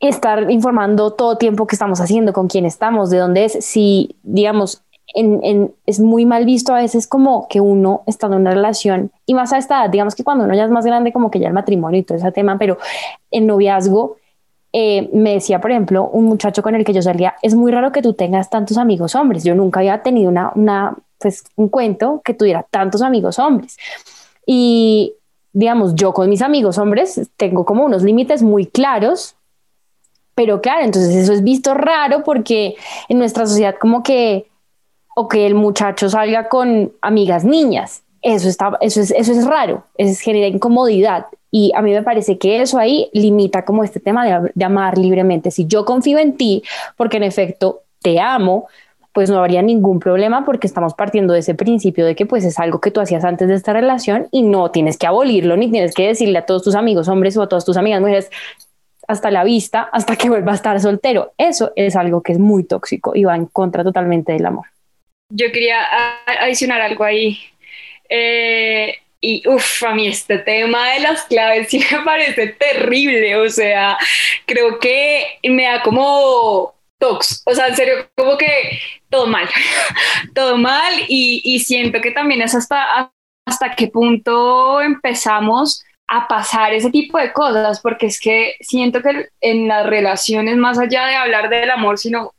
estar 0.00 0.50
informando 0.50 1.12
todo 1.12 1.38
tiempo 1.38 1.66
que 1.66 1.74
estamos 1.74 2.00
haciendo, 2.00 2.32
con 2.32 2.48
quién 2.48 2.64
estamos, 2.66 3.10
de 3.10 3.18
dónde 3.18 3.44
es, 3.44 3.64
si, 3.64 4.16
digamos, 4.22 4.82
es 5.86 6.00
muy 6.00 6.26
mal 6.26 6.44
visto 6.44 6.74
a 6.74 6.78
veces 6.78 7.06
como 7.06 7.46
que 7.48 7.60
uno 7.60 8.02
está 8.06 8.26
en 8.26 8.34
una 8.34 8.50
relación 8.50 9.12
y 9.24 9.34
más 9.34 9.52
a 9.52 9.58
esta 9.58 9.82
edad, 9.82 9.90
digamos 9.90 10.14
que 10.14 10.24
cuando 10.24 10.44
uno 10.44 10.54
ya 10.54 10.64
es 10.64 10.70
más 10.70 10.84
grande 10.84 11.12
como 11.12 11.30
que 11.30 11.38
ya 11.38 11.46
el 11.46 11.54
matrimonio 11.54 12.00
y 12.00 12.02
todo 12.02 12.18
ese 12.18 12.32
tema, 12.32 12.58
pero 12.58 12.76
en 13.30 13.46
noviazgo 13.46 14.16
eh, 14.72 15.08
me 15.12 15.34
decía, 15.34 15.60
por 15.60 15.70
ejemplo, 15.70 16.10
un 16.12 16.24
muchacho 16.24 16.62
con 16.62 16.74
el 16.74 16.84
que 16.84 16.92
yo 16.92 17.00
salía, 17.00 17.36
es 17.40 17.54
muy 17.54 17.72
raro 17.72 17.92
que 17.92 18.02
tú 18.02 18.12
tengas 18.14 18.50
tantos 18.50 18.76
amigos 18.76 19.14
hombres, 19.14 19.44
yo 19.44 19.54
nunca 19.54 19.80
había 19.80 20.02
tenido 20.02 20.28
una, 20.28 20.52
una 20.54 20.96
pues 21.18 21.44
un 21.54 21.68
cuento 21.68 22.20
que 22.24 22.34
tuviera 22.34 22.64
tantos 22.64 23.00
amigos 23.00 23.38
hombres 23.38 23.78
y 24.44 25.14
digamos, 25.52 25.94
yo 25.94 26.12
con 26.12 26.28
mis 26.28 26.42
amigos 26.42 26.76
hombres 26.76 27.30
tengo 27.38 27.64
como 27.64 27.84
unos 27.84 28.02
límites 28.02 28.42
muy 28.42 28.66
claros 28.66 29.35
pero 30.36 30.60
claro, 30.60 30.84
entonces 30.84 31.16
eso 31.16 31.32
es 31.32 31.42
visto 31.42 31.72
raro 31.72 32.22
porque 32.22 32.76
en 33.08 33.18
nuestra 33.18 33.46
sociedad 33.46 33.74
como 33.80 34.02
que, 34.02 34.46
o 35.16 35.28
que 35.28 35.46
el 35.46 35.54
muchacho 35.54 36.10
salga 36.10 36.50
con 36.50 36.92
amigas 37.00 37.42
niñas, 37.42 38.02
eso, 38.20 38.46
está, 38.46 38.76
eso, 38.82 39.00
es, 39.00 39.12
eso 39.12 39.32
es 39.32 39.46
raro, 39.46 39.84
eso 39.96 40.20
genera 40.22 40.46
incomodidad. 40.46 41.24
Y 41.50 41.72
a 41.74 41.80
mí 41.80 41.90
me 41.90 42.02
parece 42.02 42.36
que 42.36 42.60
eso 42.60 42.78
ahí 42.78 43.08
limita 43.14 43.64
como 43.64 43.82
este 43.82 43.98
tema 43.98 44.26
de, 44.26 44.52
de 44.54 44.64
amar 44.64 44.98
libremente. 44.98 45.50
Si 45.50 45.66
yo 45.66 45.86
confío 45.86 46.18
en 46.18 46.36
ti, 46.36 46.62
porque 46.98 47.16
en 47.16 47.22
efecto 47.22 47.84
te 48.02 48.20
amo, 48.20 48.66
pues 49.16 49.30
no 49.30 49.38
habría 49.38 49.62
ningún 49.62 50.00
problema 50.00 50.44
porque 50.44 50.66
estamos 50.66 50.92
partiendo 50.92 51.32
de 51.32 51.38
ese 51.38 51.54
principio 51.54 52.04
de 52.04 52.14
que 52.14 52.26
pues 52.26 52.44
es 52.44 52.58
algo 52.58 52.82
que 52.82 52.90
tú 52.90 53.00
hacías 53.00 53.24
antes 53.24 53.48
de 53.48 53.54
esta 53.54 53.72
relación 53.72 54.28
y 54.30 54.42
no 54.42 54.70
tienes 54.70 54.98
que 54.98 55.06
abolirlo 55.06 55.56
ni 55.56 55.70
tienes 55.70 55.94
que 55.94 56.08
decirle 56.08 56.36
a 56.36 56.44
todos 56.44 56.62
tus 56.62 56.74
amigos 56.74 57.08
hombres 57.08 57.34
o 57.38 57.42
a 57.42 57.48
todas 57.48 57.64
tus 57.64 57.78
amigas 57.78 58.02
mujeres, 58.02 58.30
hasta 59.08 59.30
la 59.30 59.44
vista 59.44 59.88
hasta 59.92 60.16
que 60.16 60.28
vuelva 60.28 60.52
a 60.52 60.56
estar 60.56 60.80
soltero. 60.80 61.32
Eso 61.38 61.72
es 61.76 61.96
algo 61.96 62.22
que 62.22 62.32
es 62.32 62.38
muy 62.38 62.64
tóxico 62.64 63.12
y 63.14 63.24
va 63.24 63.36
en 63.36 63.46
contra 63.46 63.84
totalmente 63.84 64.32
del 64.32 64.46
amor. 64.46 64.66
Yo 65.30 65.50
quería 65.52 65.78
adicionar 66.40 66.80
algo 66.80 67.04
ahí. 67.04 67.38
Eh, 68.08 68.96
y 69.20 69.42
uff, 69.48 69.82
a 69.82 69.94
mí 69.94 70.06
este 70.06 70.38
tema 70.38 70.92
de 70.92 71.00
las 71.00 71.24
claves 71.24 71.68
sí 71.68 71.82
me 71.92 72.04
parece 72.04 72.48
terrible. 72.48 73.36
O 73.36 73.48
sea, 73.50 73.98
creo 74.46 74.78
que 74.78 75.38
me 75.44 75.64
da 75.64 75.82
como 75.82 76.74
tox. 76.98 77.42
O 77.46 77.54
sea, 77.54 77.68
en 77.68 77.76
serio, 77.76 77.94
como 78.14 78.36
que 78.36 78.80
todo 79.10 79.26
mal. 79.26 79.48
todo 80.34 80.56
mal. 80.56 80.94
Y, 81.08 81.42
y 81.44 81.60
siento 81.60 82.00
que 82.00 82.10
también 82.10 82.42
es 82.42 82.54
hasta, 82.54 83.12
hasta 83.46 83.74
qué 83.74 83.88
punto 83.88 84.80
empezamos 84.80 85.84
a 86.08 86.28
pasar 86.28 86.72
ese 86.72 86.90
tipo 86.90 87.18
de 87.18 87.32
cosas, 87.32 87.80
porque 87.80 88.06
es 88.06 88.20
que 88.20 88.56
siento 88.60 89.02
que 89.02 89.28
en 89.40 89.68
las 89.68 89.86
relaciones, 89.86 90.56
más 90.56 90.78
allá 90.78 91.06
de 91.06 91.16
hablar 91.16 91.48
del 91.48 91.70
amor, 91.70 91.98
sino 91.98 92.32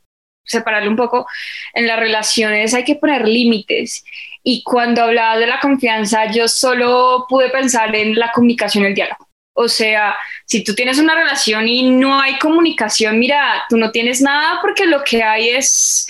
separarlo 0.44 0.90
un 0.90 0.96
poco, 0.96 1.26
en 1.74 1.86
las 1.86 1.98
relaciones 1.98 2.74
hay 2.74 2.84
que 2.84 2.96
poner 2.96 3.28
límites. 3.28 4.04
Y 4.42 4.62
cuando 4.62 5.02
hablaba 5.02 5.36
de 5.36 5.46
la 5.46 5.60
confianza, 5.60 6.30
yo 6.30 6.48
solo 6.48 7.26
pude 7.28 7.50
pensar 7.50 7.94
en 7.94 8.14
la 8.14 8.32
comunicación 8.32 8.84
el 8.86 8.94
diálogo. 8.94 9.28
O 9.52 9.68
sea, 9.68 10.16
si 10.46 10.62
tú 10.62 10.74
tienes 10.74 10.98
una 10.98 11.16
relación 11.16 11.66
y 11.68 11.90
no 11.90 12.20
hay 12.20 12.38
comunicación, 12.38 13.18
mira, 13.18 13.64
tú 13.68 13.76
no 13.76 13.90
tienes 13.90 14.22
nada 14.22 14.60
porque 14.62 14.86
lo 14.86 15.02
que 15.02 15.22
hay 15.22 15.50
es 15.50 16.06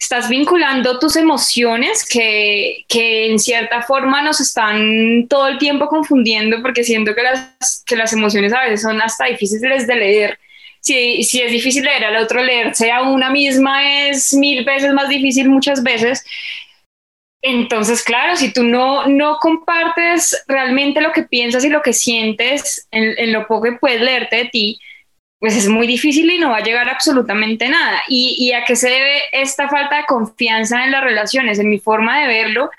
estás 0.00 0.30
vinculando 0.30 0.98
tus 0.98 1.14
emociones 1.16 2.08
que, 2.08 2.84
que, 2.88 3.30
en 3.30 3.38
cierta 3.38 3.82
forma 3.82 4.22
nos 4.22 4.40
están 4.40 5.26
todo 5.28 5.46
el 5.46 5.58
tiempo 5.58 5.86
confundiendo 5.88 6.62
porque 6.62 6.82
siento 6.82 7.14
que 7.14 7.22
las, 7.22 7.84
que 7.86 7.96
las 7.96 8.12
emociones 8.14 8.52
a 8.54 8.62
veces 8.62 8.80
son 8.82 9.00
hasta 9.02 9.26
difíciles 9.26 9.86
de 9.86 9.94
leer. 9.94 10.38
Si, 10.80 11.22
si 11.24 11.42
es 11.42 11.52
difícil 11.52 11.84
leer 11.84 12.06
al 12.06 12.16
otro, 12.16 12.42
leerse 12.42 12.90
a 12.90 13.02
una 13.02 13.28
misma 13.28 14.08
es 14.08 14.32
mil 14.32 14.64
veces 14.64 14.94
más 14.94 15.10
difícil 15.10 15.50
muchas 15.50 15.82
veces. 15.82 16.24
Entonces, 17.42 18.02
claro, 18.02 18.36
si 18.36 18.52
tú 18.52 18.62
no, 18.62 19.06
no 19.06 19.36
compartes 19.38 20.44
realmente 20.48 21.02
lo 21.02 21.12
que 21.12 21.24
piensas 21.24 21.64
y 21.64 21.68
lo 21.68 21.82
que 21.82 21.92
sientes 21.92 22.88
en, 22.90 23.18
en 23.18 23.32
lo 23.32 23.46
poco 23.46 23.64
que 23.64 23.72
puedes 23.72 24.00
leerte 24.00 24.36
de 24.36 24.44
ti, 24.46 24.80
pues 25.40 25.56
es 25.56 25.68
muy 25.68 25.86
difícil 25.86 26.30
y 26.30 26.38
no 26.38 26.50
va 26.50 26.58
a 26.58 26.62
llegar 26.62 26.88
absolutamente 26.90 27.68
nada. 27.68 28.02
¿Y, 28.08 28.36
¿Y, 28.38 28.52
a 28.52 28.64
qué 28.64 28.76
se 28.76 28.90
debe 28.90 29.22
esta 29.32 29.68
falta 29.70 29.96
de 29.96 30.04
confianza 30.04 30.84
en 30.84 30.92
las 30.92 31.02
relaciones? 31.02 31.58
En 31.58 31.70
mi 31.70 31.78
forma 31.80 32.20
de 32.20 32.28
verlo, 32.28 32.70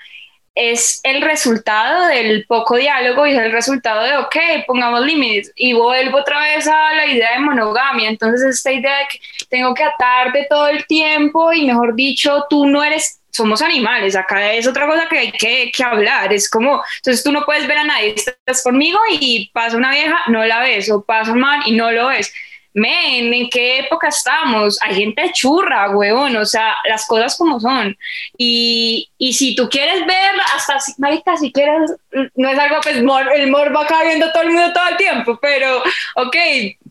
es 0.54 1.00
el 1.02 1.22
resultado 1.22 2.06
del 2.06 2.46
poco 2.46 2.76
diálogo 2.76 3.26
y 3.26 3.32
es 3.32 3.38
el 3.40 3.50
resultado 3.50 4.04
de, 4.04 4.16
ok, 4.16 4.36
pongamos 4.64 5.04
límites. 5.04 5.52
Y 5.56 5.72
vuelvo 5.72 6.18
otra 6.18 6.40
vez 6.40 6.68
a 6.68 6.94
la 6.94 7.06
idea 7.06 7.32
de 7.32 7.40
monogamia. 7.40 8.08
Entonces, 8.08 8.54
esta 8.54 8.70
idea 8.70 8.96
de 8.98 9.04
que 9.10 9.18
tengo 9.48 9.74
que 9.74 9.82
atarte 9.82 10.46
todo 10.48 10.68
el 10.68 10.86
tiempo 10.86 11.52
y, 11.52 11.66
mejor 11.66 11.96
dicho, 11.96 12.46
tú 12.48 12.66
no 12.66 12.84
eres 12.84 13.18
somos 13.34 13.62
animales, 13.62 14.14
acá 14.14 14.52
es 14.52 14.66
otra 14.66 14.86
cosa 14.86 15.08
que 15.08 15.18
hay 15.18 15.32
que, 15.32 15.72
que, 15.74 15.82
hablar, 15.82 16.30
es 16.34 16.50
como, 16.50 16.82
entonces 16.96 17.24
tú 17.24 17.32
no 17.32 17.46
puedes 17.46 17.66
ver 17.66 17.78
a 17.78 17.84
nadie, 17.84 18.14
estás 18.14 18.62
conmigo 18.62 18.98
y 19.10 19.50
pasa 19.54 19.78
una 19.78 19.90
vieja, 19.90 20.18
no 20.26 20.44
la 20.44 20.60
ves, 20.60 20.90
o 20.90 21.02
pasa 21.02 21.32
un 21.32 21.40
man 21.40 21.62
y 21.64 21.72
no 21.72 21.90
lo 21.90 22.08
ves 22.08 22.30
men, 22.74 23.32
¿en 23.32 23.48
qué 23.50 23.80
época 23.80 24.08
estamos? 24.08 24.78
Hay 24.82 24.94
gente 24.94 25.30
churra, 25.32 25.90
huevón, 25.90 26.36
o 26.36 26.44
sea, 26.44 26.74
las 26.88 27.06
cosas 27.06 27.36
como 27.36 27.60
son. 27.60 27.96
Y, 28.36 29.10
y 29.18 29.32
si 29.34 29.54
tú 29.54 29.68
quieres 29.68 30.06
ver, 30.06 30.30
hasta, 30.54 30.78
marica, 30.98 31.36
si 31.36 31.52
quieres, 31.52 31.92
no 32.34 32.48
es 32.48 32.58
algo, 32.58 32.76
pues, 32.82 32.96
el 32.96 33.04
mor 33.04 33.74
va 33.74 33.82
acá 33.82 34.02
viendo 34.04 34.30
todo 34.32 34.42
el 34.42 34.50
mundo 34.50 34.72
todo 34.72 34.88
el 34.88 34.96
tiempo, 34.96 35.38
pero, 35.40 35.82
ok, 36.16 36.36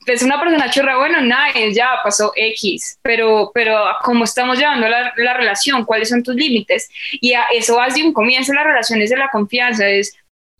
es 0.08 0.24
una 0.24 0.40
persona 0.40 0.70
churra, 0.70 0.98
bueno, 0.98 1.22
nice, 1.22 1.74
ya 1.74 2.00
pasó 2.04 2.32
X, 2.36 3.00
pero, 3.02 3.52
pero 3.54 3.84
¿cómo 4.04 4.24
estamos 4.24 4.58
llevando 4.58 4.88
la, 4.88 5.14
la 5.18 5.34
relación? 5.34 5.86
¿Cuáles 5.86 6.10
son 6.10 6.24
tus 6.24 6.36
límites? 6.36 6.90
Y 7.20 7.34
a 7.34 7.44
eso 7.52 7.76
va 7.76 7.86
desde 7.86 8.04
un 8.04 8.14
comienzo, 8.14 8.54
las 8.54 8.66
relaciones 8.66 9.10
de 9.10 9.18
la 9.18 9.30
confianza, 9.30 9.88
es, 9.88 10.16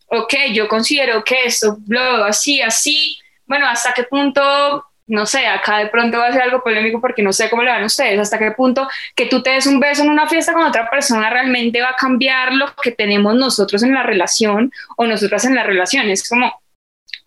ok, 0.06 0.34
yo 0.52 0.68
considero 0.68 1.24
que 1.24 1.44
esto, 1.44 1.76
bla, 1.80 2.26
así, 2.26 2.60
así, 2.60 3.18
bueno, 3.46 3.66
¿hasta 3.66 3.92
qué 3.92 4.04
punto 4.04 4.84
no 5.06 5.26
sé, 5.26 5.46
acá 5.46 5.78
de 5.78 5.88
pronto 5.88 6.18
va 6.18 6.28
a 6.28 6.32
ser 6.32 6.42
algo 6.42 6.62
polémico 6.62 7.00
porque 7.00 7.22
no 7.22 7.32
sé 7.32 7.50
cómo 7.50 7.62
le 7.62 7.70
van 7.70 7.84
ustedes, 7.84 8.18
hasta 8.18 8.38
qué 8.38 8.52
punto 8.52 8.88
que 9.14 9.26
tú 9.26 9.42
te 9.42 9.50
des 9.50 9.66
un 9.66 9.80
beso 9.80 10.02
en 10.02 10.10
una 10.10 10.28
fiesta 10.28 10.52
con 10.52 10.64
otra 10.64 10.88
persona 10.88 11.28
realmente 11.28 11.80
va 11.80 11.90
a 11.90 11.96
cambiar 11.96 12.54
lo 12.54 12.66
que 12.82 12.92
tenemos 12.92 13.34
nosotros 13.34 13.82
en 13.82 13.94
la 13.94 14.02
relación 14.02 14.72
o 14.96 15.06
nosotras 15.06 15.44
en 15.44 15.54
las 15.54 15.66
relaciones. 15.66 16.28
Como, 16.28 16.61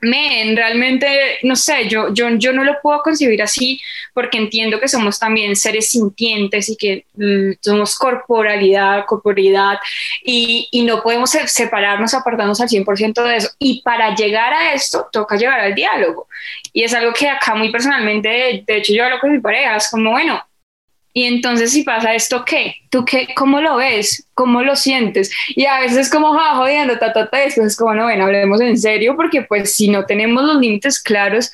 men, 0.02 0.56
realmente, 0.56 1.40
no 1.44 1.56
sé, 1.56 1.88
yo, 1.88 2.14
yo, 2.14 2.30
yo 2.38 2.54
no 2.54 2.64
lo 2.64 2.80
puedo 2.82 3.02
concebir 3.02 3.42
así 3.42 3.82
porque 4.14 4.38
entiendo 4.38 4.80
que 4.80 4.88
somos 4.88 5.20
también 5.20 5.56
seres 5.56 5.90
sintientes 5.90 6.70
y 6.70 6.78
que 6.78 7.06
mm, 7.16 7.54
somos 7.62 7.96
corporalidad, 7.98 9.06
corporalidad 9.06 9.78
y, 10.24 10.68
y, 10.72 10.84
no 10.84 11.02
podemos 11.02 11.32
separarnos, 11.32 12.14
apartarnos 12.14 12.62
al 12.62 12.70
100% 12.70 13.24
de 13.24 13.36
eso. 13.38 13.50
Y 13.60 13.82
para 13.82 14.16
llegar 14.16 14.54
a 14.54 14.74
esto, 14.74 15.08
toca 15.12 15.36
llegar 15.36 15.60
al 15.60 15.76
diálogo. 15.76 16.28
Y 16.74 16.84
es 16.84 16.94
algo 16.94 17.14
que 17.14 17.30
acá 17.30 17.56
muy 17.56 17.72
personalmente, 17.72 18.64
de 18.66 18.78
hecho 18.78 18.94
yo 18.94 19.06
hablo 19.06 19.20
con 19.20 19.32
mi 19.32 19.40
pareja, 19.40 19.76
es 19.76 19.90
como, 19.90 20.12
bueno, 20.12 20.42
y 21.18 21.24
entonces 21.24 21.72
si 21.72 21.84
pasa 21.84 22.14
esto, 22.14 22.44
¿qué? 22.44 22.76
¿Tú 22.90 23.06
qué? 23.06 23.30
¿Cómo 23.36 23.62
lo 23.62 23.78
ves? 23.78 24.28
¿Cómo 24.34 24.62
lo 24.64 24.76
sientes? 24.76 25.32
Y 25.56 25.66
a 25.66 25.80
veces 25.80 25.98
es 25.98 26.10
como, 26.10 26.34
ja, 26.38 26.58
jodiendo, 26.58 27.00
ta, 27.00 27.14
ta, 27.14 27.30
ta, 27.30 27.38
después 27.38 27.68
es 27.68 27.78
como, 27.78 27.94
no, 27.94 28.04
bueno, 28.04 28.26
hablemos 28.26 28.60
en 28.60 28.78
serio, 28.78 29.16
porque 29.16 29.42
pues 29.44 29.74
si 29.74 29.88
no 29.88 30.06
tenemos 30.06 30.44
los 30.44 30.58
límites 30.60 31.02
claros, 31.02 31.54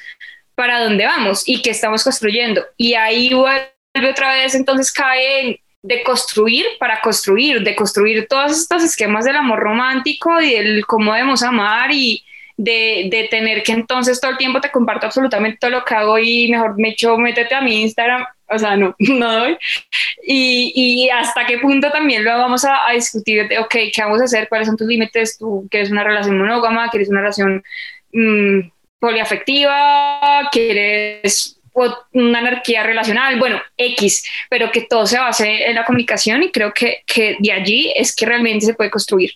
para 0.55 0.83
dónde 0.83 1.05
vamos 1.05 1.43
y 1.45 1.61
qué 1.61 1.69
estamos 1.69 2.03
construyendo. 2.03 2.65
Y 2.75 2.95
ahí 2.95 3.35
vuelve 3.35 4.09
otra 4.09 4.33
vez, 4.33 4.55
entonces 4.55 4.91
cae 4.91 5.41
en 5.41 5.57
de 5.83 6.03
construir 6.03 6.65
para 6.79 6.99
construir, 7.01 7.61
de 7.61 7.75
construir 7.75 8.27
todos 8.27 8.51
estos 8.51 8.83
esquemas 8.83 9.25
del 9.25 9.35
amor 9.35 9.59
romántico 9.59 10.41
y 10.41 10.53
del 10.53 10.85
cómo 10.87 11.13
debemos 11.13 11.43
amar 11.43 11.91
y 11.91 12.23
de, 12.57 13.07
de, 13.09 13.27
tener 13.29 13.63
que 13.63 13.71
entonces 13.71 14.21
todo 14.21 14.31
el 14.31 14.37
tiempo 14.37 14.61
te 14.61 14.69
comparto 14.69 15.07
absolutamente 15.07 15.57
todo 15.59 15.71
lo 15.71 15.85
que 15.85 15.95
hago 15.95 16.19
y 16.19 16.49
mejor 16.49 16.77
me 16.77 16.89
echo, 16.89 17.17
métete 17.17 17.55
a 17.55 17.61
mi 17.61 17.81
Instagram, 17.81 18.25
o 18.51 18.59
sea, 18.59 18.75
no, 18.75 18.95
no 18.99 19.39
doy. 19.39 19.57
Y, 20.23 20.73
y 20.75 21.09
hasta 21.09 21.45
qué 21.45 21.59
punto 21.59 21.91
también 21.91 22.23
lo 22.23 22.31
vamos 22.37 22.65
a, 22.65 22.91
discutir 22.93 23.47
de, 23.47 23.59
ok, 23.59 23.75
¿qué 23.93 24.01
vamos 24.01 24.21
a 24.21 24.25
hacer? 24.25 24.47
¿Cuáles 24.49 24.67
son 24.67 24.77
tus 24.77 24.87
límites? 24.87 25.37
¿Tú 25.37 25.67
quieres 25.69 25.91
una 25.91 26.03
relación 26.03 26.37
monógama? 26.37 26.89
¿Quieres 26.89 27.09
una 27.09 27.21
relación 27.21 27.63
mmm, 28.11 28.59
poliafectiva? 28.99 30.49
¿Quieres 30.51 31.57
una 32.13 32.39
anarquía 32.39 32.83
relacional, 32.83 33.39
bueno, 33.39 33.61
X, 33.77 34.23
pero 34.49 34.71
que 34.71 34.81
todo 34.81 35.07
se 35.07 35.17
base 35.17 35.67
en 35.69 35.75
la 35.75 35.85
comunicación 35.85 36.43
y 36.43 36.51
creo 36.51 36.73
que, 36.73 37.03
que 37.05 37.37
de 37.39 37.51
allí 37.51 37.91
es 37.95 38.15
que 38.15 38.25
realmente 38.25 38.65
se 38.65 38.73
puede 38.73 38.91
construir. 38.91 39.31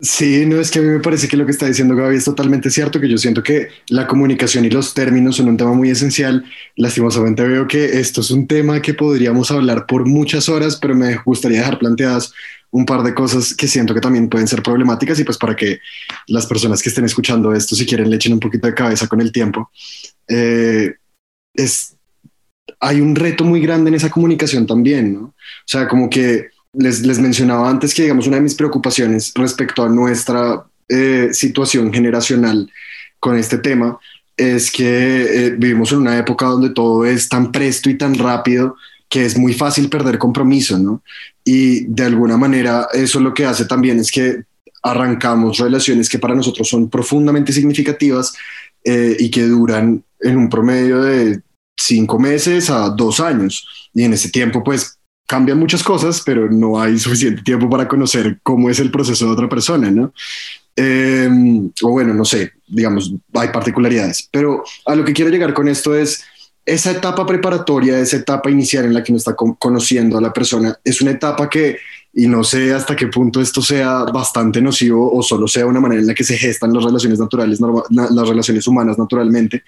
Sí, 0.00 0.46
no 0.46 0.60
es 0.60 0.70
que 0.70 0.78
a 0.78 0.82
mí 0.82 0.88
me 0.88 1.00
parece 1.00 1.26
que 1.26 1.36
lo 1.36 1.44
que 1.44 1.50
está 1.50 1.66
diciendo 1.66 1.96
Gaby 1.96 2.16
es 2.16 2.24
totalmente 2.24 2.70
cierto, 2.70 3.00
que 3.00 3.08
yo 3.08 3.18
siento 3.18 3.42
que 3.42 3.68
la 3.88 4.06
comunicación 4.06 4.64
y 4.64 4.70
los 4.70 4.94
términos 4.94 5.36
son 5.36 5.48
un 5.48 5.56
tema 5.56 5.72
muy 5.72 5.90
esencial. 5.90 6.44
Lastimosamente 6.76 7.42
veo 7.42 7.66
que 7.66 7.98
esto 7.98 8.20
es 8.20 8.30
un 8.30 8.46
tema 8.46 8.80
que 8.80 8.94
podríamos 8.94 9.50
hablar 9.50 9.86
por 9.86 10.06
muchas 10.06 10.48
horas, 10.48 10.76
pero 10.76 10.94
me 10.94 11.16
gustaría 11.24 11.58
dejar 11.58 11.80
planteadas 11.80 12.32
un 12.70 12.86
par 12.86 13.02
de 13.02 13.12
cosas 13.12 13.54
que 13.54 13.66
siento 13.66 13.92
que 13.92 14.00
también 14.00 14.28
pueden 14.28 14.46
ser 14.46 14.62
problemáticas 14.62 15.18
y 15.18 15.24
pues 15.24 15.36
para 15.36 15.56
que 15.56 15.80
las 16.28 16.46
personas 16.46 16.80
que 16.80 16.90
estén 16.90 17.04
escuchando 17.04 17.52
esto, 17.52 17.74
si 17.74 17.84
quieren, 17.84 18.08
le 18.08 18.16
echen 18.16 18.34
un 18.34 18.40
poquito 18.40 18.68
de 18.68 18.74
cabeza 18.74 19.08
con 19.08 19.20
el 19.20 19.32
tiempo. 19.32 19.68
Eh, 20.28 20.94
es, 21.54 21.96
hay 22.78 23.00
un 23.00 23.16
reto 23.16 23.42
muy 23.44 23.60
grande 23.60 23.88
en 23.88 23.96
esa 23.96 24.10
comunicación 24.10 24.64
también, 24.64 25.14
¿no? 25.14 25.20
O 25.22 25.34
sea, 25.66 25.88
como 25.88 26.08
que 26.08 26.50
les, 26.72 27.00
les 27.00 27.18
mencionaba 27.18 27.68
antes 27.68 27.94
que, 27.94 28.02
digamos, 28.02 28.26
una 28.26 28.36
de 28.36 28.42
mis 28.42 28.54
preocupaciones 28.54 29.32
respecto 29.34 29.82
a 29.82 29.88
nuestra 29.88 30.64
eh, 30.88 31.30
situación 31.32 31.92
generacional 31.92 32.70
con 33.20 33.36
este 33.36 33.58
tema 33.58 33.98
es 34.36 34.70
que 34.70 35.46
eh, 35.46 35.50
vivimos 35.50 35.92
en 35.92 35.98
una 35.98 36.16
época 36.16 36.46
donde 36.46 36.70
todo 36.70 37.04
es 37.04 37.28
tan 37.28 37.50
presto 37.50 37.90
y 37.90 37.98
tan 37.98 38.14
rápido 38.14 38.76
que 39.08 39.24
es 39.24 39.36
muy 39.36 39.54
fácil 39.54 39.88
perder 39.88 40.18
compromiso, 40.18 40.78
¿no? 40.78 41.02
Y 41.44 41.86
de 41.86 42.04
alguna 42.04 42.36
manera 42.36 42.88
eso 42.92 43.20
lo 43.20 43.34
que 43.34 43.46
hace 43.46 43.64
también 43.64 43.98
es 43.98 44.10
que 44.10 44.44
arrancamos 44.82 45.58
relaciones 45.58 46.08
que 46.08 46.18
para 46.18 46.34
nosotros 46.34 46.68
son 46.68 46.88
profundamente 46.88 47.52
significativas 47.52 48.34
eh, 48.84 49.16
y 49.18 49.30
que 49.30 49.42
duran 49.44 50.04
en 50.20 50.36
un 50.36 50.48
promedio 50.48 51.02
de 51.02 51.40
cinco 51.76 52.18
meses 52.18 52.70
a 52.70 52.90
dos 52.90 53.18
años. 53.20 53.66
Y 53.92 54.04
en 54.04 54.12
ese 54.12 54.30
tiempo, 54.30 54.62
pues 54.62 54.97
cambian 55.28 55.58
muchas 55.58 55.84
cosas, 55.84 56.22
pero 56.24 56.50
no 56.50 56.80
hay 56.80 56.98
suficiente 56.98 57.42
tiempo 57.42 57.68
para 57.68 57.86
conocer 57.86 58.40
cómo 58.42 58.70
es 58.70 58.80
el 58.80 58.90
proceso 58.90 59.26
de 59.26 59.32
otra 59.32 59.48
persona, 59.48 59.90
¿no? 59.90 60.12
Em, 60.74 61.70
o 61.82 61.90
bueno, 61.90 62.14
no 62.14 62.24
sé, 62.24 62.52
digamos, 62.66 63.12
hay 63.34 63.48
particularidades. 63.48 64.26
Pero 64.32 64.64
a 64.86 64.94
lo 64.94 65.04
que 65.04 65.12
quiero 65.12 65.30
llegar 65.30 65.52
con 65.52 65.68
esto 65.68 65.94
es 65.94 66.24
esa 66.64 66.92
etapa 66.92 67.26
preparatoria, 67.26 67.98
esa 67.98 68.16
etapa 68.16 68.50
inicial 68.50 68.86
en 68.86 68.94
la 68.94 69.02
que 69.02 69.12
uno 69.12 69.18
está 69.18 69.34
conociendo 69.34 70.16
a 70.16 70.20
la 70.22 70.32
persona, 70.32 70.78
es 70.82 71.02
una 71.02 71.10
etapa 71.10 71.50
que, 71.50 71.76
y 72.14 72.26
no 72.26 72.42
sé 72.42 72.72
hasta 72.72 72.96
qué 72.96 73.08
punto 73.08 73.42
esto 73.42 73.60
sea 73.60 74.04
bastante 74.04 74.62
nocivo 74.62 75.12
o 75.12 75.22
solo 75.22 75.46
sea 75.46 75.66
una 75.66 75.80
manera 75.80 76.00
en 76.00 76.06
la 76.06 76.14
que 76.14 76.24
se 76.24 76.38
gestan 76.38 76.72
las 76.72 76.84
relaciones 76.84 77.18
naturales, 77.18 77.58
las 77.60 78.28
relaciones 78.28 78.66
humanas 78.66 78.98
naturalmente, 78.98 79.62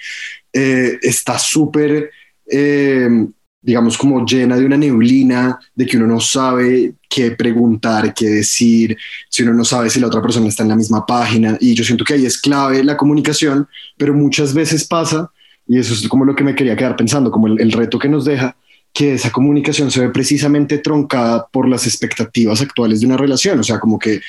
eh, 0.53 0.99
está 1.03 1.39
súper, 1.39 2.11
eh, 2.47 3.27
digamos, 3.63 3.99
como 3.99 4.25
llena 4.25 4.57
de 4.57 4.65
una 4.65 4.77
neblina, 4.77 5.59
de 5.75 5.87
que 5.87 5.97
uno 5.97 6.07
no 6.07 6.21
sabe 6.21 6.95
qué 7.09 7.33
preguntar, 7.33 8.15
qué 8.15 8.29
decir, 8.29 8.97
si 9.29 9.43
uno 9.43 9.53
no 9.53 9.65
sabe 9.65 9.91
si 9.91 10.01
la 10.01 10.07
otra 10.07 10.23
persona 10.23 10.49
está 10.49 10.63
en 10.63 10.71
la 10.71 10.77
misma 10.77 11.05
página. 11.05 11.57
Y 11.61 11.75
yo 11.75 11.85
siento 11.85 12.05
que 12.05 12.15
ahí 12.15 12.25
es 12.25 12.41
clave 12.41 12.83
la 12.83 12.97
comunicación, 12.97 13.69
pero 13.97 14.15
muchas 14.15 14.55
veces 14.55 14.87
pasa 14.87 15.31
y 15.71 15.79
eso 15.79 15.95
es 15.95 16.09
como 16.09 16.25
lo 16.25 16.35
que 16.35 16.43
me 16.43 16.57
quería 16.57 16.77
quedar 16.77 16.97
pensando, 16.97 17.31
como 17.31 17.47
el, 17.47 17.71
reto 17.71 17.97
que 17.97 18.09
nos 18.09 18.25
deja, 18.25 18.57
que 18.93 19.15
esa 19.15 19.31
comunicación 19.31 19.89
se 19.89 20.01
ve 20.01 20.09
precisamente 20.09 20.79
troncada 20.79 21.47
por 21.47 21.69
las 21.69 21.87
expectativas 21.87 22.61
actuales 22.61 22.99
de 22.99 23.07
una 23.07 23.17
relación. 23.17 23.61
O 23.61 23.63
sea, 23.63 23.79
como 23.79 23.97
que 23.97 24.21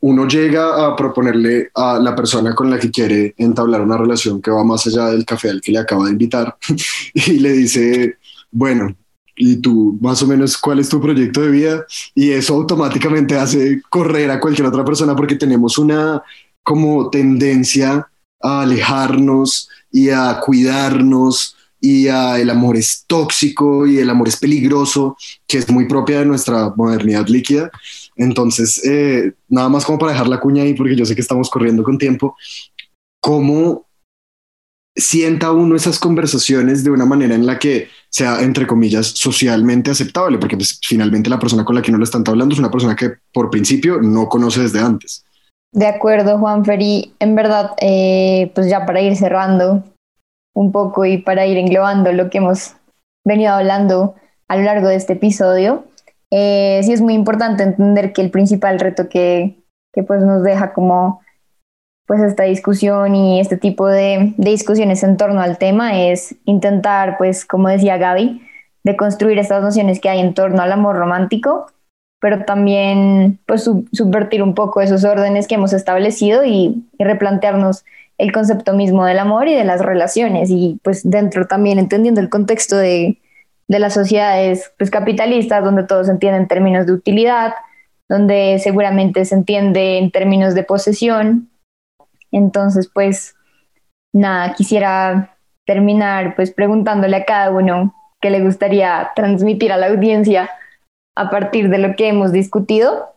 uno 0.00 0.26
llega 0.26 0.86
a 0.86 0.96
proponerle 0.96 1.68
a 1.74 1.98
la 1.98 2.16
persona 2.16 2.54
con 2.54 2.70
la 2.70 2.78
que 2.78 2.90
quiere 2.90 3.34
entablar 3.36 3.82
una 3.82 3.98
relación 3.98 4.40
que 4.40 4.50
va 4.50 4.64
más 4.64 4.86
allá 4.86 5.08
del 5.08 5.26
café 5.26 5.50
al 5.50 5.60
que 5.60 5.72
le 5.72 5.78
acaba 5.78 6.06
de 6.06 6.12
invitar 6.12 6.56
y 7.14 7.32
le 7.32 7.52
dice, 7.52 8.16
bueno, 8.50 8.96
¿y 9.36 9.56
tú 9.56 9.98
más 10.00 10.22
o 10.22 10.26
menos 10.26 10.58
cuál 10.58 10.80
es 10.80 10.88
tu 10.88 11.00
proyecto 11.00 11.40
de 11.42 11.50
vida? 11.50 11.86
Y 12.14 12.30
eso 12.30 12.54
automáticamente 12.54 13.36
hace 13.36 13.82
correr 13.88 14.30
a 14.30 14.40
cualquier 14.40 14.68
otra 14.68 14.84
persona 14.84 15.16
porque 15.16 15.36
tenemos 15.36 15.78
una 15.78 16.22
como 16.62 17.10
tendencia 17.10 18.08
a 18.42 18.62
alejarnos 18.62 19.68
y 19.90 20.10
a 20.10 20.38
cuidarnos 20.40 21.56
y 21.80 22.08
a 22.08 22.38
el 22.38 22.50
amor 22.50 22.76
es 22.76 23.04
tóxico 23.06 23.86
y 23.86 23.98
el 23.98 24.10
amor 24.10 24.28
es 24.28 24.36
peligroso, 24.36 25.16
que 25.46 25.58
es 25.58 25.68
muy 25.70 25.88
propia 25.88 26.18
de 26.18 26.26
nuestra 26.26 26.72
modernidad 26.76 27.26
líquida. 27.28 27.70
Entonces, 28.16 28.84
eh, 28.84 29.32
nada 29.48 29.70
más 29.70 29.86
como 29.86 29.98
para 29.98 30.12
dejar 30.12 30.28
la 30.28 30.40
cuña 30.40 30.62
ahí, 30.62 30.74
porque 30.74 30.94
yo 30.94 31.06
sé 31.06 31.14
que 31.14 31.22
estamos 31.22 31.48
corriendo 31.48 31.82
con 31.82 31.96
tiempo, 31.96 32.36
¿cómo 33.20 33.86
sienta 34.94 35.52
uno 35.52 35.74
esas 35.74 35.98
conversaciones 35.98 36.84
de 36.84 36.90
una 36.90 37.06
manera 37.06 37.34
en 37.34 37.46
la 37.46 37.58
que 37.58 37.88
sea, 38.10 38.40
entre 38.40 38.66
comillas, 38.66 39.06
socialmente 39.06 39.90
aceptable? 39.90 40.38
Porque 40.38 40.56
pues, 40.56 40.80
finalmente 40.82 41.30
la 41.30 41.38
persona 41.38 41.64
con 41.64 41.76
la 41.76 41.82
que 41.82 41.90
uno 41.90 41.98
le 41.98 42.04
están 42.04 42.24
hablando 42.26 42.54
es 42.54 42.58
una 42.58 42.70
persona 42.70 42.96
que 42.96 43.12
por 43.32 43.50
principio 43.50 44.00
no 44.00 44.28
conoce 44.28 44.62
desde 44.62 44.80
antes. 44.80 45.24
De 45.72 45.86
acuerdo, 45.86 46.38
Juan 46.38 46.64
Feri. 46.64 47.14
En 47.20 47.34
verdad, 47.34 47.72
eh, 47.80 48.50
pues 48.54 48.68
ya 48.68 48.86
para 48.86 49.00
ir 49.00 49.16
cerrando 49.16 49.84
un 50.54 50.72
poco 50.72 51.04
y 51.04 51.18
para 51.18 51.46
ir 51.46 51.56
englobando 51.56 52.12
lo 52.12 52.28
que 52.28 52.38
hemos 52.38 52.74
venido 53.24 53.52
hablando 53.52 54.16
a 54.48 54.56
lo 54.56 54.62
largo 54.64 54.88
de 54.88 54.96
este 54.96 55.12
episodio, 55.12 55.84
eh, 56.32 56.80
sí 56.82 56.92
es 56.92 57.00
muy 57.00 57.14
importante 57.14 57.62
entender 57.62 58.12
que 58.12 58.22
el 58.22 58.30
principal 58.30 58.80
reto 58.80 59.08
que, 59.08 59.62
que 59.92 60.02
pues 60.02 60.22
nos 60.22 60.42
deja 60.42 60.72
como 60.72 61.20
pues 62.10 62.22
esta 62.22 62.42
discusión 62.42 63.14
y 63.14 63.38
este 63.38 63.56
tipo 63.56 63.86
de, 63.86 64.34
discusiones 64.36 65.04
en 65.04 65.16
torno 65.16 65.40
al 65.40 65.58
tema 65.58 66.08
es 66.08 66.34
intentar, 66.44 67.16
pues 67.18 67.44
como 67.44 67.68
decía 67.68 67.98
Gaby, 67.98 68.42
de 68.82 68.96
construir 68.96 69.38
estas 69.38 69.62
nociones 69.62 70.00
que 70.00 70.08
hay 70.08 70.18
en 70.18 70.34
torno 70.34 70.60
al 70.60 70.72
amor 70.72 70.96
romántico 70.96 71.68
pero 72.18 72.44
también 72.44 73.38
pues 73.46 73.62
subvertir 73.62 74.42
un 74.42 74.56
poco 74.56 74.80
esos 74.80 75.04
órdenes 75.04 75.46
que 75.46 75.54
hemos 75.54 75.72
establecido 75.72 76.44
y, 76.44 76.84
replantearnos 76.98 77.84
el 78.18 78.32
concepto 78.32 78.72
mismo 78.72 79.04
del 79.04 79.20
amor 79.20 79.46
y 79.46 79.54
de 79.54 79.62
las 79.62 79.80
relaciones 79.80 80.50
y 80.50 80.80
pues 80.82 81.08
dentro 81.08 81.46
también 81.46 81.78
entendiendo 81.78 82.20
el 82.20 82.28
contexto 82.28 82.76
de, 82.76 83.18
de 83.68 83.78
las 83.78 83.94
sociedades 83.94 84.72
pues 84.78 84.90
capitalistas 84.90 85.62
donde 85.62 85.84
todo 85.84 86.02
se 86.02 86.10
entiende 86.10 86.40
en 86.40 86.48
términos 86.48 86.86
de 86.86 86.92
utilidad, 86.92 87.54
donde 88.08 88.58
seguramente 88.58 89.24
se 89.26 89.36
entiende 89.36 89.98
en 89.98 90.10
términos 90.10 90.56
de 90.56 90.64
posesión. 90.64 91.49
Entonces 92.32 92.90
pues 92.92 93.34
nada, 94.12 94.54
quisiera 94.54 95.36
terminar 95.66 96.34
pues 96.36 96.50
preguntándole 96.50 97.16
a 97.16 97.24
cada 97.24 97.50
uno 97.50 97.94
qué 98.20 98.30
le 98.30 98.42
gustaría 98.42 99.10
transmitir 99.14 99.72
a 99.72 99.76
la 99.76 99.88
audiencia 99.88 100.50
a 101.16 101.30
partir 101.30 101.68
de 101.68 101.78
lo 101.78 101.96
que 101.96 102.08
hemos 102.08 102.32
discutido 102.32 103.10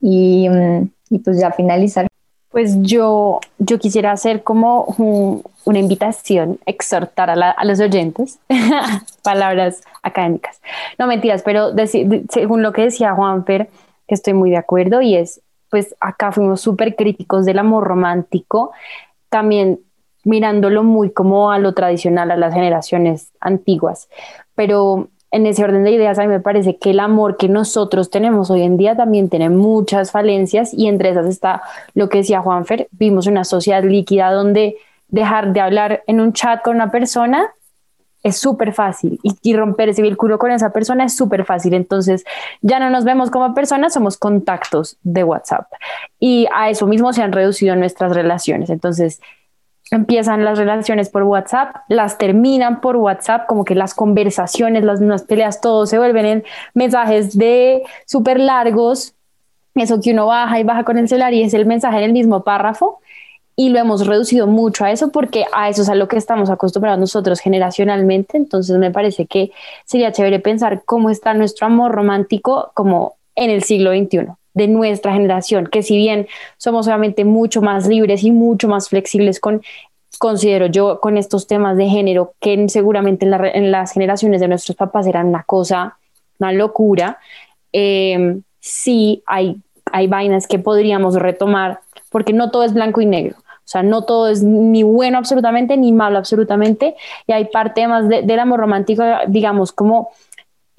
y, 0.00 0.48
mm, 0.48 0.90
y 1.10 1.18
pues 1.18 1.40
ya 1.40 1.50
finalizar. 1.52 2.06
Pues 2.50 2.80
yo, 2.82 3.40
yo 3.58 3.78
quisiera 3.78 4.12
hacer 4.12 4.44
como 4.44 5.44
una 5.64 5.78
invitación, 5.78 6.60
exhortar 6.66 7.30
a, 7.30 7.50
a 7.50 7.64
los 7.64 7.80
oyentes, 7.80 8.38
palabras 9.22 9.82
académicas. 10.02 10.60
No 10.98 11.08
mentiras, 11.08 11.42
pero 11.42 11.72
según 12.30 12.62
lo 12.62 12.72
que 12.72 12.82
decía 12.82 13.14
Juanfer, 13.14 13.68
que 14.06 14.14
estoy 14.14 14.34
muy 14.34 14.50
de 14.50 14.58
acuerdo, 14.58 15.02
y 15.02 15.16
es, 15.16 15.40
pues 15.74 15.96
acá 15.98 16.30
fuimos 16.30 16.60
súper 16.60 16.94
críticos 16.94 17.44
del 17.44 17.58
amor 17.58 17.82
romántico, 17.82 18.70
también 19.28 19.80
mirándolo 20.22 20.84
muy 20.84 21.10
como 21.10 21.50
a 21.50 21.58
lo 21.58 21.74
tradicional, 21.74 22.30
a 22.30 22.36
las 22.36 22.54
generaciones 22.54 23.32
antiguas, 23.40 24.08
pero 24.54 25.08
en 25.32 25.46
ese 25.46 25.64
orden 25.64 25.82
de 25.82 25.90
ideas, 25.90 26.20
a 26.20 26.22
mí 26.22 26.28
me 26.28 26.38
parece 26.38 26.76
que 26.76 26.90
el 26.90 27.00
amor 27.00 27.36
que 27.36 27.48
nosotros 27.48 28.08
tenemos 28.08 28.52
hoy 28.52 28.62
en 28.62 28.76
día 28.76 28.94
también 28.94 29.28
tiene 29.28 29.50
muchas 29.50 30.12
falencias 30.12 30.72
y 30.72 30.86
entre 30.86 31.08
esas 31.08 31.26
está 31.26 31.62
lo 31.94 32.08
que 32.08 32.18
decía 32.18 32.40
Juanfer, 32.40 32.86
vimos 32.92 33.26
una 33.26 33.42
sociedad 33.42 33.82
líquida 33.82 34.30
donde 34.30 34.76
dejar 35.08 35.52
de 35.52 35.58
hablar 35.58 36.04
en 36.06 36.20
un 36.20 36.34
chat 36.34 36.62
con 36.62 36.76
una 36.76 36.92
persona 36.92 37.52
es 38.24 38.38
súper 38.38 38.72
fácil 38.72 39.20
y, 39.22 39.54
romper 39.54 39.90
ese 39.90 40.02
vínculo 40.02 40.38
con 40.38 40.50
esa 40.50 40.70
persona 40.70 41.04
es 41.04 41.14
súper 41.14 41.44
fácil. 41.44 41.74
Entonces 41.74 42.24
ya 42.62 42.80
no 42.80 42.88
nos 42.90 43.04
vemos 43.04 43.30
como 43.30 43.54
personas, 43.54 43.92
somos 43.92 44.16
contactos 44.16 44.96
de 45.02 45.22
WhatsApp 45.22 45.70
y 46.18 46.48
a 46.54 46.70
eso 46.70 46.86
mismo 46.86 47.12
se 47.12 47.22
han 47.22 47.32
reducido 47.32 47.76
nuestras 47.76 48.14
relaciones. 48.14 48.70
Entonces 48.70 49.20
empiezan 49.90 50.42
las 50.42 50.58
relaciones 50.58 51.10
por 51.10 51.24
WhatsApp, 51.24 51.76
las 51.88 52.16
terminan 52.16 52.80
por 52.80 52.96
WhatsApp, 52.96 53.46
como 53.46 53.66
que 53.66 53.74
las 53.74 53.94
conversaciones, 53.94 54.84
las 54.84 55.00
mismas 55.00 55.24
peleas, 55.24 55.60
todo 55.60 55.84
se 55.84 55.98
vuelven 55.98 56.24
en 56.24 56.44
mensajes 56.72 57.36
de 57.36 57.82
súper 58.06 58.40
largos, 58.40 59.14
eso 59.74 60.00
que 60.00 60.12
uno 60.12 60.26
baja 60.26 60.58
y 60.58 60.64
baja 60.64 60.84
con 60.84 60.96
el 60.96 61.08
celular 61.08 61.34
y 61.34 61.42
es 61.42 61.52
el 61.52 61.66
mensaje 61.66 61.98
en 61.98 62.04
el 62.04 62.12
mismo 62.12 62.42
párrafo. 62.42 63.00
Y 63.56 63.68
lo 63.68 63.78
hemos 63.78 64.06
reducido 64.06 64.46
mucho 64.46 64.84
a 64.84 64.90
eso 64.90 65.12
porque 65.12 65.44
a 65.52 65.68
eso 65.68 65.82
es 65.82 65.88
a 65.88 65.94
lo 65.94 66.08
que 66.08 66.16
estamos 66.16 66.50
acostumbrados 66.50 66.98
nosotros 66.98 67.40
generacionalmente. 67.40 68.36
Entonces 68.36 68.78
me 68.78 68.90
parece 68.90 69.26
que 69.26 69.52
sería 69.84 70.12
chévere 70.12 70.40
pensar 70.40 70.82
cómo 70.84 71.10
está 71.10 71.34
nuestro 71.34 71.66
amor 71.66 71.92
romántico 71.92 72.72
como 72.74 73.14
en 73.36 73.50
el 73.50 73.62
siglo 73.62 73.92
XXI 73.92 74.32
de 74.54 74.68
nuestra 74.68 75.12
generación, 75.12 75.66
que 75.66 75.82
si 75.82 75.96
bien 75.96 76.28
somos 76.56 76.86
obviamente 76.86 77.24
mucho 77.24 77.60
más 77.60 77.88
libres 77.88 78.22
y 78.22 78.30
mucho 78.30 78.68
más 78.68 78.88
flexibles 78.88 79.40
con, 79.40 79.62
considero 80.18 80.66
yo, 80.66 81.00
con 81.00 81.18
estos 81.18 81.46
temas 81.46 81.76
de 81.76 81.86
género, 81.86 82.34
que 82.40 82.68
seguramente 82.68 83.26
en, 83.26 83.70
las 83.72 83.92
generaciones 83.92 84.40
de 84.40 84.48
nuestros 84.48 84.76
papás 84.76 85.06
eran 85.06 85.26
una 85.26 85.42
cosa, 85.42 85.98
una 86.38 86.52
locura, 86.52 87.18
eh, 87.72 88.38
sí 88.60 89.22
hay, 89.26 89.56
hay 89.92 90.06
vainas 90.06 90.46
que 90.46 90.60
podríamos 90.60 91.16
retomar, 91.16 91.80
porque 92.10 92.32
no 92.32 92.52
todo 92.52 92.62
es 92.62 92.72
blanco 92.72 93.00
y 93.00 93.06
negro. 93.06 93.36
O 93.64 93.66
sea, 93.66 93.82
no 93.82 94.02
todo 94.02 94.28
es 94.28 94.42
ni 94.42 94.82
bueno 94.82 95.16
absolutamente, 95.16 95.76
ni 95.76 95.92
malo 95.92 96.18
absolutamente. 96.18 96.96
Y 97.26 97.32
hay 97.32 97.46
parte 97.46 97.86
más 97.88 98.08
del 98.08 98.38
amor 98.38 98.60
romántico, 98.60 99.02
digamos, 99.28 99.72
como 99.72 100.10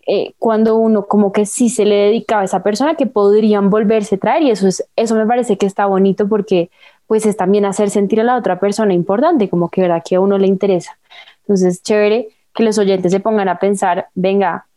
eh, 0.07 0.33
cuando 0.37 0.75
uno 0.75 1.07
como 1.07 1.31
que 1.31 1.47
sí 1.47 1.69
se 1.69 1.83
le 1.83 1.95
dedicaba 1.95 2.43
a 2.43 2.45
esa 2.45 2.61
persona 2.61 2.93
que 2.93 3.07
podrían 3.07 3.71
volverse 3.71 4.15
a 4.15 4.19
traer. 4.19 4.43
Y 4.43 4.51
eso 4.51 4.67
es 4.67 4.87
eso 4.95 5.15
me 5.15 5.25
parece 5.25 5.57
que 5.57 5.65
está 5.65 5.87
bonito 5.87 6.27
porque 6.27 6.69
pues 7.07 7.25
es 7.25 7.37
también 7.37 7.65
hacer 7.65 7.89
sentir 7.89 8.21
a 8.21 8.23
la 8.23 8.35
otra 8.35 8.59
persona 8.59 8.93
importante 8.93 9.49
como 9.49 9.69
que 9.69 9.81
verdad 9.81 10.03
que 10.07 10.15
a 10.15 10.19
uno 10.19 10.37
le 10.37 10.47
interesa. 10.47 10.97
Entonces 11.41 11.81
chévere 11.81 12.29
que 12.53 12.63
los 12.63 12.77
oyentes 12.77 13.11
se 13.11 13.19
pongan 13.19 13.49
a 13.49 13.59
pensar 13.59 14.09
venga 14.13 14.67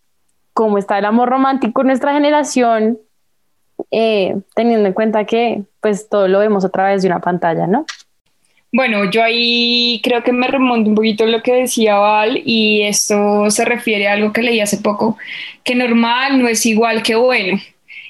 cómo 0.52 0.78
está 0.78 0.98
el 0.98 1.04
amor 1.04 1.28
romántico 1.28 1.82
en 1.82 1.88
nuestra 1.88 2.12
generación 2.12 2.98
eh, 3.90 4.36
teniendo 4.54 4.88
en 4.88 4.92
cuenta 4.92 5.24
que 5.24 5.62
pues 5.80 6.08
todo 6.08 6.26
lo 6.26 6.40
vemos 6.40 6.64
a 6.64 6.68
través 6.68 7.02
de 7.02 7.08
una 7.08 7.20
pantalla 7.20 7.66
no 7.66 7.86
bueno, 8.72 9.10
yo 9.10 9.22
ahí 9.22 10.00
creo 10.02 10.22
que 10.22 10.32
me 10.32 10.46
remonto 10.46 10.90
un 10.90 10.96
poquito 10.96 11.26
lo 11.26 11.42
que 11.42 11.54
decía 11.54 11.96
Val 11.96 12.42
y 12.44 12.82
esto 12.82 13.50
se 13.50 13.64
refiere 13.64 14.08
a 14.08 14.12
algo 14.12 14.32
que 14.32 14.42
leí 14.42 14.60
hace 14.60 14.78
poco, 14.78 15.16
que 15.64 15.74
normal 15.74 16.40
no 16.40 16.48
es 16.48 16.66
igual 16.66 17.02
que 17.02 17.14
bueno. 17.14 17.58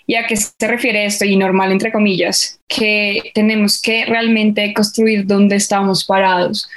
¿Y 0.07 0.15
a 0.15 0.27
qué 0.27 0.37
se 0.37 0.67
refiere 0.67 1.05
esto? 1.05 1.27
Y 1.27 1.37
normal 1.37 1.71
entre 1.71 1.93
comillas, 1.93 2.59
que 2.67 3.31
tenemos 3.35 3.81
que 3.81 4.07
realmente 4.07 4.73
construir 4.73 5.27
dónde 5.27 5.57
estamos 5.57 6.05
parados, 6.05 6.69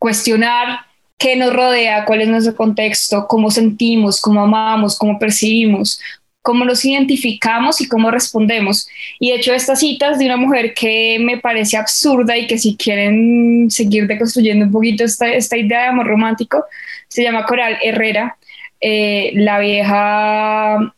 cuestionar 0.00 0.80
qué 1.16 1.36
nos 1.36 1.52
rodea, 1.52 2.04
cuál 2.04 2.22
es 2.22 2.28
nuestro 2.28 2.56
contexto, 2.56 3.26
cómo 3.28 3.50
sentimos, 3.52 4.20
cómo 4.20 4.42
amamos, 4.42 4.98
cómo 4.98 5.18
percibimos, 5.18 6.00
cómo 6.46 6.64
nos 6.64 6.84
identificamos 6.84 7.80
y 7.80 7.88
cómo 7.88 8.08
respondemos. 8.08 8.88
Y 9.18 9.32
he 9.32 9.34
hecho 9.34 9.52
estas 9.52 9.80
citas 9.80 10.16
de 10.16 10.26
una 10.26 10.36
mujer 10.36 10.74
que 10.74 11.18
me 11.20 11.38
parece 11.38 11.76
absurda 11.76 12.38
y 12.38 12.46
que 12.46 12.56
si 12.56 12.76
quieren 12.76 13.68
seguir 13.68 14.06
deconstruyendo 14.06 14.66
un 14.66 14.70
poquito 14.70 15.02
esta, 15.02 15.26
esta 15.26 15.56
idea 15.56 15.82
de 15.82 15.88
amor 15.88 16.06
romántico, 16.06 16.64
se 17.08 17.24
llama 17.24 17.46
Coral 17.46 17.78
Herrera. 17.82 18.36
Eh, 18.80 19.32
la 19.34 19.58
vieja 19.58 20.94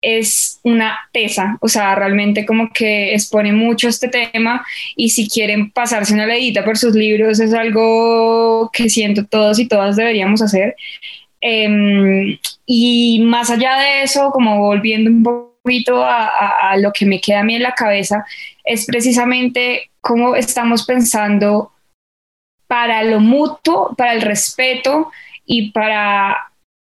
es 0.00 0.60
una 0.62 0.96
tesa, 1.12 1.58
o 1.60 1.66
sea, 1.66 1.96
realmente 1.96 2.46
como 2.46 2.72
que 2.72 3.12
expone 3.12 3.52
mucho 3.52 3.88
este 3.88 4.06
tema 4.06 4.64
y 4.94 5.10
si 5.10 5.28
quieren 5.28 5.72
pasarse 5.72 6.14
una 6.14 6.26
leidita 6.26 6.64
por 6.64 6.78
sus 6.78 6.94
libros 6.94 7.40
es 7.40 7.52
algo 7.54 8.70
que 8.72 8.88
siento 8.88 9.24
todos 9.24 9.58
y 9.58 9.66
todas 9.66 9.96
deberíamos 9.96 10.42
hacer. 10.42 10.76
Em, 11.44 12.38
y 12.66 13.20
más 13.24 13.50
allá 13.50 13.76
de 13.76 14.04
eso, 14.04 14.30
como 14.30 14.60
volviendo 14.60 15.10
un 15.10 15.22
poquito 15.24 16.02
a, 16.04 16.76
lo 16.78 16.92
que 16.92 17.04
me 17.04 17.20
queda 17.20 17.40
a 17.40 17.44
mí 17.44 17.56
en 17.56 17.62
la 17.62 17.74
cabeza, 17.74 18.24
es 18.64 18.86
precisamente 18.86 19.90
cómo 20.00 20.36
estamos 20.36 20.86
pensando 20.86 21.72
para 22.68 23.02
lo 23.02 23.20
mutuo, 23.20 23.94
para 23.96 24.12
el 24.14 24.22
respeto 24.22 25.10
y 25.44 25.72
para 25.72 26.52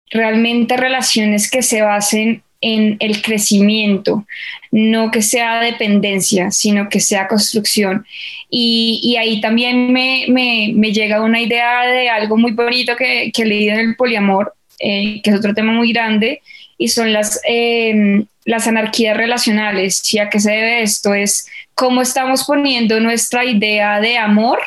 realmente 0.09 0.77
relaciones 0.77 1.51
que 1.51 1.61
se 1.61 1.81
basen 1.81 2.41
en 2.61 2.97
el 2.99 3.21
crecimiento, 3.21 4.25
no 4.71 5.11
que 5.11 5.21
sea 5.21 5.59
dependencia, 5.61 6.51
sino 6.51 6.89
que 6.89 6.99
sea 6.99 7.27
construcción. 7.27 8.05
Y, 8.49 9.15
ahí 9.19 9.41
también 9.41 9.91
me, 9.91 10.91
llega 10.91 11.21
una 11.21 11.41
idea 11.41 11.85
de 11.85 12.09
algo 12.09 12.37
muy 12.37 12.51
bonito 12.51 12.95
que, 12.95 13.31
que 13.33 13.45
leído 13.45 13.73
en 13.73 13.89
el 13.89 13.95
poliamor, 13.95 14.53
eh, 14.79 15.21
que 15.23 15.29
es 15.29 15.35
otro 15.35 15.53
tema 15.53 15.73
muy 15.73 15.91
grande, 15.91 16.41
y 16.77 16.87
son 16.89 17.11
las, 17.11 17.41
em, 17.47 18.25
las 18.45 18.67
anarquías 18.67 19.17
relacionales. 19.17 20.13
¿Y 20.13 20.19
a 20.19 20.29
qué 20.29 20.39
se 20.39 20.51
debe 20.51 20.81
esto? 20.81 21.13
Es 21.13 21.49
cómo 21.75 22.01
estamos 22.01 22.45
poniendo 22.45 22.99
nuestra 22.99 23.45
idea 23.45 23.99
de 23.99 24.17
amor. 24.17 24.59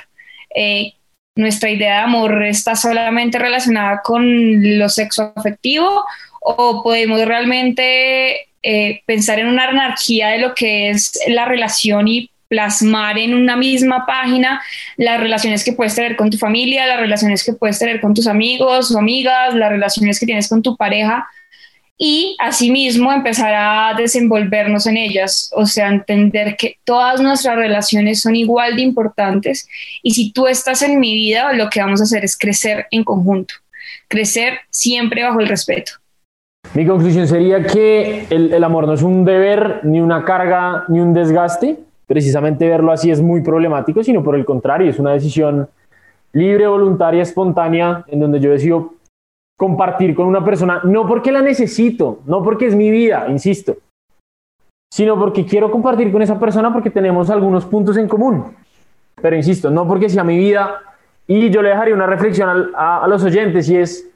Eh, 0.55 0.95
nuestra 1.37 1.71
idea 1.71 1.99
de 1.99 2.03
amor 2.03 2.45
está 2.45 2.77
solamente 2.77 3.39
relacionada 3.39 4.03
con 4.03 4.79
lo 4.79 4.89
sexo 4.89 5.33
afectivo 5.37 6.05
o 6.41 6.83
podemos 6.83 7.25
realmente 7.25 8.49
eh, 8.63 9.03
pensar 9.07 9.39
en 9.39 9.47
una 9.47 9.69
anarquía 9.69 10.29
de 10.29 10.39
lo 10.39 10.55
que 10.55 10.91
es 10.91 11.19
la 11.29 11.45
relación 11.45 12.09
y 12.09 12.31
plasmar 12.49 13.17
en 13.17 13.33
una 13.33 13.57
misma 13.57 14.05
página 14.07 14.61
las 14.97 15.21
relaciones 15.21 15.63
que 15.63 15.73
puedes 15.73 15.95
tener 15.95 16.17
con 16.17 16.31
tu 16.31 16.37
familia, 16.37 16.87
las 16.87 16.99
relaciones 16.99 17.45
que 17.45 17.53
puedes 17.53 17.79
tener 17.79 18.01
con 18.01 18.13
tus 18.13 18.27
amigos 18.27 18.93
o 18.93 18.99
amigas, 18.99 19.55
las 19.55 19.71
relaciones 19.71 20.19
que 20.19 20.27
tienes 20.27 20.49
con 20.49 20.61
tu 20.61 20.77
pareja 20.77 21.29
y 21.97 22.35
asimismo 22.41 23.13
empezar 23.13 23.55
a 23.55 23.95
desenvolvernos 23.95 24.87
en 24.87 24.97
ellas, 24.97 25.51
o 25.55 25.67
sea, 25.67 25.89
entender 25.89 26.57
que 26.57 26.79
todas 26.83 27.21
nuestras 27.21 27.57
relaciones 27.57 28.21
son 28.21 28.35
igual 28.35 28.75
de 28.75 28.83
importantes 28.83 29.69
y 30.03 30.13
si 30.13 30.33
tú 30.33 30.49
estás 30.49 30.83
en 30.83 30.99
mi 30.99 31.15
vida, 31.15 31.53
lo 31.53 31.71
que 31.71 31.81
vamos 31.81 32.01
a 32.01 32.05
hacer 32.05 32.25
es 32.25 32.37
crecer 32.37 32.87
en 32.91 33.05
conjunto, 33.05 33.55
crecer 34.09 34.61
siempre 34.71 35.23
bajo 35.23 35.41
el 35.41 35.49
respeto. 35.49 36.00
Mi 36.75 36.87
conclusión 36.87 37.27
sería 37.27 37.65
que 37.65 38.27
el, 38.31 38.53
el 38.53 38.63
amor 38.63 38.87
no 38.87 38.93
es 38.93 39.03
un 39.03 39.25
deber, 39.25 39.81
ni 39.83 40.01
una 40.01 40.25
carga, 40.25 40.85
ni 40.87 41.01
un 41.01 41.13
desgaste, 41.13 41.79
precisamente 42.07 42.69
verlo 42.69 42.93
así 42.93 43.11
es 43.11 43.21
muy 43.21 43.41
problemático, 43.41 44.05
sino 44.05 44.23
por 44.23 44.37
el 44.37 44.45
contrario, 44.45 44.89
es 44.89 44.99
una 44.99 45.13
decisión 45.13 45.69
libre, 46.33 46.69
voluntaria, 46.69 47.23
espontánea, 47.23 48.05
en 48.07 48.21
donde 48.21 48.39
yo 48.39 48.53
decido 48.53 48.95
compartir 49.59 50.15
con 50.15 50.27
una 50.27 50.45
persona, 50.45 50.81
no 50.85 51.07
porque 51.07 51.33
la 51.33 51.43
necesito, 51.43 52.21
no 52.27 52.43
porque 52.43 52.67
es 52.67 52.77
mi 52.77 52.91
vida, 52.91 53.27
insisto, 53.29 53.77
sino 54.93 55.19
porque 55.19 55.45
quiero 55.45 55.71
compartir 55.71 56.11
con 56.13 56.23
esa 56.23 56.39
persona 56.39 56.73
porque 56.73 56.91
tenemos 56.91 57.31
algunos 57.31 57.67
puntos 57.67 57.97
en 57.97 58.09
común. 58.09 58.45
Pero 59.21 59.37
insisto, 59.37 59.71
no 59.71 59.87
porque 59.87 60.09
sea 60.09 60.25
mi 60.25 60.39
vida. 60.39 60.81
Y 61.27 61.51
yo 61.51 61.63
le 61.63 61.69
dejaría 61.69 61.95
una 61.95 62.07
reflexión 62.07 62.73
a, 62.75 63.05
a 63.05 63.07
los 63.07 63.23
oyentes 63.23 63.69
y 63.69 63.77
es, 63.77 64.11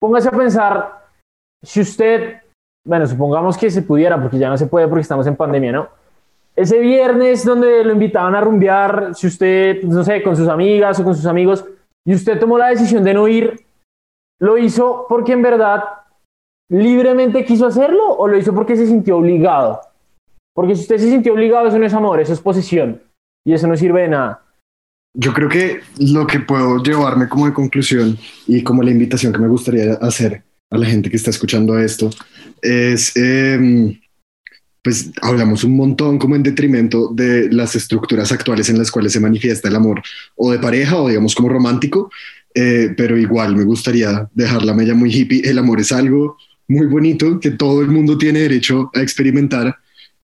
póngase 0.00 0.28
a 0.28 0.32
pensar, 0.32 1.01
si 1.62 1.80
usted, 1.80 2.42
bueno, 2.86 3.06
supongamos 3.06 3.56
que 3.56 3.70
se 3.70 3.82
pudiera, 3.82 4.20
porque 4.20 4.38
ya 4.38 4.48
no 4.48 4.58
se 4.58 4.66
puede 4.66 4.88
porque 4.88 5.02
estamos 5.02 5.26
en 5.26 5.36
pandemia, 5.36 5.72
¿no? 5.72 6.02
ese 6.54 6.80
viernes 6.80 7.44
donde 7.44 7.84
lo 7.84 7.92
invitaban 7.92 8.34
a 8.34 8.40
rumbear, 8.40 9.14
si 9.14 9.26
usted, 9.26 9.82
no 9.84 10.04
sé, 10.04 10.22
con 10.22 10.36
sus 10.36 10.48
amigas 10.48 11.00
o 11.00 11.04
con 11.04 11.14
sus 11.14 11.26
amigos, 11.26 11.64
y 12.06 12.14
usted 12.14 12.38
tomó 12.38 12.58
la 12.58 12.68
decisión 12.68 13.04
de 13.04 13.14
no 13.14 13.28
ir, 13.28 13.64
¿lo 14.40 14.58
hizo 14.58 15.06
porque 15.08 15.32
en 15.32 15.42
verdad 15.42 15.82
libremente 16.70 17.44
quiso 17.44 17.66
hacerlo 17.66 18.12
o 18.16 18.28
lo 18.28 18.36
hizo 18.36 18.54
porque 18.54 18.76
se 18.76 18.86
sintió 18.86 19.18
obligado? 19.18 19.80
Porque 20.54 20.74
si 20.74 20.82
usted 20.82 20.98
se 20.98 21.10
sintió 21.10 21.32
obligado, 21.32 21.68
eso 21.68 21.78
no 21.78 21.86
es 21.86 21.94
amor, 21.94 22.20
eso 22.20 22.32
es 22.32 22.40
posesión. 22.40 23.00
Y 23.44 23.54
eso 23.54 23.66
no 23.66 23.76
sirve 23.76 24.02
de 24.02 24.08
nada. 24.08 24.42
Yo 25.14 25.32
creo 25.32 25.48
que 25.48 25.80
lo 25.98 26.26
que 26.26 26.40
puedo 26.40 26.82
llevarme 26.82 27.28
como 27.28 27.46
de 27.46 27.52
conclusión 27.52 28.16
y 28.46 28.62
como 28.62 28.82
la 28.82 28.90
invitación 28.90 29.32
que 29.32 29.38
me 29.38 29.48
gustaría 29.48 29.94
hacer 29.94 30.42
a 30.72 30.78
la 30.78 30.86
gente 30.86 31.10
que 31.10 31.16
está 31.16 31.30
escuchando 31.30 31.78
esto 31.78 32.10
es... 32.60 33.16
Em, 33.16 33.98
pues 34.84 35.12
hablamos 35.20 35.62
un 35.62 35.76
montón 35.76 36.18
como 36.18 36.34
en 36.34 36.42
detrimento 36.42 37.12
de 37.14 37.48
las 37.52 37.76
estructuras 37.76 38.32
actuales 38.32 38.68
en 38.68 38.78
las 38.78 38.90
cuales 38.90 39.12
se 39.12 39.20
manifiesta 39.20 39.68
el 39.68 39.76
amor 39.76 40.02
o 40.34 40.50
de 40.50 40.58
pareja 40.58 40.96
o 40.96 41.08
digamos 41.08 41.36
como 41.36 41.48
romántico, 41.48 42.10
eh, 42.52 42.92
pero 42.96 43.16
igual 43.16 43.54
me 43.54 43.62
gustaría 43.62 44.28
dejar 44.34 44.64
la 44.64 44.74
mella 44.74 44.94
muy 44.94 45.14
hippie. 45.14 45.48
El 45.48 45.58
amor 45.58 45.80
es 45.80 45.92
algo 45.92 46.36
muy 46.66 46.86
bonito 46.86 47.38
que 47.38 47.52
todo 47.52 47.80
el 47.80 47.88
mundo 47.88 48.18
tiene 48.18 48.40
derecho 48.40 48.90
a 48.94 49.02
experimentar 49.02 49.76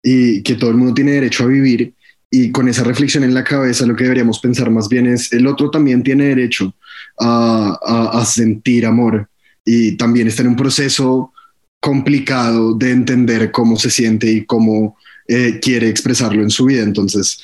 y 0.02 0.42
que 0.42 0.56
todo 0.56 0.70
el 0.70 0.76
mundo 0.76 0.94
tiene 0.94 1.12
derecho 1.12 1.44
a 1.44 1.46
vivir. 1.46 1.94
Y 2.28 2.50
con 2.50 2.68
esa 2.68 2.82
reflexión 2.82 3.22
en 3.22 3.34
la 3.34 3.44
cabeza, 3.44 3.86
lo 3.86 3.94
que 3.94 4.04
deberíamos 4.04 4.40
pensar 4.40 4.70
más 4.70 4.88
bien 4.88 5.06
es, 5.06 5.32
el 5.32 5.46
otro 5.46 5.70
también 5.70 6.02
tiene 6.02 6.24
derecho 6.24 6.74
a, 7.18 7.78
a, 7.80 8.20
a 8.20 8.24
sentir 8.24 8.86
amor 8.86 9.28
y 9.70 9.92
también 9.98 10.26
está 10.26 10.40
en 10.40 10.48
un 10.48 10.56
proceso 10.56 11.34
complicado 11.78 12.74
de 12.74 12.90
entender 12.90 13.50
cómo 13.52 13.76
se 13.76 13.90
siente 13.90 14.30
y 14.32 14.46
cómo 14.46 14.96
eh, 15.28 15.60
quiere 15.60 15.90
expresarlo 15.90 16.42
en 16.42 16.48
su 16.48 16.64
vida. 16.64 16.82
Entonces, 16.82 17.42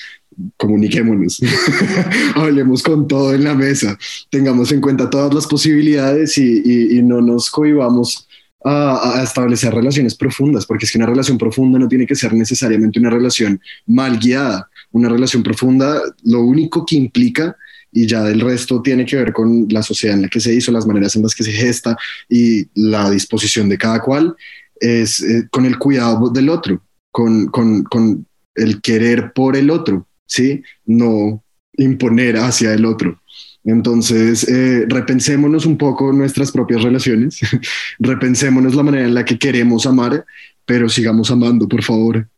comuniquémonos, 0.56 1.42
hablemos 2.34 2.82
con 2.82 3.06
todo 3.06 3.34
en 3.34 3.44
la 3.44 3.54
mesa, 3.54 3.98
tengamos 4.30 4.72
en 4.72 4.80
cuenta 4.80 5.10
todas 5.10 5.34
las 5.34 5.46
posibilidades 5.46 6.38
y, 6.38 7.02
no 7.02 7.20
nos 7.20 7.50
cohibamos 7.50 8.26
a, 8.64 9.18
a, 9.18 9.22
establecer 9.22 9.74
relaciones 9.74 10.14
profundas, 10.14 10.64
porque 10.64 10.86
es 10.86 10.92
que 10.92 10.98
una 10.98 11.06
relación 11.06 11.36
profunda 11.36 11.78
no 11.78 11.88
tiene 11.88 12.06
que 12.06 12.16
ser 12.16 12.32
necesariamente 12.32 12.98
una 12.98 13.10
relación 13.10 13.60
mal 13.86 14.18
guiada. 14.18 14.70
Una 14.92 15.10
relación 15.10 15.42
profunda 15.42 16.00
lo 16.22 16.40
único 16.40 16.86
que 16.86 16.96
implica 16.96 17.54
y 17.94 18.06
ya 18.06 18.24
del 18.24 18.40
resto 18.40 18.82
tiene 18.82 19.06
que 19.06 19.16
ver 19.16 19.32
con 19.32 19.66
la 19.70 19.82
sociedad 19.82 20.16
en 20.16 20.22
la 20.22 20.28
que 20.28 20.40
se 20.40 20.52
hizo, 20.52 20.72
las 20.72 20.86
maneras 20.86 21.14
en 21.14 21.22
las 21.22 21.34
que 21.34 21.44
se 21.44 21.52
gesta 21.52 21.96
y 22.28 22.66
la 22.74 23.08
disposición 23.08 23.68
de 23.68 23.78
cada 23.78 24.00
cual, 24.00 24.34
es 24.80 25.22
eh, 25.22 25.46
con 25.48 25.64
el 25.64 25.78
cuidado 25.78 26.28
del 26.28 26.48
otro, 26.48 26.82
con, 27.12 27.46
con, 27.46 27.84
con, 27.84 28.26
el 28.56 28.80
querer 28.80 29.32
por 29.32 29.56
el 29.56 29.68
otro, 29.68 30.06
¿sí? 30.26 30.62
No 30.84 31.42
imponer 31.76 32.36
hacia 32.36 32.72
el 32.72 32.84
otro. 32.84 33.20
Entonces, 33.64 34.48
eh, 34.48 34.84
repensémonos 34.88 35.66
un 35.66 35.76
poco 35.76 36.12
nuestras 36.12 36.52
propias 36.52 36.82
relaciones, 36.82 37.40
repensémonos 37.98 38.76
la 38.76 38.84
manera 38.84 39.06
en 39.06 39.14
la 39.14 39.24
que 39.24 39.38
queremos 39.38 39.86
amar, 39.86 40.24
pero 40.64 40.88
sigamos 40.88 41.30
amando, 41.32 41.66
por 41.68 41.82
favor. 41.82 42.28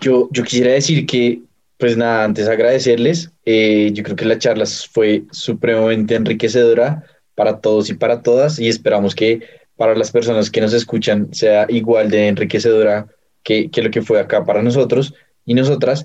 Yo, 0.00 0.28
yo 0.32 0.44
quisiera 0.44 0.72
decir 0.72 1.04
que 1.04 1.42
pues 1.78 1.96
nada, 1.96 2.24
antes 2.24 2.48
agradecerles. 2.48 3.30
Eh, 3.44 3.90
yo 3.94 4.02
creo 4.02 4.16
que 4.16 4.24
la 4.24 4.38
charla 4.38 4.66
fue 4.66 5.22
supremamente 5.30 6.16
enriquecedora 6.16 7.04
para 7.34 7.60
todos 7.60 7.88
y 7.88 7.94
para 7.94 8.22
todas 8.22 8.58
y 8.58 8.68
esperamos 8.68 9.14
que 9.14 9.40
para 9.76 9.94
las 9.94 10.10
personas 10.10 10.50
que 10.50 10.60
nos 10.60 10.72
escuchan 10.72 11.32
sea 11.32 11.66
igual 11.68 12.10
de 12.10 12.26
enriquecedora 12.26 13.06
que, 13.44 13.70
que 13.70 13.80
lo 13.80 13.90
que 13.90 14.02
fue 14.02 14.18
acá 14.18 14.44
para 14.44 14.60
nosotros 14.60 15.14
y 15.46 15.54
nosotras. 15.54 16.04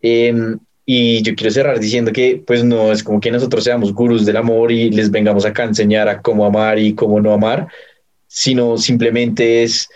Em, 0.00 0.58
y 0.86 1.22
yo 1.22 1.34
quiero 1.34 1.52
cerrar 1.52 1.78
diciendo 1.78 2.12
que 2.12 2.42
pues 2.44 2.64
no 2.64 2.90
es 2.90 3.04
como 3.04 3.20
que 3.20 3.30
nosotros 3.30 3.62
seamos 3.62 3.92
gurús 3.92 4.24
del 4.24 4.38
amor 4.38 4.72
y 4.72 4.90
les 4.90 5.10
vengamos 5.10 5.44
acá 5.44 5.64
a 5.64 5.66
enseñar 5.66 6.08
a 6.08 6.22
cómo 6.22 6.46
amar 6.46 6.78
y 6.78 6.94
cómo 6.94 7.20
no 7.20 7.34
amar, 7.34 7.68
sino 8.26 8.78
simplemente 8.78 9.62
es 9.62 9.86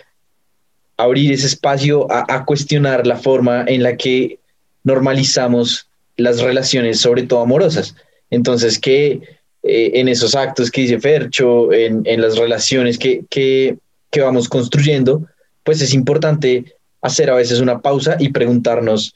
abrir 0.98 1.32
ese 1.32 1.46
espacio 1.46 2.06
a, 2.12 2.26
a 2.28 2.44
cuestionar 2.44 3.06
la 3.06 3.16
forma 3.16 3.64
en 3.66 3.82
la 3.82 3.96
que 3.96 4.38
normalizamos 4.84 5.88
las 6.16 6.40
relaciones, 6.40 7.00
sobre 7.00 7.24
todo 7.24 7.40
amorosas. 7.40 7.96
Entonces, 8.30 8.78
que 8.78 9.20
eh, 9.62 9.92
en 9.94 10.08
esos 10.08 10.34
actos 10.34 10.70
que 10.70 10.82
dice 10.82 11.00
Fercho, 11.00 11.72
en, 11.72 12.02
en 12.04 12.20
las 12.20 12.36
relaciones 12.36 12.98
que, 12.98 13.24
que, 13.30 13.78
que, 14.10 14.20
vamos 14.20 14.48
construyendo, 14.48 15.26
pues 15.64 15.80
es 15.80 15.94
importante 15.94 16.76
hacer 17.00 17.30
a 17.30 17.34
veces 17.34 17.60
una 17.60 17.80
pausa 17.80 18.16
y 18.20 18.28
preguntarnos 18.28 19.14